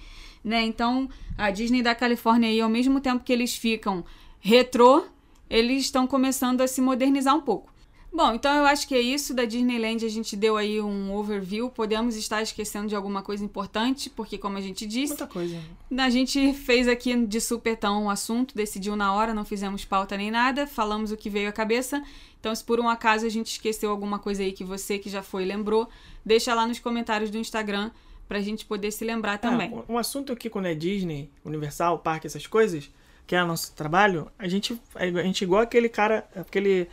né? 0.44 0.62
Então, 0.62 1.08
a 1.38 1.50
Disney 1.50 1.82
da 1.82 1.94
Califórnia 1.94 2.50
aí, 2.50 2.60
ao 2.60 2.68
mesmo 2.68 3.00
tempo 3.00 3.24
que 3.24 3.32
eles 3.32 3.56
ficam 3.56 4.04
retrô, 4.38 5.06
eles 5.48 5.84
estão 5.84 6.06
começando 6.06 6.60
a 6.60 6.68
se 6.68 6.82
modernizar 6.82 7.34
um 7.34 7.40
pouco. 7.40 7.72
Bom, 8.16 8.32
então 8.32 8.50
eu 8.56 8.64
acho 8.64 8.88
que 8.88 8.94
é 8.94 8.98
isso. 9.00 9.34
Da 9.34 9.44
Disneyland 9.44 10.02
a 10.02 10.08
gente 10.08 10.34
deu 10.34 10.56
aí 10.56 10.80
um 10.80 11.14
overview. 11.14 11.68
Podemos 11.68 12.16
estar 12.16 12.40
esquecendo 12.40 12.88
de 12.88 12.96
alguma 12.96 13.22
coisa 13.22 13.44
importante, 13.44 14.08
porque, 14.08 14.38
como 14.38 14.56
a 14.56 14.60
gente 14.62 14.86
disse, 14.86 15.08
Muita 15.12 15.26
coisa. 15.26 15.60
a 15.98 16.08
gente 16.08 16.54
fez 16.54 16.88
aqui 16.88 17.14
de 17.26 17.40
supetão 17.42 18.04
um 18.04 18.08
assunto, 18.08 18.54
decidiu 18.56 18.96
na 18.96 19.12
hora, 19.12 19.34
não 19.34 19.44
fizemos 19.44 19.84
pauta 19.84 20.16
nem 20.16 20.30
nada, 20.30 20.66
falamos 20.66 21.12
o 21.12 21.16
que 21.16 21.28
veio 21.28 21.50
à 21.50 21.52
cabeça. 21.52 22.02
Então, 22.40 22.54
se 22.54 22.64
por 22.64 22.80
um 22.80 22.88
acaso 22.88 23.26
a 23.26 23.28
gente 23.28 23.48
esqueceu 23.48 23.90
alguma 23.90 24.18
coisa 24.18 24.42
aí 24.42 24.52
que 24.52 24.64
você 24.64 24.98
que 24.98 25.10
já 25.10 25.22
foi 25.22 25.44
lembrou, 25.44 25.86
deixa 26.24 26.54
lá 26.54 26.66
nos 26.66 26.78
comentários 26.78 27.28
do 27.28 27.36
Instagram 27.36 27.90
pra 28.26 28.40
gente 28.40 28.64
poder 28.64 28.92
se 28.92 29.04
lembrar 29.04 29.36
também. 29.36 29.70
É, 29.86 29.92
um- 29.92 29.98
assunto 29.98 30.32
aqui 30.32 30.48
quando 30.48 30.64
é 30.66 30.74
Disney, 30.74 31.28
Universal, 31.44 31.98
parque, 31.98 32.26
essas 32.26 32.46
coisas, 32.46 32.90
que 33.26 33.36
é 33.36 33.44
o 33.44 33.46
nosso 33.46 33.74
trabalho, 33.74 34.30
a 34.38 34.48
gente, 34.48 34.80
a 34.94 35.04
gente 35.22 35.44
é 35.44 35.46
igual 35.46 35.60
aquele 35.60 35.88
cara, 35.90 36.26
aquele 36.34 36.88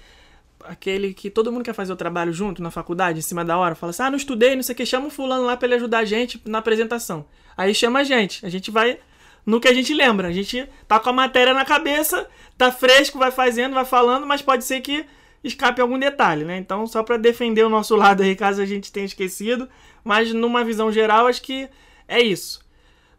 aquele 0.66 1.14
que 1.14 1.30
todo 1.30 1.52
mundo 1.52 1.64
quer 1.64 1.74
fazer 1.74 1.94
o 1.94 1.96
trabalho 1.96 2.34
junto 2.34 2.62
na 2.62 2.72
faculdade, 2.72 3.20
em 3.20 3.22
cima 3.22 3.44
da 3.44 3.58
hora, 3.58 3.76
fala 3.76 3.92
assim: 3.92 4.04
"Ah, 4.04 4.10
não 4.10 4.18
estudei, 4.18 4.56
não 4.56 4.64
sei 4.64 4.74
o 4.74 4.76
que, 4.76 4.86
chama 4.86 5.08
o 5.08 5.12
fulano 5.12 5.46
lá 5.46 5.58
pra 5.58 5.68
ele 5.68 5.76
ajudar 5.76 6.00
a 6.00 6.06
gente 6.06 6.42
na 6.46 6.60
apresentação". 6.60 7.26
Aí 7.56 7.74
chama 7.74 8.00
a 8.00 8.04
gente, 8.04 8.46
a 8.46 8.50
gente 8.50 8.72
vai 8.72 9.00
no 9.46 9.60
que 9.60 9.68
a 9.68 9.74
gente 9.74 9.94
lembra. 9.94 10.28
A 10.28 10.32
gente 10.32 10.68
tá 10.88 11.00
com 11.00 11.10
a 11.10 11.14
matéria 11.14 11.54
na 11.54 11.66
cabeça, 11.66 12.28
tá 12.58 12.72
fresco, 12.72 13.20
vai 13.20 13.32
fazendo, 13.32 13.74
vai 13.74 13.86
falando, 13.86 14.26
mas 14.26 14.42
pode 14.42 14.64
ser 14.64 14.82
que 14.82 15.06
escape 15.44 15.82
algum 15.82 16.00
detalhe, 16.00 16.46
né? 16.46 16.58
Então, 16.58 16.88
só 16.88 17.04
pra 17.04 17.18
defender 17.18 17.64
o 17.64 17.70
nosso 17.70 17.96
lado 17.96 18.24
aí, 18.24 18.36
caso 18.36 18.62
a 18.62 18.66
gente 18.66 18.92
tenha 18.92 19.06
esquecido, 19.06 19.68
mas 20.04 20.34
numa 20.34 20.64
visão 20.64 20.92
geral, 20.92 21.28
acho 21.28 21.42
que 21.42 21.68
é 22.08 22.22
isso. 22.22 22.64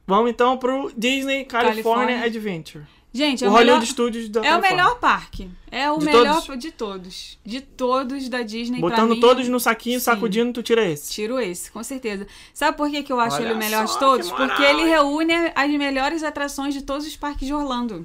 Vamos 0.07 0.31
então 0.31 0.57
pro 0.57 0.93
Disney 0.97 1.45
California, 1.45 1.83
California. 1.83 2.25
Adventure. 2.25 2.85
Gente, 3.17 3.45
é 3.45 3.47
o 3.47 3.51
o 3.51 3.53
Hollywood 3.53 3.81
melhor, 3.81 3.87
Studios 3.93 4.29
da 4.29 4.45
é 4.45 4.57
o 4.57 4.61
melhor 4.61 4.99
parque. 4.99 5.49
É 5.71 5.89
o 5.89 5.99
De 5.99 6.05
melhor 6.05 6.43
todos? 6.43 6.59
de 6.59 6.73
todos. 6.73 7.39
De 7.47 7.61
todos 7.61 8.29
da 8.29 8.43
Disney. 8.43 8.81
Botando 8.81 9.11
mim, 9.11 9.21
todos 9.21 9.49
no 9.49 9.61
saquinho, 9.61 10.01
Sim. 10.01 10.05
sacudindo, 10.05 10.53
tu 10.53 10.63
tira 10.65 10.85
esse. 10.85 11.13
Tiro 11.13 11.39
esse, 11.39 11.71
com 11.71 11.83
certeza. 11.85 12.27
Sabe 12.53 12.77
por 12.77 12.91
que, 12.91 13.05
que 13.05 13.13
eu 13.13 13.21
acho 13.21 13.37
Olha 13.37 13.45
ele 13.45 13.55
o 13.55 13.57
melhor 13.57 13.87
de 13.87 13.97
todos? 14.01 14.27
que 14.27 14.33
moral, 14.33 14.49
Porque 14.49 14.63
ele 14.65 14.83
hein? 14.83 14.89
reúne 14.89 15.33
as 15.55 15.71
melhores 15.71 16.25
atrações 16.25 16.75
de 16.75 16.83
todos 16.83 17.07
os 17.07 17.15
parques 17.17 17.47
de 17.47 17.55
Orlando. 17.55 18.05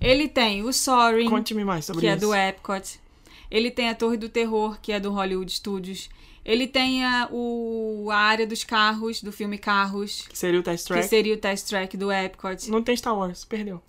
Ele 0.00 0.26
tem 0.28 0.64
o 0.64 0.72
Soaring, 0.72 1.28
Conte-me 1.30 1.64
mais 1.64 1.84
sobre 1.84 2.00
que 2.00 2.06
é 2.08 2.12
isso. 2.16 2.20
do 2.20 2.34
Epcot. 2.34 2.98
Ele 3.50 3.70
tem 3.70 3.88
a 3.88 3.94
Torre 3.94 4.16
do 4.16 4.28
Terror, 4.28 4.78
que 4.82 4.90
é 4.90 4.98
do 4.98 5.10
Hollywood 5.12 5.52
Studios. 5.52 6.10
Ele 6.44 6.66
tem 6.66 7.04
a, 7.04 7.28
o, 7.30 8.08
a 8.10 8.16
área 8.16 8.46
dos 8.46 8.64
carros, 8.64 9.22
do 9.22 9.30
filme 9.30 9.56
Carros, 9.58 10.26
Que 10.28 10.36
seria 10.38 10.58
o 10.58 10.62
Test 10.62 10.86
que 10.86 10.92
Track. 10.94 11.08
seria 11.08 11.34
o 11.34 11.36
Test 11.36 11.68
Track 11.68 11.96
do 11.96 12.10
Epcot. 12.10 12.70
Não 12.70 12.82
tem 12.82 12.96
Star 12.96 13.16
Wars, 13.16 13.44
perdeu. 13.44 13.82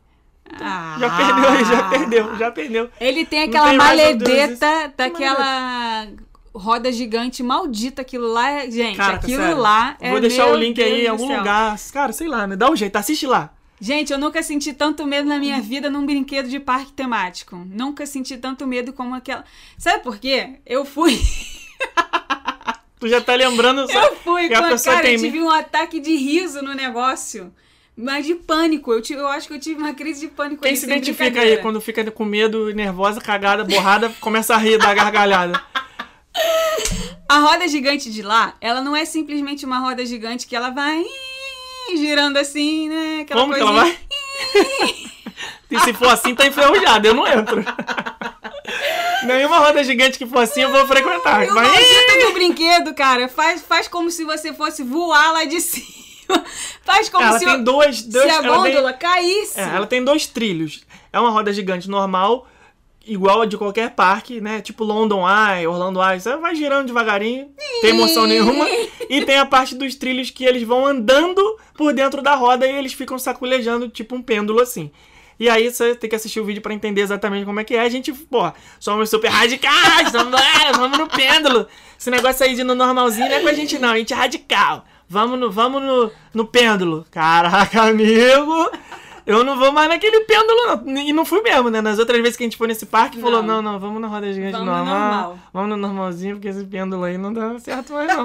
Ah. 0.59 0.97
Já 0.99 1.09
perdeu, 1.17 1.65
já 1.65 1.83
perdeu, 1.89 2.38
já 2.38 2.51
perdeu. 2.51 2.89
Ele 2.99 3.25
tem 3.25 3.43
aquela 3.43 3.69
tem 3.69 3.77
maledeta 3.77 4.93
daquela 4.97 6.07
roda 6.53 6.91
gigante 6.91 7.41
maldita. 7.43 8.01
Aquilo 8.01 8.27
lá, 8.31 8.49
é- 8.51 8.71
gente, 8.71 8.97
Cara, 8.97 9.15
aquilo 9.17 9.41
sério. 9.41 9.57
lá 9.57 9.95
é. 9.99 10.12
Vou 10.12 10.19
deixar 10.19 10.47
o 10.47 10.55
link 10.55 10.81
aí 10.81 10.89
Deus 10.89 10.99
em 11.01 11.03
do 11.05 11.09
algum 11.12 11.27
céu. 11.27 11.38
lugar. 11.38 11.77
Cara, 11.93 12.12
sei 12.13 12.27
lá, 12.27 12.47
né? 12.47 12.55
Dá 12.55 12.69
um 12.69 12.75
jeito, 12.75 12.95
assiste 12.95 13.25
lá. 13.27 13.51
Gente, 13.81 14.12
eu 14.12 14.19
nunca 14.19 14.43
senti 14.43 14.73
tanto 14.73 15.05
medo 15.05 15.29
na 15.29 15.39
minha 15.39 15.62
vida 15.62 15.89
num 15.89 16.05
brinquedo 16.05 16.49
de 16.49 16.59
parque 16.59 16.91
temático. 16.91 17.55
Nunca 17.55 18.05
senti 18.05 18.35
tanto 18.38 18.67
medo 18.67 18.91
como 18.91 19.15
aquela. 19.15 19.45
Sabe 19.77 20.03
por 20.03 20.17
quê? 20.17 20.55
Eu 20.65 20.83
fui. 20.83 21.17
Tu 22.99 23.07
já 23.07 23.21
tá 23.21 23.33
lembrando. 23.35 23.89
só- 23.89 23.97
Eu 24.03 24.15
fui, 24.17 24.47
E 24.47 24.53
a 24.53 24.62
pessoa 24.63 24.95
cara, 24.97 25.07
tem 25.07 25.15
eu 25.15 25.21
tive 25.21 25.41
um 25.41 25.49
ataque 25.49 26.01
de 26.01 26.13
riso 26.17 26.62
no 26.62 26.73
negócio. 26.73 27.53
Mas 28.01 28.25
de 28.25 28.33
pânico. 28.33 28.93
Eu, 28.93 29.01
tive, 29.01 29.19
eu 29.19 29.27
acho 29.27 29.47
que 29.47 29.53
eu 29.53 29.59
tive 29.59 29.77
uma 29.77 29.93
crise 29.93 30.21
de 30.21 30.27
pânico 30.29 30.62
Quem 30.62 30.71
ali, 30.71 30.79
se 30.79 30.85
identifica 30.85 31.41
aí 31.41 31.57
quando 31.57 31.81
fica 31.81 32.09
com 32.09 32.23
medo, 32.23 32.73
nervosa, 32.73 33.19
cagada, 33.19 33.65
borrada, 33.65 34.09
começa 34.21 34.55
a 34.55 34.57
rir 34.57 34.77
da 34.77 34.93
gargalhada? 34.93 35.62
A 37.27 37.39
roda 37.39 37.67
gigante 37.67 38.09
de 38.09 38.21
lá, 38.21 38.55
ela 38.62 38.81
não 38.81 38.95
é 38.95 39.03
simplesmente 39.03 39.65
uma 39.65 39.79
roda 39.79 40.05
gigante 40.05 40.47
que 40.47 40.55
ela 40.55 40.69
vai 40.69 41.03
girando 41.97 42.38
assim, 42.38 42.88
né? 42.88 43.19
Aquela 43.21 43.41
Como 43.41 43.53
que 43.53 43.59
ela 43.59 43.73
coisinha. 43.73 43.97
vai? 44.53 45.12
e 45.71 45.79
se 45.81 45.93
for 45.93 46.07
assim, 46.07 46.33
tá 46.33 46.47
enferrujado, 46.47 47.05
eu 47.05 47.13
não 47.13 47.27
entro. 47.27 47.65
Nenhuma 49.27 49.59
roda 49.59 49.83
gigante 49.83 50.17
que 50.17 50.25
for 50.25 50.39
assim 50.39 50.62
eu 50.62 50.71
vou 50.71 50.88
frequentar. 50.88 51.45
E 51.45 51.51
o 51.51 51.53
Mas... 51.53 51.67
maldito 51.67 52.27
do 52.27 52.33
brinquedo, 52.33 52.93
cara, 52.93 53.27
faz, 53.27 53.62
faz 53.62 53.89
como 53.89 54.09
se 54.09 54.23
você 54.23 54.53
fosse 54.53 54.83
voar 54.83 55.33
lá 55.33 55.43
de 55.43 55.59
cima. 55.59 55.98
Faz 56.84 57.10
como 57.10 57.24
Ela 57.26 57.39
se, 57.39 57.46
tem 57.46 57.56
o- 57.56 57.63
dois, 57.63 58.02
dois 58.04 58.26
se 58.26 58.32
a 58.32 58.44
ela 58.44 58.63
tem- 58.63 58.72
gôndola 58.74 58.94
caísse. 58.94 59.60
É, 59.60 59.63
ela 59.76 59.88
tem 59.88 60.04
dois 60.04 60.28
trilhos. 60.28 60.82
É 61.12 61.20
uma 61.20 61.30
roda 61.30 61.52
gigante 61.52 61.89
normal, 61.89 62.48
igual 63.06 63.42
a 63.42 63.46
de 63.46 63.58
qualquer 63.58 63.92
parque, 63.92 64.39
né? 64.39 64.62
Tipo 64.62 64.84
London 64.84 65.24
Eye, 65.28 65.65
Orlando 65.68 66.02
Eye. 66.02 66.20
Você 66.22 66.36
vai 66.38 66.56
girando 66.56 66.88
devagarinho, 66.88 67.50
tem 67.82 67.92
emoção 67.92 68.26
nenhuma. 68.26 68.65
E 69.10 69.26
tem 69.26 69.39
a 69.39 69.46
parte 69.46 69.74
dos 69.74 69.96
trilhos 69.96 70.30
que 70.30 70.46
eles 70.46 70.62
vão 70.62 70.86
andando 70.86 71.42
por 71.74 71.92
dentro 71.94 72.22
da 72.22 72.36
roda 72.36 72.68
e 72.68 72.76
eles 72.78 72.94
ficam 72.94 73.18
saculejando, 73.18 73.89
tipo 73.89 74.13
um 74.15 74.22
pêndulo 74.22 74.62
assim. 74.62 74.92
E 75.39 75.50
aí 75.50 75.72
você 75.72 75.96
tem 75.96 76.08
que 76.08 76.15
assistir 76.15 76.39
o 76.39 76.46
vídeo 76.46 76.62
pra 76.62 76.76
entender 76.76 77.02
exatamente 77.02 77.44
como 77.44 77.60
é 77.60 77.63
que 77.63 77.74
é. 77.74 77.80
A 77.80 77.89
gente, 77.89 78.13
porra, 78.13 78.54
somos 78.80 79.10
super 79.10 79.30
radicais, 79.32 80.12
vamos, 80.13 80.39
é, 80.39 80.72
vamos 80.74 80.96
no 80.96 81.08
pêndulo. 81.08 81.65
Esse 82.00 82.12
negócio 82.12 82.46
aí 82.46 82.54
de 82.54 82.63
no 82.63 82.76
normalzinho 82.76 83.28
não 83.28 83.36
é 83.38 83.39
com 83.39 83.48
a 83.48 83.54
gente 83.54 83.80
não, 83.80 83.89
a 83.89 83.98
gente 83.98 84.13
é 84.13 84.15
radical. 84.15 84.86
Vamos 85.10 85.39
no, 85.39 85.50
vamos 85.52 85.82
no, 85.82 86.12
no 86.34 86.45
pêndulo. 86.45 87.06
Caraca, 87.10 87.82
amigo, 87.89 88.69
eu 89.26 89.43
não 89.43 89.58
vou 89.58 89.72
mais 89.72 89.89
naquele 89.89 90.22
pêndulo 90.22 90.84
não. 90.86 90.98
E 90.98 91.12
não 91.12 91.26
fui 91.26 91.41
mesmo, 91.41 91.69
né? 91.69 91.82
Nas 91.82 91.98
outras 92.00 92.19
vezes 92.22 92.38
que 92.38 92.43
a 92.43 92.45
gente 92.45 92.58
foi 92.58 92.67
nesse 92.67 92.86
parque, 92.86 93.19
falou, 93.19 93.41
não, 93.41 93.62
Não. 93.62 93.74
não, 93.74 93.80
vamos 93.80 94.00
na 94.02 94.08
roda 94.08 94.32
gigante 94.32 94.52
Vamos 94.54 94.67
no 94.67 94.74
normal. 94.76 95.00
normal. 95.00 95.39
Vamos 95.54 95.69
no 95.69 95.78
normalzinho, 95.78 96.36
porque 96.36 96.48
esse 96.48 96.63
pêndulo 96.63 97.04
aí 97.04 97.17
não 97.17 97.34
dá 97.34 97.58
certo 97.60 97.93
mais 97.93 98.08
não. 98.08 98.24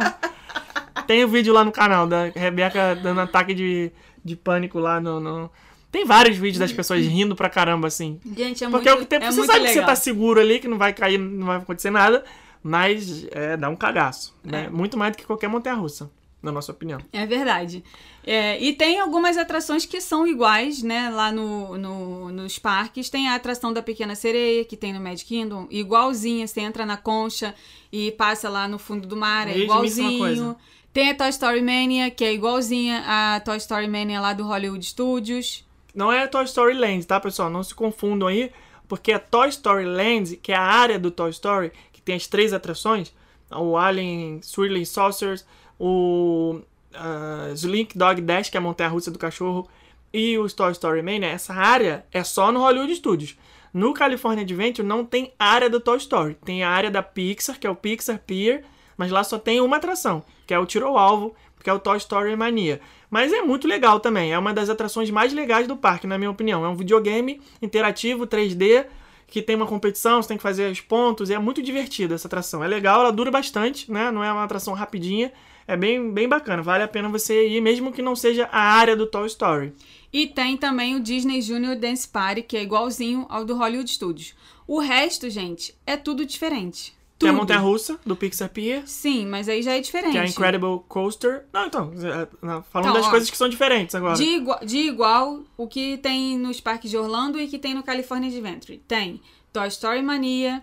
Tem 1.07 1.25
o 1.25 1.29
vídeo 1.29 1.53
lá 1.53 1.65
no 1.65 1.73
canal 1.73 2.07
da 2.07 2.27
Rebeca 2.35 2.95
dando 3.03 3.21
ataque 3.21 3.53
de, 3.55 3.91
de 4.25 4.37
pânico 4.37 4.79
lá 4.79 5.01
no, 5.01 5.21
no- 5.21 5.51
Tem 5.91 6.05
vários 6.05 6.37
vídeos 6.37 6.59
das 6.59 6.73
pessoas 6.73 7.05
rindo 7.05 7.35
pra 7.37 7.49
caramba, 7.51 7.89
assim. 7.89 8.19
Gente, 8.37 8.65
é 8.65 8.69
Porque 8.71 8.89
muito, 8.91 9.03
o 9.03 9.07
tempo 9.07 9.25
é 9.25 9.31
você 9.31 9.39
muito 9.39 9.47
sabe 9.51 9.61
que 9.65 9.69
legal. 9.71 9.83
você 9.85 9.87
tá 9.91 9.97
seguro 9.97 10.41
ali, 10.41 10.59
que 10.61 10.69
não 10.69 10.79
vai 10.79 10.93
cair, 10.95 11.19
não 11.19 11.47
vai 11.47 11.57
acontecer 11.59 11.91
nada, 11.91 12.25
mas 12.63 13.27
é, 13.33 13.57
dá 13.57 13.69
um 13.69 13.77
cagaço. 13.77 14.35
Né? 14.43 14.65
É. 14.67 14.71
Muito 14.71 14.97
mais 14.97 15.13
do 15.13 15.19
que 15.19 15.25
qualquer 15.27 15.49
montanha-russa, 15.49 16.09
na 16.45 16.53
nossa 16.53 16.71
opinião. 16.73 17.01
É 17.13 17.27
verdade. 17.27 17.83
É, 18.27 18.63
e 18.63 18.73
tem 18.73 19.01
algumas 19.01 19.37
atrações 19.37 19.85
que 19.85 20.01
são 20.01 20.27
iguais, 20.27 20.83
né? 20.83 21.11
Lá 21.11 21.33
no, 21.33 21.77
no- 21.79 22.31
nos 22.31 22.59
parques. 22.59 23.11
Tem 23.11 23.29
a 23.29 23.35
atração 23.35 23.73
da 23.73 23.83
Pequena 23.83 24.15
Sereia, 24.15 24.65
que 24.65 24.77
tem 24.77 24.93
no 24.93 25.01
Magic 25.01 25.27
Kingdom. 25.27 25.67
Igualzinha, 25.71 26.47
você 26.47 26.61
entra 26.61 26.87
na 26.87 26.97
concha 26.97 27.55
e 27.93 28.13
passa 28.13 28.49
lá 28.49 28.69
no 28.69 28.79
fundo 28.79 29.07
do 29.09 29.17
mar. 29.17 29.49
É 29.49 29.57
igualzinho. 29.59 30.57
Tem 30.93 31.11
a 31.11 31.15
Toy 31.15 31.29
Story 31.31 31.61
Mania, 31.61 32.09
que 32.11 32.25
é 32.25 32.33
igualzinha 32.33 33.03
a 33.07 33.41
Toy 33.41 33.57
Story 33.57 33.89
Mania 33.89 34.21
lá 34.21 34.33
do 34.33 34.45
Hollywood 34.45 34.85
Studios. 34.87 35.65
Não 35.95 36.13
é 36.13 36.27
Toy 36.27 36.45
Story 36.45 36.75
Land, 36.75 37.07
tá, 37.07 37.19
pessoal? 37.21 37.51
Não 37.51 37.63
se 37.63 37.75
confundam 37.75 38.29
aí, 38.29 38.51
porque 38.87 39.13
a 39.13 39.19
Toy 39.19 39.49
Story 39.49 39.85
Land, 39.87 40.37
que 40.37 40.53
é 40.53 40.57
a 40.57 40.63
área 40.63 40.99
do 40.99 41.11
Toy 41.11 41.31
Story, 41.31 41.73
que 41.93 42.01
tem 42.01 42.15
as 42.15 42.27
três 42.27 42.53
atrações, 42.53 43.13
o 43.51 43.77
Alien 43.77 44.41
Swirling 44.43 44.85
Saucers, 44.85 45.45
o 45.79 46.61
uh, 46.95 47.53
Slink 47.55 47.97
Dog 47.97 48.21
Dash, 48.21 48.51
que 48.51 48.57
é 48.57 48.61
a 48.61 48.63
montanha-russa 48.63 49.11
do 49.11 49.19
cachorro, 49.19 49.69
e 50.13 50.39
o 50.39 50.49
Toy 50.49 50.73
Story 50.73 51.03
Mania, 51.03 51.29
essa 51.29 51.53
área 51.53 52.05
é 52.13 52.23
só 52.23 52.53
no 52.53 52.61
Hollywood 52.61 52.95
Studios. 52.95 53.37
No 53.73 53.93
California 53.93 54.45
Adventure 54.45 54.87
não 54.87 55.05
tem 55.05 55.33
área 55.37 55.69
do 55.69 55.81
Toy 55.81 55.97
Story. 55.97 56.37
Tem 56.45 56.63
a 56.63 56.71
área 56.71 56.91
da 56.91 57.03
Pixar, 57.03 57.59
que 57.59 57.67
é 57.67 57.71
o 57.71 57.75
Pixar 57.75 58.21
Pier, 58.21 58.63
mas 58.97 59.11
lá 59.11 59.25
só 59.25 59.39
tem 59.39 59.61
uma 59.61 59.79
atração, 59.79 60.23
que 60.47 60.55
é 60.55 60.59
o 60.59 60.67
Tiro 60.67 60.87
ao 60.87 60.97
Alvo, 60.97 61.35
que 61.63 61.69
é 61.69 61.73
o 61.73 61.81
Toy 61.81 61.97
Story 61.97 62.37
Mania. 62.37 62.81
Mas 63.11 63.33
é 63.33 63.43
muito 63.43 63.67
legal 63.67 63.99
também, 63.99 64.33
é 64.33 64.39
uma 64.39 64.53
das 64.53 64.69
atrações 64.69 65.11
mais 65.11 65.33
legais 65.33 65.67
do 65.67 65.77
parque, 65.77 66.07
na 66.07 66.19
minha 66.19 66.31
opinião. 66.31 66.65
É 66.65 66.69
um 66.69 66.77
videogame 66.77 67.41
interativo 67.61 68.27
3D 68.27 68.87
que 69.27 69.43
tem 69.43 69.57
uma 69.57 69.67
competição, 69.67 70.23
você 70.23 70.29
tem 70.29 70.37
que 70.37 70.43
fazer 70.43 70.71
os 70.71 70.81
pontos, 70.81 71.31
é 71.31 71.39
muito 71.39 71.63
divertida 71.63 72.15
essa 72.15 72.29
atração. 72.29 72.63
É 72.63 72.69
legal, 72.69 73.01
ela 73.01 73.11
dura 73.11 73.31
bastante, 73.31 73.91
né? 73.91 74.11
Não 74.11 74.23
é 74.23 74.31
uma 74.31 74.45
atração 74.45 74.75
rapidinha, 74.75 75.33
é 75.67 75.77
bem, 75.77 76.11
bem 76.13 76.29
bacana, 76.29 76.63
vale 76.63 76.83
a 76.85 76.89
pena 76.89 77.09
você 77.09 77.49
ir, 77.49 77.61
mesmo 77.61 77.93
que 77.93 78.03
não 78.03 78.15
seja 78.17 78.49
a 78.51 78.61
área 78.61 78.97
do 78.97 79.07
Toy 79.07 79.27
Story. 79.27 79.73
E 80.13 80.27
tem 80.27 80.57
também 80.57 80.95
o 80.95 81.01
Disney 81.01 81.43
Junior 81.43 81.77
Dance 81.77 82.07
Party, 82.07 82.43
que 82.43 82.57
é 82.57 82.63
igualzinho 82.63 83.27
ao 83.29 83.45
do 83.45 83.57
Hollywood 83.57 83.91
Studios. 83.91 84.35
O 84.67 84.79
resto, 84.79 85.29
gente, 85.29 85.75
é 85.87 85.97
tudo 85.97 86.25
diferente. 86.25 86.95
Tem 87.19 87.29
Tudo. 87.29 87.37
a 87.37 87.41
montanha 87.41 87.61
russa 87.61 87.99
do 88.05 88.17
Pixar 88.17 88.49
Pier, 88.49 88.83
Sim, 88.87 89.27
mas 89.27 89.49
aí 89.49 89.63
já 89.63 89.73
é 89.73 89.81
diferente. 89.81 90.13
que 90.13 90.19
é 90.19 90.23
a 90.23 90.27
Incredible 90.27 90.81
Coaster. 90.89 91.45
Não, 91.53 91.67
então, 91.67 91.93
é, 92.03 92.29
não, 92.43 92.63
falando 92.65 92.89
Então, 92.89 93.01
das 93.01 93.07
ó, 93.07 93.11
coisas 93.11 93.31
que 93.31 93.37
são 93.37 93.49
diferentes 93.49 93.95
agora. 93.95 94.17
De 94.17 94.25
igual, 94.25 94.59
de 94.65 94.79
igual 94.79 95.41
o 95.57 95.69
que 95.69 95.97
tem 95.99 96.37
nos 96.37 96.61
parques 96.61 96.91
de 96.91 96.97
Orlando 96.97 97.41
e 97.41 97.47
que 97.47 97.59
tem 97.59 97.73
no 97.73 97.85
California 97.85 98.29
Adventure. 98.29 98.79
Tem 98.89 99.21
Toy 99.53 99.69
Story 99.69 100.03
Mania, 100.03 100.61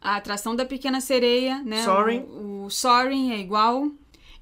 a 0.00 0.16
atração 0.16 0.54
da 0.54 0.64
Pequena 0.64 1.00
Sereia, 1.00 1.60
né? 1.64 1.82
Soaring. 1.82 2.20
O, 2.20 2.64
o 2.66 2.70
Soaring 2.70 3.32
é 3.32 3.38
igual. 3.38 3.90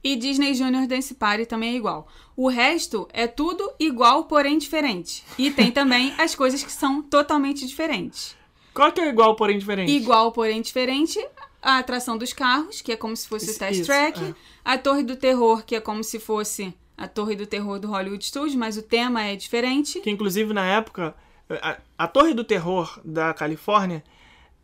E 0.06 0.14
Disney 0.14 0.54
Junior 0.54 0.86
Dance 0.86 1.12
Party 1.16 1.46
também 1.46 1.74
é 1.74 1.76
igual. 1.76 2.06
O 2.36 2.46
resto 2.48 3.08
é 3.12 3.26
tudo 3.26 3.68
igual, 3.76 4.26
porém 4.26 4.56
diferente. 4.56 5.24
E 5.36 5.50
tem 5.50 5.72
também 5.72 6.14
as 6.16 6.32
coisas 6.32 6.62
que 6.62 6.70
são 6.70 7.02
totalmente 7.02 7.66
diferentes. 7.66 8.36
Qual 8.72 8.92
que 8.92 9.00
é 9.00 9.08
igual, 9.08 9.34
porém 9.34 9.58
diferente? 9.58 9.90
Igual, 9.90 10.30
porém 10.30 10.62
diferente, 10.62 11.18
a 11.60 11.78
atração 11.78 12.16
dos 12.16 12.32
carros, 12.32 12.80
que 12.80 12.92
é 12.92 12.96
como 12.96 13.16
se 13.16 13.26
fosse 13.26 13.46
Isso, 13.46 13.56
o 13.56 13.58
Test 13.58 13.80
isso, 13.80 13.86
Track. 13.86 14.22
é. 14.22 14.34
A 14.64 14.78
Torre 14.78 15.02
do 15.02 15.16
Terror, 15.16 15.64
que 15.64 15.74
é 15.74 15.80
como 15.80 16.04
se 16.04 16.20
fosse 16.20 16.72
a 16.96 17.08
Torre 17.08 17.34
do 17.34 17.44
Terror 17.44 17.80
do 17.80 17.88
Hollywood 17.88 18.24
Studios, 18.24 18.54
mas 18.54 18.76
o 18.76 18.82
tema 18.82 19.24
é 19.24 19.34
diferente. 19.34 19.98
Que 19.98 20.10
inclusive 20.10 20.54
na 20.54 20.66
época, 20.66 21.16
a, 21.50 21.78
a 21.98 22.06
Torre 22.06 22.32
do 22.32 22.44
Terror 22.44 23.00
da 23.04 23.34
Califórnia 23.34 24.04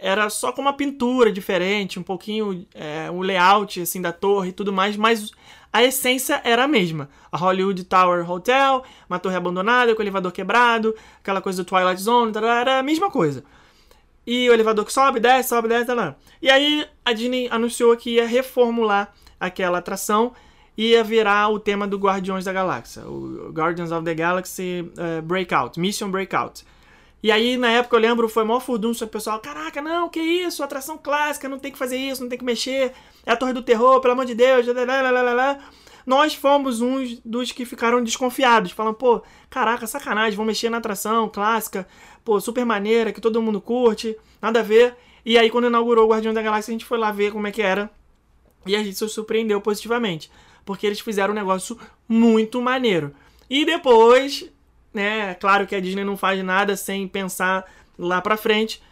era 0.03 0.29
só 0.29 0.53
com 0.53 0.61
uma 0.61 0.73
pintura 0.73 1.31
diferente, 1.31 1.99
um 1.99 2.03
pouquinho 2.03 2.67
é, 2.75 3.11
um 3.11 3.21
layout 3.21 3.81
assim 3.81 4.03
da 4.03 4.13
torre 4.13 4.49
e 4.49 4.53
tudo 4.53 4.73
mais, 4.73 4.97
mas 4.97 5.31
a 5.73 5.83
essência 5.83 6.41
era 6.45 6.65
a 6.65 6.69
mesma. 6.69 7.09
A 7.31 7.37
Hollywood 7.37 7.85
Tower 7.85 8.29
Hotel, 8.29 8.83
uma 9.09 9.19
torre 9.19 9.37
abandonada 9.37 9.95
com 9.95 10.01
o 10.01 10.03
elevador 10.03 10.33
quebrado, 10.33 10.95
aquela 11.21 11.41
coisa 11.41 11.63
do 11.63 11.67
Twilight 11.67 12.03
Zone, 12.03 12.33
era 12.37 12.81
a 12.81 12.83
mesma 12.83 13.11
coisa. 13.11 13.45
E 14.27 14.51
o 14.51 14.53
elevador 14.53 14.85
que 14.85 14.93
sobe, 14.93 15.21
desce, 15.21 15.49
sobe, 15.49 15.69
desce, 15.69 15.87
tarará. 15.87 16.17
E 16.41 16.51
aí 16.51 16.87
a 17.05 17.13
Disney 17.13 17.49
anunciou 17.51 17.97
que 17.97 18.17
ia 18.17 18.27
reformular 18.27 19.13
aquela 19.39 19.79
atração 19.79 20.33
ia 20.77 21.05
virar 21.05 21.49
o 21.49 21.59
tema 21.59 21.87
do 21.87 21.99
Guardiões 21.99 22.45
da 22.45 22.53
Galáxia, 22.53 23.03
o 23.03 23.51
Guardians 23.53 23.93
of 23.93 24.05
the 24.05 24.15
Galaxy 24.15 24.91
eh, 24.97 25.21
Breakout, 25.21 25.79
Mission 25.79 26.11
Breakout. 26.11 26.65
E 27.23 27.31
aí, 27.31 27.57
na 27.57 27.71
época, 27.71 27.95
eu 27.95 28.01
lembro, 28.01 28.29
foi 28.29 28.43
maior 28.43 28.59
furdunço, 28.59 29.05
o 29.05 29.09
pessoal, 29.09 29.39
caraca, 29.39 29.81
não, 29.81 30.09
que 30.09 30.21
isso, 30.21 30.63
atração 30.63 30.99
clássica, 30.99 31.49
não 31.49 31.59
tem 31.59 31.71
que 31.71 31.79
fazer 31.79 31.97
isso, 31.97 32.21
não 32.21 32.29
tem 32.29 32.39
que 32.39 32.45
mexer, 32.45 32.93
é 33.25 33.31
a 33.31 33.37
Torre 33.37 33.53
do 33.53 33.63
Terror, 33.63 34.01
pelo 34.01 34.15
amor 34.15 34.25
de 34.25 34.35
Deus, 34.35 34.67
lá. 34.67 35.59
Nós 36.05 36.35
fomos 36.35 36.81
uns 36.81 37.21
dos 37.25 37.53
que 37.53 37.65
ficaram 37.65 38.03
desconfiados, 38.03 38.73
falando, 38.73 38.95
pô, 38.95 39.23
caraca, 39.49 39.87
sacanagem, 39.87 40.37
vão 40.37 40.45
mexer 40.45 40.69
na 40.69 40.79
atração 40.79 41.29
clássica, 41.29 41.87
pô, 42.25 42.41
super 42.41 42.65
maneira, 42.65 43.13
que 43.13 43.21
todo 43.21 43.41
mundo 43.41 43.61
curte, 43.61 44.17
nada 44.41 44.59
a 44.59 44.65
ver. 44.65 44.97
E 45.25 45.39
aí, 45.39 45.49
quando 45.49 45.69
inaugurou 45.69 46.07
o 46.07 46.09
Guardião 46.09 46.35
da 46.35 46.43
Galáxia, 46.43 46.73
a 46.73 46.75
gente 46.75 46.85
foi 46.85 46.99
lá 46.99 47.13
ver 47.13 47.31
como 47.31 47.47
é 47.47 47.53
que 47.53 47.63
era, 47.63 47.89
e 48.67 48.75
a 48.75 48.83
gente 48.83 48.99
se 48.99 49.09
surpreendeu 49.09 49.61
positivamente, 49.61 50.29
porque 50.65 50.87
eles 50.87 50.99
fizeram 50.99 51.33
um 51.33 51.37
negócio 51.37 51.79
muito 52.09 52.61
maneiro. 52.61 53.15
E 53.49 53.65
depois, 53.65 54.51
né, 54.93 55.35
claro 55.35 55.67
que 55.67 55.75
a 55.75 55.81
Disney 55.81 56.05
não 56.05 56.17
faz 56.17 56.43
nada 56.45 56.77
sem 56.77 57.07
pensar 57.09 57.65
lá 57.99 58.21
pra 58.21 58.37
frente, 58.37 58.83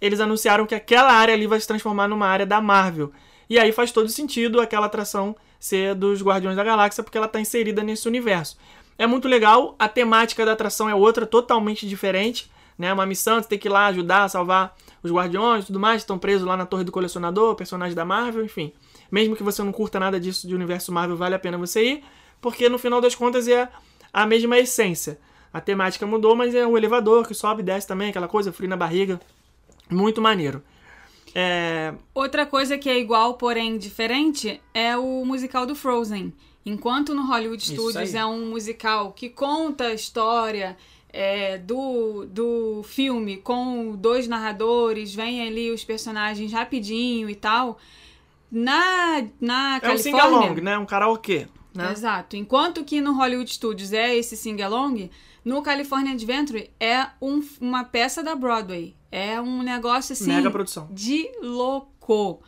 eles 0.00 0.20
anunciaram 0.20 0.66
que 0.66 0.74
aquela 0.74 1.12
área 1.12 1.34
ali 1.34 1.46
vai 1.46 1.60
se 1.60 1.66
transformar 1.66 2.08
numa 2.08 2.26
área 2.26 2.46
da 2.46 2.60
Marvel. 2.60 3.12
E 3.48 3.58
aí 3.58 3.72
faz 3.72 3.92
todo 3.92 4.08
sentido 4.08 4.60
aquela 4.60 4.86
atração 4.86 5.36
ser 5.58 5.94
dos 5.94 6.22
Guardiões 6.22 6.56
da 6.56 6.64
Galáxia, 6.64 7.02
porque 7.04 7.18
ela 7.18 7.26
está 7.26 7.40
inserida 7.40 7.82
nesse 7.82 8.08
universo. 8.08 8.56
É 8.96 9.06
muito 9.06 9.28
legal, 9.28 9.74
a 9.78 9.88
temática 9.88 10.44
da 10.44 10.52
atração 10.52 10.88
é 10.88 10.94
outra, 10.94 11.26
totalmente 11.26 11.86
diferente. 11.86 12.50
Né? 12.78 12.92
Uma 12.92 13.04
missão, 13.04 13.42
você 13.42 13.48
tem 13.48 13.58
que 13.58 13.68
ir 13.68 13.70
lá 13.70 13.86
ajudar 13.86 14.28
salvar 14.30 14.74
os 15.02 15.10
Guardiões 15.10 15.64
e 15.64 15.66
tudo 15.66 15.80
mais, 15.80 16.02
estão 16.02 16.18
presos 16.18 16.46
lá 16.46 16.56
na 16.56 16.64
Torre 16.64 16.84
do 16.84 16.92
Colecionador, 16.92 17.54
personagem 17.54 17.94
da 17.94 18.04
Marvel, 18.04 18.44
enfim. 18.44 18.72
Mesmo 19.10 19.34
que 19.34 19.42
você 19.42 19.62
não 19.62 19.72
curta 19.72 19.98
nada 19.98 20.20
disso 20.20 20.46
de 20.46 20.54
universo 20.54 20.92
Marvel, 20.92 21.16
vale 21.16 21.34
a 21.34 21.38
pena 21.38 21.58
você 21.58 21.82
ir, 21.82 22.04
porque 22.40 22.68
no 22.68 22.78
final 22.78 23.00
das 23.00 23.14
contas 23.14 23.48
é 23.48 23.68
a 24.12 24.26
mesma 24.26 24.58
essência. 24.58 25.18
A 25.52 25.60
temática 25.60 26.06
mudou, 26.06 26.36
mas 26.36 26.54
é 26.54 26.66
o 26.66 26.76
elevador 26.76 27.26
que 27.26 27.34
sobe 27.34 27.62
e 27.62 27.64
desce 27.64 27.86
também, 27.86 28.10
aquela 28.10 28.28
coisa, 28.28 28.52
frio 28.52 28.68
na 28.68 28.76
barriga. 28.76 29.20
Muito 29.90 30.20
maneiro. 30.20 30.62
É, 31.34 31.92
Outra 32.14 32.46
coisa 32.46 32.78
que 32.78 32.88
é 32.88 32.98
igual, 32.98 33.34
porém 33.34 33.78
diferente, 33.78 34.60
é 34.74 34.96
o 34.96 35.24
musical 35.24 35.66
do 35.66 35.74
Frozen. 35.74 36.32
Enquanto 36.64 37.14
no 37.14 37.26
Hollywood 37.26 37.62
Studios 37.64 38.14
é 38.14 38.24
um 38.24 38.46
musical 38.50 39.12
que 39.12 39.28
conta 39.28 39.84
a 39.84 39.94
história 39.94 40.76
é, 41.12 41.58
do, 41.58 42.26
do 42.26 42.82
filme 42.84 43.38
com 43.38 43.96
dois 43.96 44.28
narradores, 44.28 45.14
vem 45.14 45.46
ali 45.46 45.70
os 45.70 45.84
personagens 45.84 46.52
rapidinho 46.52 47.28
e 47.30 47.34
tal. 47.34 47.78
Na, 48.50 49.22
na 49.40 49.74
é 49.74 49.78
um 49.78 49.80
Califórnia. 49.80 49.98
sing-along, 49.98 50.60
né? 50.60 50.78
Um 50.78 50.86
karaokê. 50.86 51.46
Né? 51.74 51.92
Exato. 51.92 52.36
Enquanto 52.36 52.84
que 52.84 53.00
no 53.00 53.14
Hollywood 53.14 53.52
Studios 53.52 53.92
é 53.92 54.14
esse 54.16 54.36
sing-along, 54.36 55.08
no 55.44 55.62
California 55.62 56.12
Adventure 56.12 56.70
é 56.78 57.06
um- 57.20 57.42
uma 57.60 57.84
peça 57.84 58.22
da 58.22 58.34
Broadway. 58.34 58.94
É 59.10 59.40
um 59.40 59.62
negócio 59.62 60.12
assim 60.12 60.28
Mega 60.32 60.50
produção. 60.50 60.88
de 60.92 61.28
louco. 61.42 62.42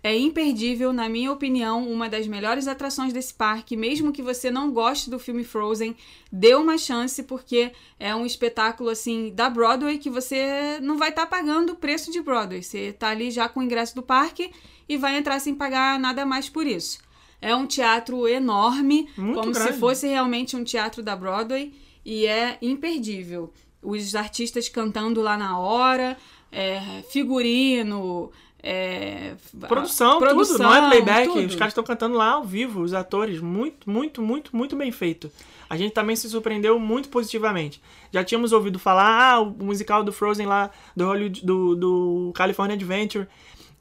É 0.00 0.16
imperdível, 0.16 0.92
na 0.92 1.08
minha 1.08 1.32
opinião, 1.32 1.86
uma 1.90 2.08
das 2.08 2.28
melhores 2.28 2.68
atrações 2.68 3.12
desse 3.12 3.34
parque. 3.34 3.76
Mesmo 3.76 4.12
que 4.12 4.22
você 4.22 4.48
não 4.48 4.70
goste 4.70 5.10
do 5.10 5.18
filme 5.18 5.42
Frozen, 5.42 5.96
dê 6.30 6.54
uma 6.54 6.78
chance, 6.78 7.20
porque 7.24 7.72
é 7.98 8.14
um 8.14 8.24
espetáculo 8.24 8.90
assim 8.90 9.32
da 9.34 9.50
Broadway 9.50 9.98
que 9.98 10.08
você 10.08 10.78
não 10.80 10.96
vai 10.96 11.08
estar 11.08 11.26
pagando 11.26 11.72
o 11.72 11.76
preço 11.76 12.12
de 12.12 12.22
Broadway. 12.22 12.62
Você 12.62 12.92
tá 12.92 13.08
ali 13.08 13.30
já 13.32 13.48
com 13.48 13.58
o 13.58 13.62
ingresso 13.62 13.94
do 13.96 14.02
parque 14.02 14.52
e 14.88 14.96
vai 14.96 15.16
entrar 15.18 15.40
sem 15.40 15.52
pagar 15.54 15.98
nada 15.98 16.24
mais 16.24 16.48
por 16.48 16.64
isso. 16.64 17.00
É 17.42 17.54
um 17.54 17.66
teatro 17.66 18.26
enorme, 18.28 19.08
Muito 19.18 19.38
como 19.40 19.52
grande. 19.52 19.72
se 19.72 19.78
fosse 19.80 20.06
realmente 20.06 20.56
um 20.56 20.62
teatro 20.64 21.02
da 21.02 21.16
Broadway, 21.16 21.72
e 22.08 22.26
é 22.26 22.56
imperdível. 22.62 23.52
Os 23.82 24.14
artistas 24.14 24.66
cantando 24.66 25.20
lá 25.20 25.36
na 25.36 25.58
hora, 25.58 26.16
é, 26.50 27.02
figurino, 27.10 28.32
é, 28.62 29.34
Produção, 29.68 30.18
produção, 30.18 30.56
tudo, 30.56 30.62
não 30.62 30.74
é 30.74 30.88
playback. 30.88 31.28
tudo. 31.28 31.46
Os 31.46 31.54
caras 31.54 31.72
estão 31.72 31.84
cantando 31.84 32.16
lá 32.16 32.30
ao 32.30 32.44
vivo, 32.44 32.80
os 32.80 32.94
atores. 32.94 33.42
Muito, 33.42 33.90
muito, 33.90 34.22
muito, 34.22 34.56
muito 34.56 34.74
bem 34.74 34.90
feito. 34.90 35.30
A 35.68 35.76
gente 35.76 35.92
também 35.92 36.16
se 36.16 36.30
surpreendeu 36.30 36.78
muito 36.78 37.10
positivamente. 37.10 37.78
Já 38.10 38.24
tínhamos 38.24 38.52
ouvido 38.54 38.78
falar, 38.78 39.34
ah, 39.34 39.40
o 39.42 39.50
musical 39.62 40.02
do 40.02 40.10
Frozen 40.10 40.46
lá, 40.46 40.70
do 40.96 41.04
Hollywood, 41.04 41.44
do, 41.44 41.76
do 41.76 42.32
California 42.34 42.74
Adventure. 42.74 43.26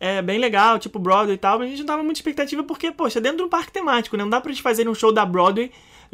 É 0.01 0.21
bem 0.21 0.38
legal, 0.38 0.78
tipo 0.78 0.99
Broadway 0.99 1.36
e 1.36 1.38
tal, 1.38 1.59
mas 1.59 1.67
a 1.67 1.69
gente 1.69 1.80
não 1.80 1.88
tava 1.88 2.03
muita 2.03 2.19
expectativa 2.19 2.61
porque, 2.61 2.91
poxa, 2.91 3.19
é 3.19 3.21
dentro 3.21 3.38
de 3.38 3.43
um 3.43 3.49
parque 3.49 3.71
temático, 3.71 4.17
né? 4.17 4.23
Não 4.23 4.30
dá 4.30 4.41
pra 4.41 4.51
eles 4.51 4.59
fazerem 4.59 4.91
um 4.91 4.95
show 4.95 5.13
da 5.13 5.25
Broadway 5.25 5.71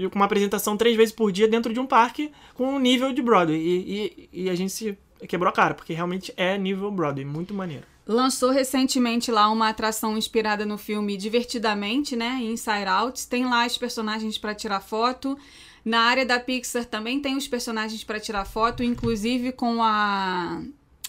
com 0.09 0.15
uma 0.15 0.25
apresentação 0.25 0.75
três 0.75 0.95
vezes 0.95 1.13
por 1.13 1.31
dia 1.31 1.47
dentro 1.47 1.73
de 1.73 1.79
um 1.79 1.85
parque 1.85 2.31
com 2.53 2.75
um 2.75 2.79
nível 2.79 3.13
de 3.13 3.21
Broadway. 3.21 3.59
E, 3.59 4.29
e, 4.31 4.43
e 4.45 4.49
a 4.49 4.55
gente 4.55 4.71
se 4.71 4.97
quebrou 5.27 5.49
a 5.49 5.53
cara, 5.53 5.73
porque 5.73 5.93
realmente 5.93 6.33
é 6.35 6.57
nível 6.57 6.91
Broadway, 6.91 7.25
muito 7.25 7.53
maneiro. 7.53 7.85
Lançou 8.05 8.51
recentemente 8.51 9.31
lá 9.31 9.49
uma 9.49 9.69
atração 9.69 10.17
inspirada 10.17 10.65
no 10.65 10.77
filme 10.77 11.15
Divertidamente, 11.15 12.15
né? 12.15 12.39
Inside 12.41 12.85
Out. 12.85 13.27
Tem 13.27 13.45
lá 13.45 13.65
os 13.65 13.77
personagens 13.77 14.37
para 14.37 14.53
tirar 14.53 14.81
foto. 14.81 15.37
Na 15.85 16.01
área 16.01 16.25
da 16.25 16.39
Pixar 16.39 16.85
também 16.85 17.19
tem 17.21 17.37
os 17.37 17.47
personagens 17.47 18.03
para 18.03 18.19
tirar 18.19 18.45
foto, 18.45 18.83
inclusive 18.83 19.51
com 19.53 19.81
a 19.81 20.61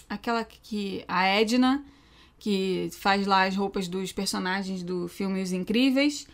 aquela 0.07 0.43
que 0.43 1.03
a 1.07 1.25
Edna, 1.25 1.83
que 2.37 2.89
faz 2.93 3.25
lá 3.25 3.45
as 3.45 3.55
roupas 3.55 3.87
dos 3.87 4.11
personagens 4.11 4.83
do 4.83 5.07
filme 5.07 5.41
Os 5.41 5.51
Incríveis. 5.51 6.27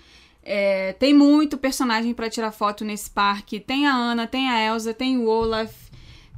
É, 0.43 0.93
tem 0.93 1.13
muito 1.13 1.57
personagem 1.57 2.13
para 2.13 2.29
tirar 2.29 2.51
foto 2.51 2.83
nesse 2.83 3.09
parque. 3.09 3.59
Tem 3.59 3.85
a 3.85 3.93
Ana, 3.93 4.25
tem 4.25 4.49
a 4.49 4.59
Elsa, 4.59 4.93
tem 4.93 5.17
o 5.17 5.27
Olaf, 5.27 5.71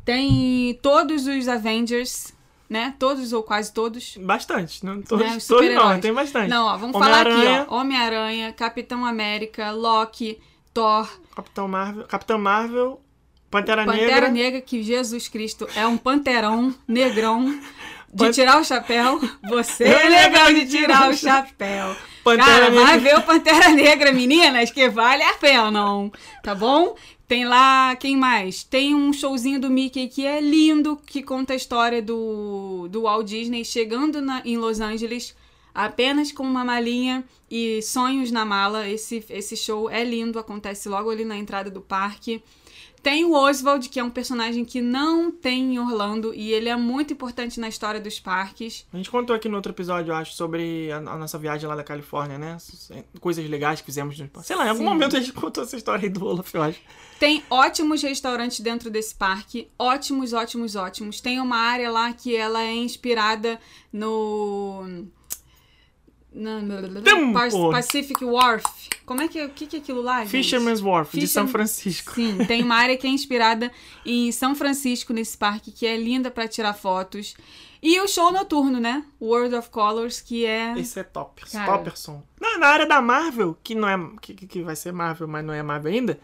tem 0.03 0.77
todos 0.81 1.25
os 1.25 1.47
Avengers, 1.47 2.33
né? 2.69 2.93
Todos 2.99 3.31
ou 3.31 3.43
quase 3.43 3.73
todos. 3.73 4.17
Bastante, 4.17 4.85
não 4.85 5.01
todos, 5.01 5.25
Né, 5.25 5.37
os 5.37 5.47
todos 5.47 5.73
não, 5.73 5.99
tem 5.99 6.13
bastante. 6.13 6.49
Não, 6.49 6.65
ó, 6.65 6.77
vamos 6.77 6.97
falar 6.97 7.21
aqui, 7.21 7.29
Homem-Aranha, 7.29 7.67
ó. 7.69 7.75
Homem-Aranha, 7.79 8.53
Capitão 8.53 9.05
América, 9.05 9.71
Loki, 9.71 10.39
Thor, 10.73 11.07
Capitão 11.35 11.67
Marvel, 11.67 12.03
Capitão 12.05 12.37
Marvel, 12.37 12.99
Pantera, 13.49 13.85
Pantera 13.85 14.07
Negra, 14.07 14.29
Negra, 14.29 14.61
que 14.61 14.81
Jesus 14.83 15.27
Cristo 15.27 15.67
é 15.75 15.85
um 15.85 15.97
panterão, 15.97 16.73
negrão, 16.87 17.59
de 18.14 18.32
tirar 18.32 18.59
o 18.61 18.64
chapéu. 18.64 19.20
Você 19.49 19.84
É 19.84 20.05
é 20.05 20.09
legal 20.09 20.53
de 20.53 20.66
tirar 20.68 21.09
o 21.09 21.14
chapéu. 21.16 21.95
Pantera 22.24 22.45
Cara, 22.47 22.70
Negra. 22.70 22.86
vai 22.86 22.99
ver 22.99 23.18
o 23.18 23.22
Pantera 23.22 23.70
Negra, 23.70 24.11
meninas, 24.14 24.72
que 24.72 24.89
vale 24.89 25.24
a 25.24 25.34
pena, 25.34 25.70
não. 25.70 26.11
Tá 26.41 26.55
bom? 26.55 26.95
Tem 27.28 27.45
lá, 27.45 27.95
quem 27.95 28.16
mais? 28.16 28.64
Tem 28.64 28.93
um 28.95 29.11
showzinho 29.11 29.59
do 29.59 29.70
Mickey 29.70 30.07
que 30.07 30.26
é 30.26 30.39
lindo, 30.39 30.97
que 31.05 31.24
conta 31.24 31.53
a 31.53 31.55
história 31.55 32.01
do, 32.01 32.88
do 32.89 33.01
Walt 33.03 33.28
Disney 33.28 33.66
chegando 33.66 34.22
na, 34.22 34.41
em 34.45 34.57
Los 34.57 34.80
Angeles 34.80 35.36
apenas 35.74 36.32
com 36.32 36.43
uma 36.43 36.64
malinha 36.64 37.24
e 37.49 37.82
sonhos 37.82 38.30
na 38.32 38.45
mala. 38.45 38.88
Esse, 38.88 39.26
esse 39.30 39.57
show 39.57 39.89
é 39.89 40.03
lindo, 40.03 40.38
acontece 40.38 40.88
logo 40.88 41.09
ali 41.09 41.26
na 41.26 41.38
entrada 41.38 41.70
do 41.72 41.82
parque. 41.82 42.43
Tem 43.03 43.25
o 43.25 43.33
Oswald, 43.33 43.89
que 43.89 43.99
é 43.99 44.03
um 44.03 44.09
personagem 44.09 44.63
que 44.63 44.79
não 44.79 45.29
tem 45.29 45.75
em 45.75 45.79
Orlando 45.79 46.33
e 46.33 46.53
ele 46.53 46.69
é 46.69 46.75
muito 46.77 47.11
importante 47.11 47.59
na 47.59 47.67
história 47.67 47.99
dos 47.99 48.17
parques. 48.17 48.87
A 48.93 48.95
gente 48.97 49.11
contou 49.11 49.35
aqui 49.35 49.49
no 49.49 49.57
outro 49.57 49.73
episódio, 49.73 50.11
eu 50.11 50.15
acho, 50.15 50.33
sobre 50.35 50.89
a, 50.89 50.97
a 50.99 51.17
nossa 51.17 51.37
viagem 51.37 51.67
lá 51.67 51.75
da 51.75 51.83
Califórnia, 51.83 52.37
né? 52.37 52.55
Coisas 53.19 53.47
legais 53.49 53.81
que 53.81 53.85
fizemos. 53.87 54.17
no- 54.17 54.29
Sei 54.41 54.55
lá, 54.55 54.65
em 54.65 54.69
algum 54.69 54.83
Sim. 54.83 54.89
momento 54.89 55.17
a 55.17 55.19
gente 55.19 55.33
contou 55.33 55.65
essa 55.65 55.75
história 55.75 56.05
aí 56.05 56.09
do 56.09 56.25
Olaf, 56.25 56.53
eu 56.55 56.63
acho. 56.63 56.79
Tem 57.19 57.43
ótimos 57.49 58.01
restaurantes 58.01 58.61
dentro 58.61 58.89
desse 58.89 59.13
parque, 59.13 59.67
ótimos, 59.77 60.31
ótimos, 60.31 60.75
ótimos. 60.77 61.19
Tem 61.19 61.41
uma 61.41 61.57
área 61.57 61.91
lá 61.91 62.13
que 62.13 62.33
ela 62.35 62.63
é 62.63 62.73
inspirada 62.73 63.59
no 63.91 65.05
Não. 66.34 67.01
Tempo. 67.01 67.71
Pacific 67.71 68.23
Wharf. 68.25 68.65
Como 69.05 69.21
é 69.21 69.27
que 69.27 69.38
é? 69.39 69.45
O 69.45 69.49
que, 69.49 69.75
é 69.75 69.79
aquilo 69.79 70.01
lá, 70.01 70.21
gente? 70.21 70.29
Fisherman's 70.31 70.81
Wharf, 70.81 71.17
de 71.19 71.27
São 71.27 71.47
Francisco. 71.47 72.13
Sim, 72.15 72.38
tem 72.45 72.63
uma 72.63 72.75
área 72.75 72.97
que 72.97 73.05
é 73.05 73.09
inspirada 73.09 73.71
em 74.05 74.31
São 74.31 74.55
Francisco, 74.55 75.13
nesse 75.13 75.38
parque, 75.38 75.71
que 75.71 75.86
é 75.86 75.97
linda 75.97 76.31
pra 76.31 76.47
tirar 76.47 76.73
fotos. 76.73 77.36
E 77.81 77.99
o 77.99 78.07
show 78.07 78.31
noturno, 78.31 78.79
né? 78.79 79.03
World 79.21 79.55
of 79.55 79.69
Colors, 79.69 80.21
que 80.21 80.45
é. 80.45 80.73
Esse 80.79 81.01
é 81.01 81.03
top. 81.03 81.43
Cara. 81.51 81.69
Topperson. 81.71 82.23
Na, 82.39 82.57
na 82.57 82.67
área 82.67 82.86
da 82.86 83.01
Marvel, 83.01 83.57
que 83.61 83.75
não 83.75 83.88
é. 83.88 83.97
Que- 84.21 84.34
que 84.34 84.61
vai 84.63 84.75
ser 84.75 84.93
Marvel, 84.93 85.27
mas 85.27 85.43
não 85.43 85.53
é 85.53 85.61
Marvel 85.61 85.91
ainda, 85.91 86.17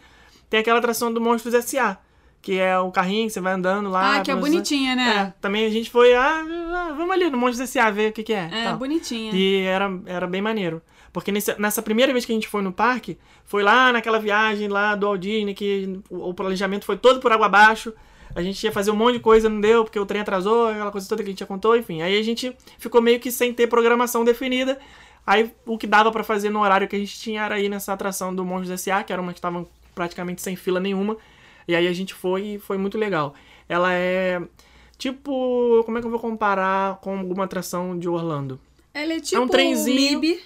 tem 0.48 0.58
aquela 0.60 0.78
atração 0.78 1.12
do 1.12 1.20
Monstros 1.20 1.52
S.A. 1.54 1.98
Que 2.42 2.58
é 2.58 2.78
o 2.78 2.90
carrinho 2.90 3.26
que 3.26 3.32
você 3.34 3.40
vai 3.40 3.52
andando 3.52 3.90
lá. 3.90 4.16
Ah, 4.16 4.20
que 4.22 4.30
é 4.30 4.34
bonitinha, 4.34 4.92
É, 4.92 4.96
né? 4.96 5.34
também 5.42 5.66
a 5.66 5.68
gente 5.70 5.90
foi, 5.90 6.14
ah, 6.14 6.42
ah, 6.42 6.94
vamos 6.96 7.10
ali 7.12 7.28
no 7.28 7.36
Monstros 7.36 7.68
S.A. 7.68 7.90
ver 7.90 8.10
o 8.10 8.12
que, 8.14 8.22
que 8.22 8.32
é. 8.32 8.48
É, 8.50 8.64
tal. 8.64 8.78
bonitinha. 8.78 9.30
E 9.34 9.62
era, 9.64 9.90
era 10.06 10.26
bem 10.26 10.40
maneiro. 10.40 10.80
Porque 11.12 11.30
nesse- 11.30 11.60
nessa 11.60 11.82
primeira 11.82 12.12
vez 12.12 12.24
que 12.24 12.32
a 12.32 12.34
gente 12.34 12.48
foi 12.48 12.62
no 12.62 12.72
parque, 12.72 13.18
foi 13.44 13.62
lá 13.62 13.92
naquela 13.92 14.18
viagem 14.18 14.68
lá 14.68 14.94
do 14.94 15.06
Walt 15.06 15.20
Disney, 15.20 15.52
que 15.54 16.00
o, 16.08 16.30
o 16.30 16.34
planejamento 16.34 16.84
foi 16.86 16.96
todo 16.96 17.20
por 17.20 17.30
água 17.30 17.46
abaixo. 17.46 17.92
A 18.34 18.40
gente 18.42 18.62
ia 18.64 18.70
fazer 18.72 18.90
um 18.92 18.96
monte 18.96 19.14
de 19.14 19.20
coisa, 19.20 19.48
não 19.48 19.60
deu, 19.60 19.82
porque 19.84 19.98
o 19.98 20.06
trem 20.06 20.20
atrasou, 20.22 20.68
aquela 20.68 20.90
coisa 20.92 21.06
toda 21.08 21.22
que 21.22 21.28
a 21.28 21.32
gente 21.32 21.40
já 21.40 21.46
contou, 21.46 21.76
enfim. 21.76 22.00
Aí 22.00 22.16
a 22.18 22.22
gente 22.22 22.56
ficou 22.78 23.02
meio 23.02 23.18
que 23.20 23.30
sem 23.30 23.52
ter 23.52 23.66
programação 23.66 24.24
definida. 24.24 24.78
Aí 25.26 25.52
o 25.66 25.76
que 25.76 25.86
dava 25.86 26.10
pra 26.12 26.22
fazer 26.24 26.48
no 26.48 26.60
horário 26.62 26.86
que 26.88 26.94
a 26.96 26.98
gente 26.98 27.18
tinha 27.18 27.42
era 27.42 27.58
ir 27.60 27.68
nessa 27.68 27.92
atração 27.92 28.32
do 28.34 28.44
Monstros 28.44 28.70
S.A., 28.70 29.02
que 29.02 29.12
era 29.12 29.20
uma 29.20 29.32
que 29.32 29.38
estavam 29.40 29.68
praticamente 29.94 30.40
sem 30.40 30.54
fila 30.56 30.78
nenhuma. 30.80 31.16
E 31.70 31.76
aí 31.76 31.86
a 31.86 31.92
gente 31.92 32.14
foi 32.14 32.54
e 32.54 32.58
foi 32.58 32.76
muito 32.76 32.98
legal. 32.98 33.34
Ela 33.68 33.92
é 33.94 34.42
tipo, 34.98 35.82
como 35.84 35.96
é 35.96 36.00
que 36.00 36.06
eu 36.06 36.10
vou 36.10 36.20
comparar 36.20 36.96
com 37.00 37.16
alguma 37.16 37.44
atração 37.44 37.96
de 37.96 38.08
Orlando? 38.08 38.60
Ela 38.92 39.14
é 39.14 39.20
tipo 39.20 39.40
um 39.40 39.48
trenzinho. 39.48 40.20
MIB. 40.20 40.40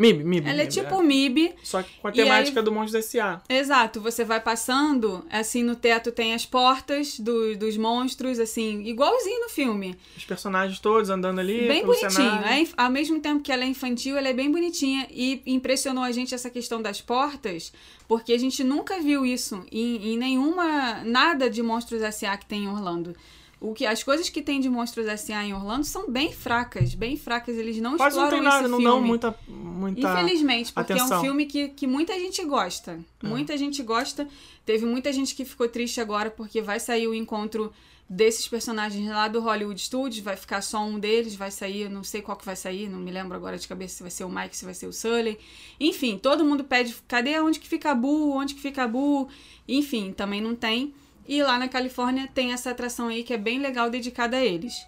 MIB, 0.00 0.24
MIB. 0.24 0.48
Ela 0.48 0.62
é 0.62 0.64
MIB, 0.64 0.72
tipo 0.72 1.02
MIB. 1.02 1.52
Só 1.62 1.82
que 1.82 1.90
com 2.00 2.08
a 2.08 2.12
temática 2.12 2.62
do 2.62 2.72
Monstros 2.72 3.04
S.A. 3.04 3.40
Exato, 3.48 4.00
você 4.00 4.24
vai 4.24 4.40
passando, 4.40 5.24
assim, 5.30 5.62
no 5.62 5.76
teto 5.76 6.10
tem 6.10 6.32
as 6.34 6.46
portas 6.46 7.20
do- 7.20 7.56
dos 7.56 7.76
monstros, 7.76 8.38
assim, 8.38 8.82
igualzinho 8.86 9.40
no 9.42 9.48
filme. 9.50 9.96
Os 10.16 10.24
personagens 10.24 10.78
todos 10.80 11.10
andando 11.10 11.38
ali. 11.38 11.68
Bem 11.68 11.84
bonitinho. 11.84 12.10
cenário. 12.10 12.66
É, 12.66 12.82
ao 12.82 12.90
mesmo 12.90 13.20
tempo 13.20 13.42
que 13.42 13.52
ela 13.52 13.62
é 13.64 13.66
infantil, 13.66 14.16
ela 14.16 14.28
é 14.28 14.32
bem 14.32 14.50
bonitinha. 14.50 15.06
E 15.10 15.42
impressionou 15.46 16.02
a 16.02 16.12
gente 16.12 16.34
essa 16.34 16.48
questão 16.48 16.80
das 16.80 17.00
portas, 17.00 17.72
porque 18.08 18.32
a 18.32 18.38
gente 18.38 18.64
nunca 18.64 19.00
viu 19.00 19.26
isso 19.26 19.64
em, 19.70 20.14
em 20.14 20.16
nenhuma. 20.18 21.02
nada 21.04 21.50
de 21.50 21.62
Monstros 21.62 22.00
S.A. 22.02 22.36
que 22.36 22.46
tem 22.46 22.64
em 22.64 22.68
Orlando. 22.68 23.14
O 23.60 23.74
que, 23.74 23.84
as 23.84 24.02
coisas 24.02 24.30
que 24.30 24.40
tem 24.40 24.58
de 24.58 24.70
Monstros 24.70 25.06
S.A. 25.06 25.44
em 25.44 25.52
Orlando 25.52 25.84
são 25.84 26.10
bem 26.10 26.32
fracas, 26.32 26.94
bem 26.94 27.18
fracas. 27.18 27.58
Eles 27.58 27.76
não 27.76 27.98
Quase 27.98 28.16
não 28.16 28.24
exploram 28.24 28.42
tem 28.42 28.52
nada, 28.52 28.68
não 28.68 28.82
dão 28.82 29.02
muita. 29.02 29.38
muita... 29.46 30.00
Infelizmente, 30.00 30.72
porque 30.72 30.92
é 30.92 30.96
um 30.96 30.98
atenção. 30.98 31.20
filme 31.20 31.44
que, 31.44 31.68
que 31.68 31.86
muita 31.86 32.18
gente 32.18 32.42
gosta. 32.46 32.98
Muita 33.22 33.58
gente 33.58 33.82
gosta. 33.82 34.26
Teve 34.64 34.86
muita 34.86 35.12
gente 35.12 35.34
que 35.34 35.44
ficou 35.44 35.68
triste 35.68 36.00
agora 36.00 36.30
porque 36.30 36.62
vai 36.62 36.80
sair 36.80 37.06
o 37.06 37.14
encontro 37.14 37.70
desses 38.08 38.48
personagens 38.48 39.06
lá 39.08 39.28
do 39.28 39.40
Hollywood 39.40 39.78
Studios. 39.78 40.24
Vai 40.24 40.36
ficar 40.36 40.62
só 40.62 40.82
um 40.82 40.98
deles, 40.98 41.34
vai 41.34 41.50
sair, 41.50 41.90
não 41.90 42.02
sei 42.02 42.22
qual 42.22 42.38
que 42.38 42.46
vai 42.46 42.56
sair, 42.56 42.88
não 42.88 42.98
me 42.98 43.10
lembro 43.10 43.36
agora 43.36 43.58
de 43.58 43.68
cabeça 43.68 43.96
se 43.96 44.02
vai 44.02 44.10
ser 44.10 44.24
o 44.24 44.30
Mike, 44.30 44.56
se 44.56 44.64
vai 44.64 44.72
ser 44.72 44.86
o 44.86 44.92
Sully. 44.92 45.38
Enfim, 45.78 46.16
todo 46.16 46.46
mundo 46.46 46.64
pede, 46.64 46.96
cadê 47.06 47.38
onde 47.38 47.60
que 47.60 47.68
fica 47.68 47.90
a 47.90 47.94
Boo? 47.94 48.32
Onde 48.32 48.54
que 48.54 48.60
fica 48.60 48.84
a 48.84 48.88
Boo? 48.88 49.28
Enfim, 49.68 50.12
também 50.12 50.40
não 50.40 50.54
tem. 50.54 50.94
E 51.30 51.44
lá 51.44 51.56
na 51.60 51.68
Califórnia 51.68 52.28
tem 52.34 52.52
essa 52.52 52.72
atração 52.72 53.06
aí 53.06 53.22
que 53.22 53.32
é 53.32 53.38
bem 53.38 53.60
legal 53.60 53.88
dedicada 53.88 54.36
a 54.36 54.44
eles. 54.44 54.84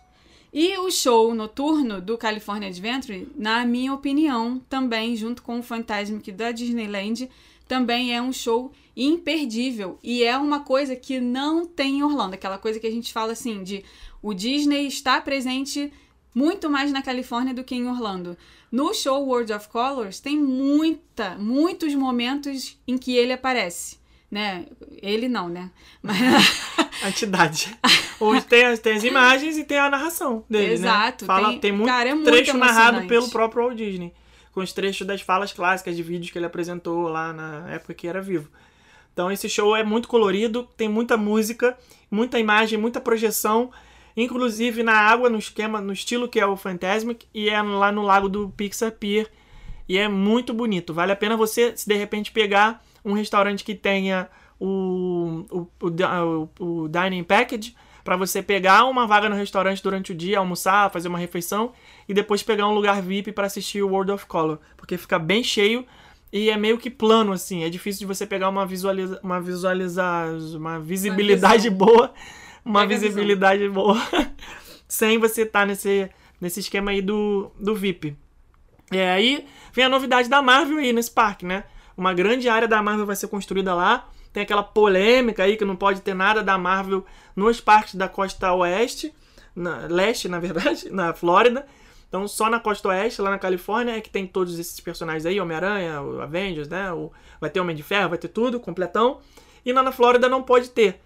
E 0.53 0.77
o 0.77 0.91
show 0.91 1.33
noturno 1.37 2.01
do 2.01 2.19
California 2.19 2.69
Adventure, 2.69 3.29
na 3.37 3.65
minha 3.65 3.95
opinião, 3.95 4.61
também, 4.69 5.15
junto 5.15 5.41
com 5.41 5.61
o 5.61 5.63
Fantasmic 5.63 6.33
da 6.33 6.51
Disneyland, 6.51 7.31
também 7.69 8.13
é 8.13 8.21
um 8.21 8.33
show 8.33 8.73
imperdível. 8.97 10.01
E 10.03 10.25
é 10.25 10.37
uma 10.37 10.65
coisa 10.65 10.97
que 10.97 11.21
não 11.21 11.65
tem 11.65 11.99
em 11.99 12.03
Orlando. 12.03 12.35
Aquela 12.35 12.59
coisa 12.59 12.81
que 12.81 12.89
a 12.89 12.91
gente 12.91 13.13
fala 13.13 13.35
assim, 13.35 13.63
de 13.63 13.85
o 14.21 14.35
Disney 14.35 14.89
está 14.89 15.21
presente 15.21 15.93
muito 16.35 16.69
mais 16.69 16.91
na 16.91 17.03
Califórnia 17.03 17.55
do 17.55 17.63
que 17.63 17.77
em 17.77 17.87
Orlando. 17.87 18.37
No 18.69 18.93
show 18.93 19.25
World 19.25 19.53
of 19.53 19.69
Colors 19.69 20.19
tem 20.19 20.37
muita, 20.37 21.37
muitos 21.39 21.95
momentos 21.95 22.77
em 22.85 22.99
que 22.99 23.15
ele 23.15 23.33
aparece. 23.33 24.02
Né? 24.33 24.65
Ele 25.03 25.29
não, 25.29 25.51
né? 25.51 25.71
Mas... 26.03 26.17
A 27.05 27.11
entidade. 27.11 27.77
Hoje 28.19 28.43
tem, 28.47 28.65
as- 28.65 28.79
tem 28.79 28.95
as 28.95 29.05
imagens 29.05 29.59
e 29.59 29.65
tem 29.65 29.77
a 29.79 29.91
narração 29.91 30.43
dele, 30.49 30.73
Exato, 30.73 31.25
né? 31.25 31.27
Fala, 31.27 31.49
tem- 31.51 31.59
tem, 31.61 31.73
muito 31.73 31.89
cara, 31.89 32.09
é 32.09 32.15
muito 32.15 32.27
trecho 32.31 32.57
narrado 32.57 33.07
pelo 33.07 33.29
próprio 33.29 33.65
Walt 33.65 33.77
Disney. 33.77 34.15
Com 34.53 34.61
os 34.61 34.73
trechos 34.73 35.07
das 35.07 35.21
falas 35.21 35.53
clássicas 35.53 35.95
de 35.97 36.03
vídeos 36.03 36.31
que 36.31 36.39
ele 36.39 36.47
apresentou 36.47 37.09
lá 37.09 37.33
na 37.33 37.71
época 37.73 37.93
que 37.93 38.07
era 38.09 38.23
vivo. 38.23 38.49
Então 39.13 39.31
esse 39.31 39.49
show 39.51 39.77
é 39.77 39.83
muito 39.85 40.09
colorido, 40.09 40.67
tem 40.77 40.89
muita 40.89 41.17
música, 41.19 41.77
muita 42.11 42.39
imagem, 42.39 42.79
muita 42.79 43.01
projeção, 43.01 43.71
inclusive 44.17 44.83
na 44.83 44.95
água, 44.95 45.29
no 45.29 45.39
esquema, 45.39 45.79
no 45.81 45.93
estilo 45.93 46.29
que 46.29 46.41
é 46.41 46.47
o 46.47 46.57
Fantasmic, 46.57 47.27
e 47.35 47.51
é 47.51 47.61
lá 47.61 47.93
no 47.93 48.03
lago 48.03 48.29
do 48.31 48.49
Pixar 48.51 48.93
Pier. 48.93 49.29
E 49.89 49.99
é 49.99 50.09
muito 50.09 50.55
bonito. 50.55 50.95
Vale 50.95 51.13
a 51.13 51.17
pena 51.17 51.37
você, 51.37 51.77
se 51.77 51.87
de 51.87 51.95
repente 51.97 52.31
pegar 52.33 52.83
um 53.05 53.13
restaurante 53.15 53.65
que 53.65 53.75
tenha 53.75 54.29
o, 54.61 55.45
o, 55.51 55.67
o, 55.87 55.91
da- 55.91 56.25
o, 56.25 56.49
o 56.59 56.89
Dining 56.89 57.25
Package, 57.25 57.75
para 58.05 58.17
você 58.17 58.43
pegar 58.43 58.85
uma 58.85 59.07
vaga 59.07 59.29
no 59.29 59.37
restaurante 59.37 59.83
durante 59.83 60.13
o 60.13 60.15
dia, 60.15 60.39
almoçar, 60.39 60.91
fazer 60.91 61.09
uma 61.09 61.19
refeição, 61.19 61.73
e 62.09 62.15
depois 62.15 62.43
pegar 62.43 62.67
um 62.67 62.75
lugar 62.75 63.01
VIP 63.01 63.33
para 63.33 63.47
assistir 63.47 63.83
o 63.83 63.89
World 63.89 64.11
of 64.13 64.27
Color. 64.27 64.59
Porque 64.77 64.97
fica 64.97 65.19
bem 65.19 65.45
cheio 65.45 65.87
e 66.33 66.51
é 66.51 66.57
meio 66.57 66.79
que 66.79 66.91
plano, 66.91 67.33
assim. 67.33 67.63
É 67.63 67.71
difícil 67.71 68.01
de 68.01 68.07
você 68.07 68.27
pegar 68.27 68.49
uma 68.49 68.67
visualiza, 68.67 69.21
uma 69.23 69.41
visualiza, 69.41 70.05
uma 70.57 70.81
visibilidade 70.81 71.69
visão. 71.69 71.79
boa, 71.79 72.13
uma 72.65 72.85
visibilidade 72.87 73.69
boa, 73.69 73.97
sem 74.89 75.19
você 75.19 75.43
estar 75.43 75.67
nesse, 75.67 76.11
nesse 76.41 76.61
esquema 76.61 76.91
aí 76.91 77.01
do, 77.03 77.53
do 77.59 77.75
VIP. 77.75 78.17
E 78.91 78.99
aí 78.99 79.47
vem 79.73 79.85
a 79.85 79.89
novidade 79.89 80.29
da 80.29 80.43
Marvel 80.43 80.79
aí 80.79 80.93
nesse 80.93 81.11
parque, 81.11 81.47
né? 81.47 81.65
Uma 81.97 82.15
grande 82.15 82.49
área 82.49 82.69
da 82.69 82.83
Marvel 82.83 83.07
vai 83.07 83.17
ser 83.17 83.29
construída 83.29 83.75
lá. 83.75 84.09
Tem 84.33 84.43
aquela 84.43 84.63
polêmica 84.63 85.45
aí 85.45 85.57
que 85.57 85.65
não 85.65 85.77
pode 85.77 86.01
ter 86.01 86.15
nada 86.15 86.43
da 86.43 86.57
Marvel 86.57 87.05
nos 87.37 87.61
parques 87.61 87.95
da 87.95 88.09
costa 88.09 88.53
oeste, 88.55 89.15
na, 89.55 89.87
leste, 89.87 90.29
na 90.29 90.39
verdade, 90.39 90.89
na 90.93 91.13
Flórida. 91.13 91.67
Então 92.09 92.27
só 92.29 92.51
na 92.51 92.61
costa 92.61 92.89
oeste, 92.89 93.23
lá 93.23 93.31
na 93.31 93.39
Califórnia, 93.39 93.97
é 93.97 94.01
que 94.01 94.11
tem 94.11 94.27
todos 94.27 94.59
esses 94.59 94.79
personagens 94.81 95.25
aí, 95.27 95.41
Homem-Aranha, 95.41 96.03
o 96.03 96.21
Avengers, 96.21 96.69
né? 96.69 96.93
O, 96.93 97.11
vai 97.41 97.51
ter 97.51 97.61
Homem 97.61 97.75
de 97.77 97.83
Ferro, 97.83 98.11
vai 98.11 98.19
ter 98.19 98.29
tudo, 98.29 98.61
completão. 98.61 99.21
E 99.65 99.73
lá 99.73 99.83
na 99.83 99.93
Flórida 99.93 100.29
não 100.29 100.43
pode 100.43 100.71
ter. 100.71 101.01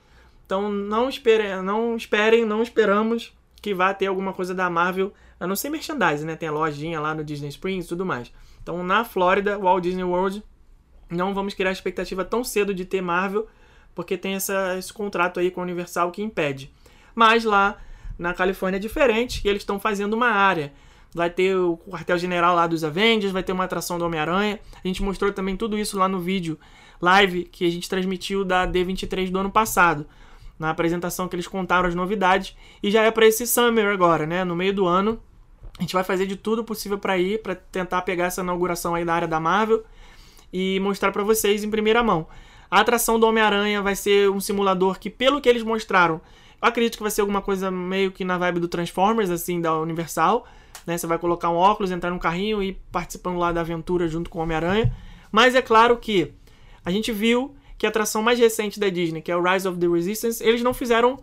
Então 0.45 0.71
não 0.71 1.09
esperem, 1.09 1.63
não 1.63 1.97
esperem, 1.97 2.45
não 2.45 2.63
esperamos 2.63 3.33
que 3.61 3.75
vá 3.75 3.93
ter 3.93 4.07
alguma 4.07 4.33
coisa 4.33 4.55
da 4.55 4.71
Marvel, 4.71 5.13
a 5.41 5.47
não 5.47 5.57
ser 5.57 5.71
merchandising, 5.71 6.25
né? 6.25 6.37
Tem 6.37 6.49
a 6.49 6.53
lojinha 6.53 7.01
lá 7.01 7.15
no 7.15 7.25
Disney 7.25 7.49
Springs 7.49 7.87
e 7.87 7.89
tudo 7.89 8.07
mais. 8.07 8.33
Então 8.63 8.83
na 8.83 9.05
Flórida, 9.05 9.59
Walt 9.59 9.83
Disney 9.83 10.05
World, 10.05 10.43
não 11.11 11.35
vamos 11.35 11.55
criar 11.55 11.73
expectativa 11.73 12.25
tão 12.25 12.43
cedo 12.43 12.75
de 12.75 12.85
ter 12.85 13.01
Marvel, 13.01 13.47
porque 13.95 14.17
tem 14.17 14.35
essa, 14.35 14.77
esse 14.79 14.93
contrato 14.93 15.41
aí 15.41 15.51
com 15.51 15.61
a 15.61 15.65
Universal 15.65 16.11
que 16.11 16.23
impede. 16.23 16.73
Mas 17.15 17.45
lá 17.45 17.79
na 18.19 18.35
Califórnia 18.35 18.77
é 18.77 18.81
diferente, 18.81 19.41
que 19.41 19.49
eles 19.49 19.63
estão 19.63 19.79
fazendo 19.79 20.15
uma 20.15 20.29
área. 20.29 20.73
Vai 21.15 21.31
ter 21.31 21.57
o 21.57 21.79
quartel-general 21.89 22.55
lá 22.55 22.67
dos 22.67 22.85
Avengers, 22.85 23.33
vai 23.33 23.43
ter 23.43 23.53
uma 23.53 23.65
atração 23.65 23.99
do 23.99 24.05
Homem-Aranha. 24.05 24.61
A 24.85 24.87
gente 24.87 25.03
mostrou 25.03 25.33
também 25.33 25.57
tudo 25.57 25.79
isso 25.79 25.99
lá 25.99 26.09
no 26.09 26.21
vídeo 26.21 26.59
live 27.01 27.45
que 27.45 27.67
a 27.67 27.71
gente 27.71 27.89
transmitiu 27.89 28.45
da 28.45 28.67
D23 28.67 29.31
do 29.31 29.39
ano 29.39 29.51
passado. 29.51 30.07
Na 30.59 30.71
apresentação 30.71 31.29
que 31.29 31.37
eles 31.37 31.47
contaram 31.47 31.89
as 31.89 31.95
novidades. 31.95 32.57
E 32.83 32.91
já 32.91 33.03
é 33.03 33.11
para 33.11 33.27
esse 33.27 33.47
Summer 33.47 33.87
agora, 33.87 34.27
né? 34.27 34.45
No 34.45 34.57
meio 34.57 34.75
do 34.75 34.87
ano. 34.87 35.21
A 35.79 35.83
gente 35.83 35.95
vai 35.95 36.03
fazer 36.03 36.27
de 36.27 36.37
tudo 36.37 36.65
possível 36.65 36.99
para 36.99 37.19
ir, 37.19 37.43
para 37.43 37.55
tentar 37.55 38.03
pegar 38.03 38.27
essa 38.27 38.41
inauguração 38.41 38.95
aí 38.95 39.05
da 39.05 39.15
área 39.15 39.29
da 39.29 39.39
Marvel 39.39 39.85
e 40.53 40.81
mostrar 40.81 41.13
para 41.13 41.23
vocês 41.23 41.65
em 41.65 41.71
primeira 41.71 42.03
mão. 42.03 42.27
A 42.71 42.81
atração 42.81 43.19
do 43.19 43.27
Homem-Aranha 43.27 43.81
vai 43.83 43.95
ser 43.95 44.31
um 44.31 44.41
simulador 44.41 44.99
que, 44.99 45.09
pelo 45.09 45.41
que 45.41 45.49
eles 45.49 45.63
mostraram, 45.63 46.21
eu 46.61 46.69
acredito 46.69 46.97
que 46.97 47.03
vai 47.03 47.11
ser 47.11 47.21
alguma 47.21 47.43
coisa 47.43 47.71
meio 47.71 48.11
que 48.11 48.25
na 48.25 48.39
vibe 48.39 48.61
do 48.61 48.69
Transformers, 48.69 49.31
assim, 49.31 49.61
da 49.61 49.79
Universal. 49.79 50.47
Né? 50.87 50.97
Você 50.97 51.07
vai 51.07 51.19
colocar 51.19 51.51
um 51.51 51.57
óculos, 51.57 51.91
entrar 51.91 52.11
num 52.11 52.19
carrinho 52.19 52.63
e 52.63 52.71
ir 52.71 52.81
participando 52.91 53.39
lá 53.39 53.53
da 53.53 53.61
aventura 53.61 54.09
junto 54.09 54.31
com 54.31 54.39
o 54.39 54.43
Homem-Aranha. 54.43 54.93
Mas 55.31 55.55
é 55.55 55.63
claro 55.63 55.97
que 55.99 56.33
a 56.85 56.91
gente 56.91 57.13
viu 57.13 57.55
que 57.77 57.85
a 57.85 57.89
atração 57.89 58.23
mais 58.23 58.39
recente 58.39 58.81
da 58.81 58.89
Disney, 58.89 59.21
que 59.21 59.31
é 59.31 59.37
o 59.37 59.43
Rise 59.43 59.69
of 59.69 59.79
the 59.79 59.87
Resistance, 59.87 60.43
eles 60.43 60.63
não 60.63 60.73
fizeram, 60.73 61.19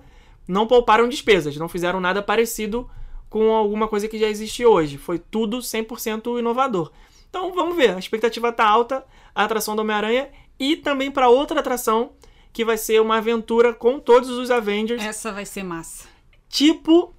não 0.47 0.67
pouparam 0.67 1.09
despesas, 1.09 1.57
não 1.57 1.67
fizeram 1.67 1.99
nada 1.99 2.21
parecido 2.21 2.87
com 3.27 3.51
alguma 3.51 3.87
coisa 3.87 4.07
que 4.07 4.19
já 4.19 4.27
existe 4.27 4.63
hoje. 4.63 4.97
Foi 4.97 5.17
tudo 5.17 5.59
100% 5.59 6.37
inovador. 6.37 6.91
Então 7.33 7.51
vamos 7.51 7.75
ver, 7.75 7.95
a 7.95 7.97
expectativa 7.97 8.51
tá 8.51 8.63
alta, 8.63 9.03
a 9.33 9.43
atração 9.43 9.75
do 9.75 9.81
Homem-Aranha 9.81 10.29
e 10.59 10.75
também 10.75 11.09
para 11.09 11.29
outra 11.29 11.61
atração 11.61 12.11
que 12.53 12.63
vai 12.63 12.77
ser 12.77 13.01
uma 13.01 13.17
aventura 13.17 13.73
com 13.73 13.99
todos 13.99 14.29
os 14.29 14.51
Avengers, 14.51 15.03
Essa 15.03 15.31
vai 15.31 15.43
ser 15.43 15.63
massa. 15.63 16.07
tipo, 16.47 17.11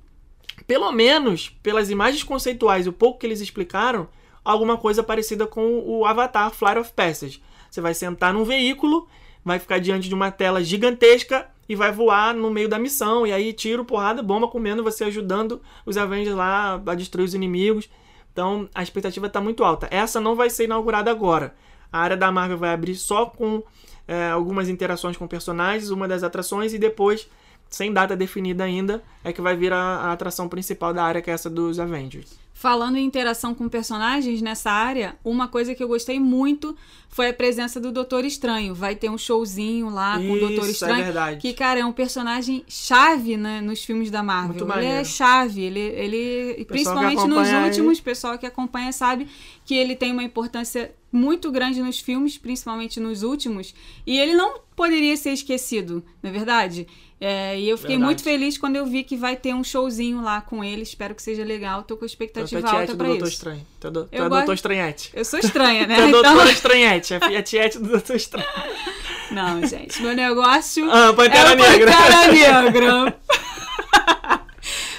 pelo 0.69 0.93
menos 0.93 1.49
pelas 1.61 1.91
imagens 1.91 2.23
conceituais 2.23 2.87
e 2.87 2.89
o 2.89 2.93
pouco 2.93 3.19
que 3.19 3.27
eles 3.27 3.41
explicaram, 3.41 4.09
alguma 4.45 4.77
coisa 4.77 5.03
parecida 5.03 5.49
com 5.49 5.81
o 5.81 6.07
Avatar 6.07 6.53
Flight 6.53 6.79
of 6.79 6.93
Passage. 6.93 7.43
Você 7.69 7.81
vai 7.81 7.93
sentar 7.93 8.33
num 8.33 8.45
veículo, 8.45 9.09
vai 9.45 9.59
ficar 9.59 9.81
diante 9.81 10.09
de 10.09 10.15
uma 10.15 10.31
tela 10.31 10.63
gigantesca 10.63 11.51
e 11.69 11.75
vai 11.75 11.91
voar 11.91 12.33
no 12.33 12.53
meio 12.53 12.69
da 12.69 12.79
missão. 12.79 13.27
E 13.27 13.33
aí 13.33 13.53
tiro, 13.53 13.85
porrada, 13.85 14.23
bomba 14.23 14.47
comendo, 14.47 14.85
você 14.85 15.03
ajudando 15.03 15.61
os 15.85 15.97
Avengers 15.97 16.37
lá 16.37 16.81
a 16.87 16.95
destruir 16.95 17.25
os 17.25 17.35
inimigos. 17.35 17.89
Então 18.35 18.69
a 18.75 18.83
expectativa 18.83 19.29
está 19.29 19.41
muito 19.41 19.63
alta. 19.63 19.89
Essa 19.91 20.21
não 20.21 20.35
vai 20.35 20.51
ser 20.51 20.65
inaugurada 20.65 21.09
agora. 21.11 21.55
A 21.91 22.01
área 22.01 22.17
da 22.17 22.31
Marvel 22.33 22.59
vai 22.59 22.75
abrir 22.75 22.97
só 22.97 23.27
com 23.27 23.63
é, 24.09 24.29
algumas 24.31 24.69
interações 24.69 25.17
com 25.17 25.29
personagens, 25.29 25.91
uma 25.91 26.09
das 26.09 26.25
atrações, 26.25 26.75
e 26.75 26.79
depois, 26.79 27.29
sem 27.71 27.93
data 27.93 28.17
definida 28.17 28.65
ainda, 28.65 29.03
é 29.23 29.33
que 29.33 29.41
vai 29.41 29.57
vir 29.57 29.73
a, 29.73 29.79
a 29.79 30.13
atração 30.13 30.49
principal 30.49 30.93
da 30.93 31.05
área, 31.05 31.23
que 31.23 31.31
é 31.31 31.35
essa 31.35 31.49
dos 31.49 31.79
Avengers. 31.79 32.44
Falando 32.57 32.97
em 32.97 33.05
interação 33.05 33.53
com 33.53 33.69
personagens 33.69 34.41
nessa 34.41 34.71
área, 34.71 35.17
uma 35.25 35.49
coisa 35.49 35.75
que 35.75 35.83
eu 35.83 35.89
gostei 35.89 36.21
muito 36.21 36.77
foi 37.09 37.29
a 37.29 37.33
presença 37.33 37.81
do 37.81 37.91
Doutor 37.91 38.25
Estranho. 38.25 38.75
Vai 38.75 38.95
ter 38.95 39.11
um 39.11 39.19
showzinho 39.19 39.91
lá 39.91 40.19
com 40.19 40.33
o 40.33 40.39
Doutor 40.39 40.63
Isso, 40.63 40.69
é 40.69 40.71
Estranho. 40.71 41.05
verdade. 41.05 41.37
Que, 41.39 41.53
cara, 41.53 41.81
é 41.81 41.85
um 41.85 41.93
personagem 41.93 42.65
chave 42.69 43.37
né, 43.37 43.61
nos 43.61 43.85
filmes 43.85 44.11
da 44.11 44.23
Marvel. 44.23 44.67
Muito 44.67 44.79
ele 44.79 44.87
é 44.87 45.05
chave. 45.05 45.63
Ele, 45.63 45.81
ele 45.81 46.65
principalmente 46.65 47.27
nos 47.27 47.49
últimos, 47.51 47.99
o 47.99 48.03
pessoal 48.03 48.39
que 48.39 48.47
acompanha 48.47 48.93
sabe 48.93 49.29
que 49.65 49.75
ele 49.75 49.95
tem 49.97 50.13
uma 50.13 50.23
importância 50.23 50.93
muito 51.11 51.51
grande 51.53 51.81
nos 51.81 52.01
filmes, 52.01 52.37
principalmente 52.37 52.99
nos 53.01 53.23
últimos. 53.23 53.75
E 54.07 54.19
ele 54.19 54.35
não 54.35 54.61
poderia 54.77 55.17
ser 55.17 55.31
esquecido, 55.33 56.05
não 56.23 56.31
é 56.31 56.33
verdade? 56.33 56.87
É, 57.21 57.59
e 57.59 57.69
eu 57.69 57.79
fiquei 57.79 57.95
Verdade. 57.95 58.05
muito 58.07 58.23
feliz 58.23 58.59
quando 58.59 58.77
eu 58.77 58.85
vi 58.85 59.03
que 59.05 59.17
vai 59.17 59.35
ter 59.35 59.55
um 59.55 59.65
showzinho 59.65 60.21
lá 60.21 60.43
com 60.43 60.63
ele. 60.63 60.83
Espero 60.83 61.15
que 61.15 61.23
seja 61.23 61.43
legal. 61.43 61.83
Tô 61.83 61.97
com 61.97 62.05
expectativa 62.05 62.61
é 62.69 62.71
alta 62.71 62.93
do 62.93 62.99
pra 62.99 63.07
Doutor 63.07 63.25
isso. 63.29 63.33
Estranho. 63.37 63.67
Tu 63.81 63.87
é, 63.87 63.91
do, 63.91 64.01
Eu 64.01 64.25
é 64.25 64.29
gosto- 64.29 64.31
Doutor 64.41 64.55
Estranhete. 64.55 65.11
Eu 65.15 65.25
sou 65.25 65.39
estranha, 65.39 65.87
né? 65.87 65.95
É 66.01 66.09
Então... 66.09 66.23
Doutor 66.23 66.51
Estranhete. 66.51 67.15
É 67.15 67.35
é 67.35 67.41
tiete 67.41 67.79
do 67.79 67.89
Doutor 67.89 68.17
Estranho. 68.17 68.47
Não, 69.31 69.65
gente. 69.67 70.03
Meu 70.03 70.15
negócio 70.15 70.91
Ah, 70.91 71.15
Pantera 71.15 71.53
é 71.53 71.55
Negra. 71.55 71.93
Pantera 71.93 72.33
Negra. 72.33 73.17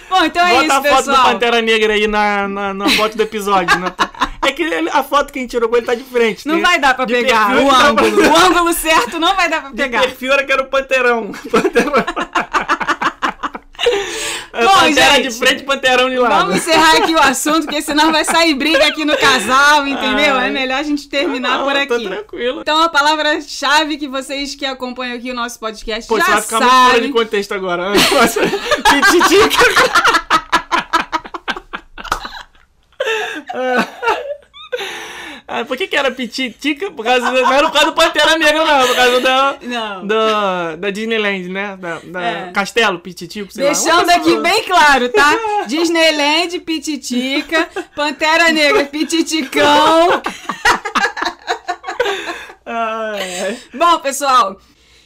Bom, 0.10 0.24
então 0.24 0.46
é 0.48 0.52
Bota 0.54 0.64
isso, 0.66 0.72
a 0.74 0.82
foto 0.84 0.90
do 0.94 0.98
pessoal. 1.12 1.24
Pantera 1.34 1.62
Negra 1.62 1.94
aí 1.94 2.08
na, 2.08 2.48
na, 2.48 2.74
na 2.74 2.90
foto 2.90 3.18
do 3.18 3.24
episódio. 3.24 3.78
né? 3.80 3.94
É 4.48 4.52
que 4.52 4.64
a 4.92 5.04
foto 5.04 5.32
que 5.34 5.40
a 5.40 5.42
gente 5.42 5.52
tirou 5.52 5.68
com 5.70 5.76
ele 5.78 5.86
tá 5.86 5.96
de 5.96 6.04
frente. 6.04 6.48
Não 6.48 6.56
Tem- 6.56 6.64
vai 6.64 6.80
dar 6.80 6.94
pra 6.94 7.06
de 7.06 7.14
pegar 7.14 7.48
perfil 7.48 7.66
o 7.68 7.70
tá- 7.70 7.88
ângulo. 7.88 8.22
O 8.30 8.38
ângulo 8.38 8.74
certo 8.74 9.20
não 9.20 9.36
vai 9.36 9.50
dar 9.50 9.62
pra 9.62 9.70
De 9.72 9.76
pegar. 9.76 10.02
perfil 10.02 10.32
era 10.34 10.44
que 10.44 10.52
era 10.52 10.62
o 10.62 10.68
Panterão. 10.68 11.32
Panterão. 11.52 11.94
É, 14.54 14.66
Bom, 14.66 14.80
gente, 14.92 15.22
de 15.30 15.32
frente, 15.32 15.64
Panterão 15.64 16.10
de 16.10 16.18
lado. 16.18 16.46
Vamos 16.48 16.56
encerrar 16.58 16.98
aqui 16.98 17.14
o 17.14 17.20
assunto, 17.20 17.64
porque 17.66 17.82
senão 17.82 18.12
vai 18.12 18.24
sair 18.26 18.54
briga 18.56 18.88
aqui 18.88 19.04
no 19.06 19.16
casal, 19.18 19.86
entendeu? 19.86 20.36
Ai. 20.36 20.48
É 20.48 20.52
melhor 20.52 20.80
a 20.80 20.84
gente 20.84 21.08
terminar 21.10 21.58
Não, 21.60 21.66
por 21.66 21.74
Tô 21.88 21.94
aqui. 21.96 22.08
tranquilo. 22.08 22.62
Então 22.62 22.82
a 22.82 22.90
palavra-chave 22.90 23.98
que 23.98 24.08
vocês 24.08 24.56
que 24.56 24.66
acompanham 24.66 25.16
aqui 25.18 25.30
o 25.32 25.36
nosso 25.36 25.60
podcast 25.60 26.08
Pô, 26.08 26.18
já 26.18 26.26
você 26.26 26.32
vai 26.32 26.42
ficar 26.42 26.60
muito 26.62 26.72
fora 26.74 26.88
de 26.90 26.96
sabem. 26.96 27.12
contexto 27.12 27.52
agora. 27.54 27.90
Nossa, 27.90 28.42
Tititica. 29.12 29.66
Ah, 35.48 35.64
por 35.64 35.78
que 35.78 35.86
que 35.88 35.96
era 35.96 36.10
Pititica? 36.10 36.90
Por 36.90 37.06
causa 37.06 37.30
do, 37.30 37.40
não 37.44 37.54
era 37.54 37.68
por 37.68 37.74
causa 37.74 37.92
do 37.92 37.94
Pantera 37.94 38.36
Negra, 38.36 38.66
não. 38.66 38.88
Por 38.88 38.96
causa 38.96 39.22
da, 39.22 39.58
Não. 39.62 40.08
da, 40.08 40.76
da 40.76 40.90
Disneyland, 40.90 41.50
né? 41.50 41.78
Da, 41.80 42.00
da 42.00 42.22
É. 42.24 42.52
Castelo, 42.52 42.98
Pititico, 42.98 43.54
sei 43.54 43.64
lá. 43.66 43.72
Deixando 43.72 44.04
Uma 44.06 44.14
aqui 44.14 44.24
pessoa- 44.24 44.42
bem 44.42 44.64
claro, 44.64 45.10
tá? 45.10 45.38
Disneyland, 45.68 46.60
Pititica, 46.62 47.70
Pantera 47.96 48.52
Negra, 48.52 48.86
Pititicão. 48.86 50.20
Ai. 52.66 53.58
Bom, 53.74 54.00
pessoal, 54.00 54.60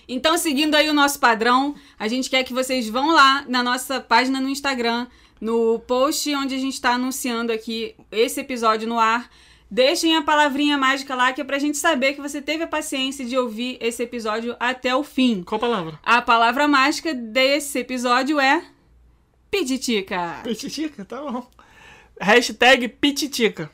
então 0.08 0.38
seguindo 0.38 0.76
aí 0.76 0.90
o 0.90 0.94
nosso 0.94 1.20
padrão, 1.20 1.76
a 2.00 2.08
gente 2.08 2.30
quer 2.30 2.44
que 2.44 2.54
vocês 2.54 2.88
vão 2.88 3.12
lá 3.14 3.44
na 3.48 3.62
nossa 3.62 4.00
página 4.00 4.40
no 4.40 4.48
Instagram, 4.48 5.08
no 5.42 5.80
post 5.80 6.34
onde 6.36 6.56
a 6.56 6.58
gente 6.58 6.76
está 6.76 6.92
anunciando 6.92 7.52
aqui 7.52 7.94
esse 8.12 8.40
episódio 8.40 8.88
no 8.88 8.98
ar. 9.00 9.30
Deixem 9.72 10.16
a 10.16 10.24
palavrinha 10.24 10.78
mágica 10.78 11.14
lá, 11.14 11.32
que 11.32 11.42
é 11.42 11.44
pra 11.44 11.60
gente 11.60 11.78
saber 11.78 12.14
que 12.14 12.22
você 12.22 12.42
teve 12.42 12.64
a 12.64 12.68
paciência 12.68 13.24
de 13.24 13.38
ouvir 13.38 13.78
esse 13.80 14.02
episódio 14.02 14.56
até 14.60 14.96
o 14.96 15.04
fim. 15.04 15.44
Qual 15.44 15.60
palavra? 15.60 16.00
A 16.04 16.22
palavra 16.22 16.68
mágica 16.68 17.14
desse 17.14 17.78
episódio 17.80 18.40
é 18.40 18.64
Pititica. 19.52 20.42
Pititica, 20.44 21.06
tá 21.06 21.22
bom. 21.22 21.48
Hashtag 22.20 22.88
Pititica. 22.88 23.70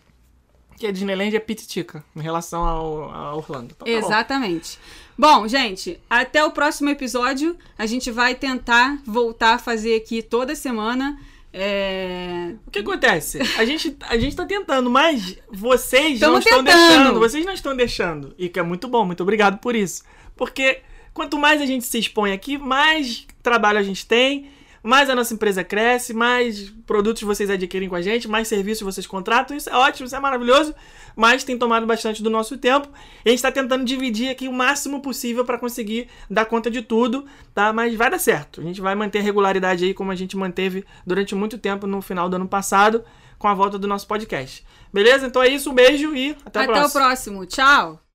Que 0.78 0.88
a 0.88 0.92
Disneyland 0.92 1.34
é 1.34 1.40
Pititica, 1.40 2.04
em 2.14 2.22
relação 2.22 2.66
ao, 2.66 3.10
a 3.10 3.34
Orlando. 3.34 3.74
Então, 3.74 3.78
tá 3.78 3.86
bom. 3.86 3.92
Exatamente. 3.92 4.78
Bom, 5.18 5.48
gente, 5.48 5.98
até 6.10 6.44
o 6.44 6.52
próximo 6.52 6.90
episódio. 6.90 7.58
A 7.78 7.86
gente 7.86 8.12
vai 8.12 8.36
tentar 8.36 9.02
voltar 9.06 9.54
a 9.54 9.60
fazer 9.60 9.96
aqui 9.96 10.22
toda 10.22 10.54
semana. 10.56 11.18
É... 11.58 12.54
O 12.68 12.70
que 12.70 12.80
acontece? 12.80 13.40
A 13.58 13.64
gente, 13.64 13.96
a 14.02 14.18
gente 14.18 14.36
tá 14.36 14.46
tentando, 14.46 14.90
mas 14.90 15.38
vocês 15.50 16.20
Tamo 16.20 16.34
não 16.34 16.40
estão 16.40 16.62
tentando. 16.62 16.88
deixando. 16.88 17.20
Vocês 17.20 17.46
não 17.46 17.54
estão 17.54 17.76
deixando. 17.76 18.36
E 18.38 18.50
que 18.50 18.60
é 18.60 18.64
muito 18.64 18.90
bom, 18.90 19.06
muito 19.06 19.24
obrigado 19.24 19.58
por 19.60 19.74
isso. 19.74 20.04
Porque 20.36 20.82
quanto 21.14 21.40
mais 21.40 21.62
a 21.62 21.66
gente 21.66 21.86
se 21.86 21.98
expõe 21.98 22.34
aqui, 22.34 22.58
mais 22.58 23.26
trabalho 23.42 23.80
a 23.80 23.84
gente 23.84 24.06
tem, 24.06 24.50
mais 24.86 25.10
a 25.10 25.16
nossa 25.16 25.34
empresa 25.34 25.64
cresce, 25.64 26.14
mais 26.14 26.70
produtos 26.86 27.24
vocês 27.24 27.50
adquirem 27.50 27.90
com 27.90 27.96
a 27.96 28.04
gente, 28.04 28.28
mais 28.28 28.48
serviços 28.48 28.84
vocês 28.84 29.08
contratam. 29.08 29.58
Isso 29.58 29.68
é 29.68 29.76
ótimo, 29.76 30.06
isso 30.06 30.16
é 30.16 30.20
maravilhoso, 30.20 30.76
mas 31.16 31.44
tem 31.44 31.58
tomado 31.58 31.88
bastante 31.88 32.22
do 32.22 32.30
nosso 32.30 32.56
tempo. 32.56 32.88
E 33.26 33.30
a 33.30 33.32
gente 33.32 33.40
está 33.40 33.52
tentando 33.52 33.84
dividir 33.84 34.30
aqui 34.30 34.48
o 34.48 34.54
máximo 34.54 35.02
possível 35.02 35.44
para 35.44 35.58
conseguir 35.58 36.08
dar 36.30 36.46
conta 36.46 36.70
de 36.70 36.84
tudo, 36.84 37.26
tá? 37.52 37.74
Mas 37.74 37.96
vai 37.96 38.12
dar 38.12 38.20
certo. 38.20 38.62
A 38.62 38.64
gente 38.64 38.80
vai 38.80 38.94
manter 38.94 39.20
a 39.20 39.24
regularidade 39.24 39.84
aí 39.84 39.94
como 39.94 40.12
a 40.12 40.16
gente 40.16 40.38
manteve 40.38 40.86
durante 41.04 41.34
muito 41.34 41.58
tempo 41.58 41.88
no 41.88 42.00
final 42.00 42.30
do 42.30 42.36
ano 42.36 42.48
passado, 42.48 43.04
com 43.40 43.48
a 43.48 43.56
volta 43.56 43.80
do 43.80 43.88
nosso 43.88 44.06
podcast. 44.06 44.64
Beleza? 44.94 45.26
Então 45.26 45.42
é 45.42 45.50
isso, 45.50 45.72
um 45.72 45.74
beijo 45.74 46.16
e 46.16 46.38
até, 46.46 46.60
Até 46.60 46.66
próxima. 46.68 46.86
o 46.88 46.92
próximo. 46.92 47.46
Tchau. 47.48 48.05